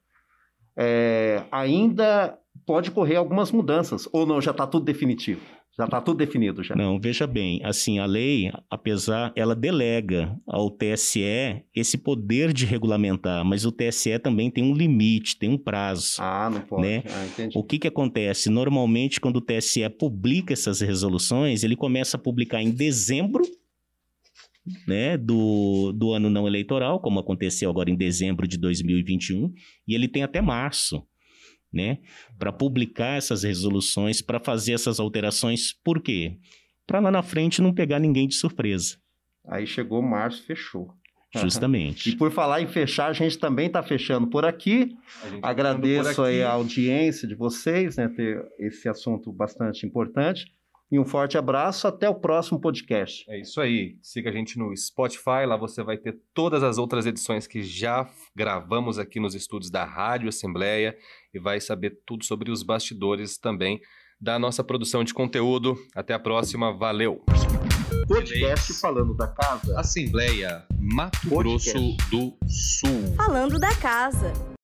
é, 0.76 1.42
ainda 1.50 2.38
pode 2.66 2.90
correr 2.90 3.16
algumas 3.16 3.52
mudanças, 3.52 4.08
ou 4.12 4.26
não, 4.26 4.40
já 4.40 4.50
está 4.50 4.66
tudo 4.66 4.84
definitivo. 4.84 5.40
Já 5.78 5.84
está 5.84 6.00
tudo 6.00 6.16
definido 6.16 6.62
já. 6.62 6.74
Não, 6.74 6.98
veja 6.98 7.26
bem, 7.26 7.60
assim, 7.62 7.98
a 7.98 8.06
lei, 8.06 8.50
apesar, 8.70 9.30
ela 9.36 9.54
delega 9.54 10.34
ao 10.46 10.70
TSE 10.70 11.62
esse 11.74 11.98
poder 11.98 12.52
de 12.52 12.64
regulamentar, 12.64 13.44
mas 13.44 13.66
o 13.66 13.72
TSE 13.72 14.18
também 14.18 14.50
tem 14.50 14.64
um 14.64 14.74
limite, 14.74 15.38
tem 15.38 15.50
um 15.50 15.58
prazo. 15.58 16.16
Ah, 16.18 16.48
não 16.50 16.62
pode. 16.62 16.82
Né? 16.82 17.02
Ah, 17.06 17.26
entendi. 17.26 17.58
O 17.58 17.62
que, 17.62 17.78
que 17.78 17.88
acontece? 17.88 18.48
Normalmente, 18.48 19.20
quando 19.20 19.36
o 19.36 19.40
TSE 19.40 19.86
publica 19.90 20.54
essas 20.54 20.80
resoluções, 20.80 21.62
ele 21.62 21.76
começa 21.76 22.16
a 22.16 22.20
publicar 22.20 22.62
em 22.62 22.70
dezembro 22.70 23.44
né, 24.88 25.18
do, 25.18 25.92
do 25.92 26.12
ano 26.12 26.30
não 26.30 26.46
eleitoral, 26.46 27.00
como 27.00 27.20
aconteceu 27.20 27.68
agora 27.68 27.90
em 27.90 27.96
dezembro 27.96 28.48
de 28.48 28.56
2021, 28.56 29.52
e 29.86 29.94
ele 29.94 30.08
tem 30.08 30.22
até 30.22 30.40
março 30.40 31.06
né, 31.72 31.98
para 32.38 32.52
publicar 32.52 33.16
essas 33.16 33.42
resoluções, 33.42 34.22
para 34.22 34.40
fazer 34.40 34.72
essas 34.72 34.98
alterações. 35.00 35.72
Por 35.72 36.00
quê? 36.00 36.38
Para 36.86 37.00
lá 37.00 37.10
na 37.10 37.22
frente 37.22 37.60
não 37.60 37.74
pegar 37.74 37.98
ninguém 37.98 38.28
de 38.28 38.34
surpresa. 38.34 38.96
Aí 39.46 39.66
chegou 39.66 40.02
março, 40.02 40.42
fechou. 40.44 40.94
Justamente. 41.34 42.10
E 42.10 42.16
por 42.16 42.30
falar 42.30 42.62
em 42.62 42.66
fechar, 42.66 43.08
a 43.08 43.12
gente 43.12 43.38
também 43.38 43.66
está 43.66 43.82
fechando 43.82 44.26
por 44.28 44.44
aqui. 44.44 44.96
Tá 45.40 45.48
Agradeço 45.48 46.14
por 46.14 46.24
aí 46.24 46.36
aqui. 46.36 46.42
a 46.42 46.52
audiência 46.52 47.28
de 47.28 47.34
vocês, 47.34 47.96
né, 47.96 48.08
ter 48.08 48.42
esse 48.58 48.88
assunto 48.88 49.32
bastante 49.32 49.84
importante. 49.84 50.46
E 50.90 50.98
um 50.98 51.04
forte 51.04 51.36
abraço, 51.36 51.88
até 51.88 52.08
o 52.08 52.14
próximo 52.14 52.60
podcast. 52.60 53.24
É 53.28 53.40
isso 53.40 53.60
aí. 53.60 53.96
Siga 54.00 54.30
a 54.30 54.32
gente 54.32 54.56
no 54.56 54.76
Spotify, 54.76 55.44
lá 55.46 55.56
você 55.56 55.82
vai 55.82 55.96
ter 55.96 56.16
todas 56.32 56.62
as 56.62 56.78
outras 56.78 57.06
edições 57.06 57.46
que 57.46 57.62
já 57.62 58.08
gravamos 58.34 58.98
aqui 58.98 59.18
nos 59.18 59.34
estúdios 59.34 59.70
da 59.70 59.84
Rádio 59.84 60.28
Assembleia 60.28 60.96
e 61.34 61.40
vai 61.40 61.60
saber 61.60 61.98
tudo 62.06 62.24
sobre 62.24 62.50
os 62.52 62.62
bastidores 62.62 63.36
também 63.36 63.80
da 64.20 64.38
nossa 64.38 64.62
produção 64.62 65.02
de 65.02 65.12
conteúdo. 65.12 65.76
Até 65.94 66.14
a 66.14 66.18
próxima, 66.18 66.72
valeu! 66.72 67.24
Podcast 68.06 68.72
falando 68.74 69.14
da 69.14 69.26
casa. 69.26 69.78
Assembleia 69.78 70.64
Mato 70.78 71.28
Podcast. 71.28 71.72
Grosso 71.72 71.96
do 72.10 72.36
Sul. 72.48 73.16
Falando 73.16 73.58
da 73.58 73.74
casa. 73.76 74.32